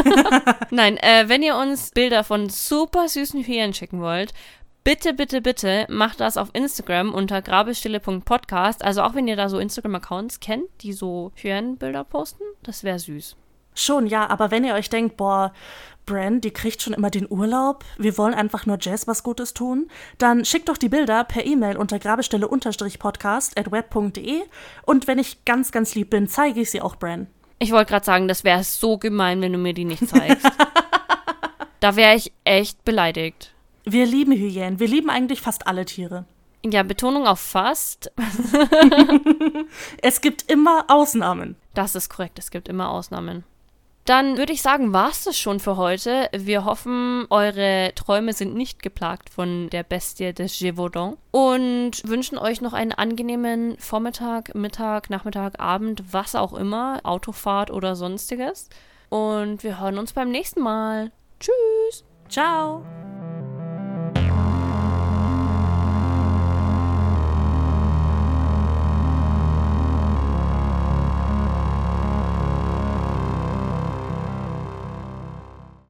Nein, 0.70 0.96
äh, 0.98 1.24
wenn 1.28 1.42
ihr 1.42 1.56
uns 1.56 1.90
Bilder 1.90 2.24
von 2.24 2.48
super 2.48 3.08
süßen 3.08 3.44
Hyänen 3.44 3.74
schicken 3.74 4.00
wollt, 4.00 4.32
bitte, 4.82 5.12
bitte, 5.12 5.40
bitte 5.42 5.86
macht 5.90 6.20
das 6.20 6.36
auf 6.36 6.50
Instagram 6.54 7.12
unter 7.12 7.42
grabestille.podcast. 7.42 8.82
Also 8.82 9.02
auch 9.02 9.14
wenn 9.14 9.28
ihr 9.28 9.36
da 9.36 9.48
so 9.48 9.58
Instagram-Accounts 9.58 10.40
kennt, 10.40 10.68
die 10.80 10.92
so 10.92 11.32
Hyänenbilder 11.34 12.04
posten, 12.04 12.44
das 12.62 12.82
wäre 12.84 12.98
süß. 12.98 13.36
Schon, 13.74 14.06
ja, 14.06 14.28
aber 14.28 14.50
wenn 14.50 14.64
ihr 14.64 14.74
euch 14.74 14.88
denkt, 14.88 15.16
boah, 15.16 15.52
Brand, 16.06 16.44
die 16.44 16.50
kriegt 16.50 16.82
schon 16.82 16.92
immer 16.92 17.10
den 17.10 17.30
Urlaub, 17.30 17.84
wir 17.96 18.18
wollen 18.18 18.34
einfach 18.34 18.66
nur 18.66 18.76
Jazz 18.80 19.06
was 19.06 19.22
Gutes 19.22 19.54
tun, 19.54 19.88
dann 20.18 20.44
schickt 20.44 20.68
doch 20.68 20.76
die 20.76 20.88
Bilder 20.88 21.24
per 21.24 21.44
E-Mail 21.46 21.76
unter 21.76 21.98
grabestelle-podcast 21.98 23.58
at 23.58 23.72
web.de 23.72 24.42
und 24.84 25.06
wenn 25.06 25.18
ich 25.18 25.44
ganz, 25.44 25.72
ganz 25.72 25.94
lieb 25.94 26.10
bin, 26.10 26.28
zeige 26.28 26.60
ich 26.60 26.70
sie 26.70 26.82
auch 26.82 26.96
Bran. 26.96 27.26
Ich 27.58 27.72
wollte 27.72 27.90
gerade 27.90 28.04
sagen, 28.04 28.28
das 28.28 28.44
wäre 28.44 28.64
so 28.64 28.98
gemein, 28.98 29.40
wenn 29.40 29.52
du 29.52 29.58
mir 29.58 29.72
die 29.72 29.86
nicht 29.86 30.06
zeigst. 30.06 30.46
da 31.80 31.96
wäre 31.96 32.16
ich 32.16 32.32
echt 32.44 32.84
beleidigt. 32.84 33.54
Wir 33.84 34.06
lieben 34.06 34.32
Hyänen, 34.32 34.80
wir 34.80 34.88
lieben 34.88 35.10
eigentlich 35.10 35.40
fast 35.40 35.66
alle 35.66 35.84
Tiere. 35.84 36.26
Ja, 36.66 36.82
Betonung 36.82 37.26
auf 37.26 37.40
fast. 37.40 38.10
es 40.02 40.22
gibt 40.22 40.50
immer 40.50 40.86
Ausnahmen. 40.88 41.56
Das 41.74 41.94
ist 41.94 42.08
korrekt, 42.08 42.38
es 42.38 42.50
gibt 42.50 42.68
immer 42.68 42.90
Ausnahmen. 42.90 43.44
Dann 44.04 44.36
würde 44.36 44.52
ich 44.52 44.60
sagen, 44.60 44.92
war 44.92 45.08
es 45.08 45.24
das 45.24 45.38
schon 45.38 45.60
für 45.60 45.78
heute. 45.78 46.28
Wir 46.36 46.66
hoffen, 46.66 47.26
eure 47.30 47.92
Träume 47.94 48.34
sind 48.34 48.54
nicht 48.54 48.82
geplagt 48.82 49.30
von 49.30 49.70
der 49.70 49.82
Bestie 49.82 50.34
des 50.34 50.58
Gévaudan 50.58 51.16
und 51.30 52.06
wünschen 52.06 52.36
euch 52.36 52.60
noch 52.60 52.74
einen 52.74 52.92
angenehmen 52.92 53.78
Vormittag, 53.78 54.54
Mittag, 54.54 55.08
Nachmittag, 55.08 55.58
Abend, 55.58 56.12
was 56.12 56.34
auch 56.34 56.52
immer, 56.52 57.00
Autofahrt 57.02 57.70
oder 57.70 57.96
sonstiges. 57.96 58.68
Und 59.08 59.62
wir 59.62 59.80
hören 59.80 59.98
uns 59.98 60.12
beim 60.12 60.30
nächsten 60.30 60.60
Mal. 60.60 61.10
Tschüss. 61.40 62.04
Ciao. 62.28 62.84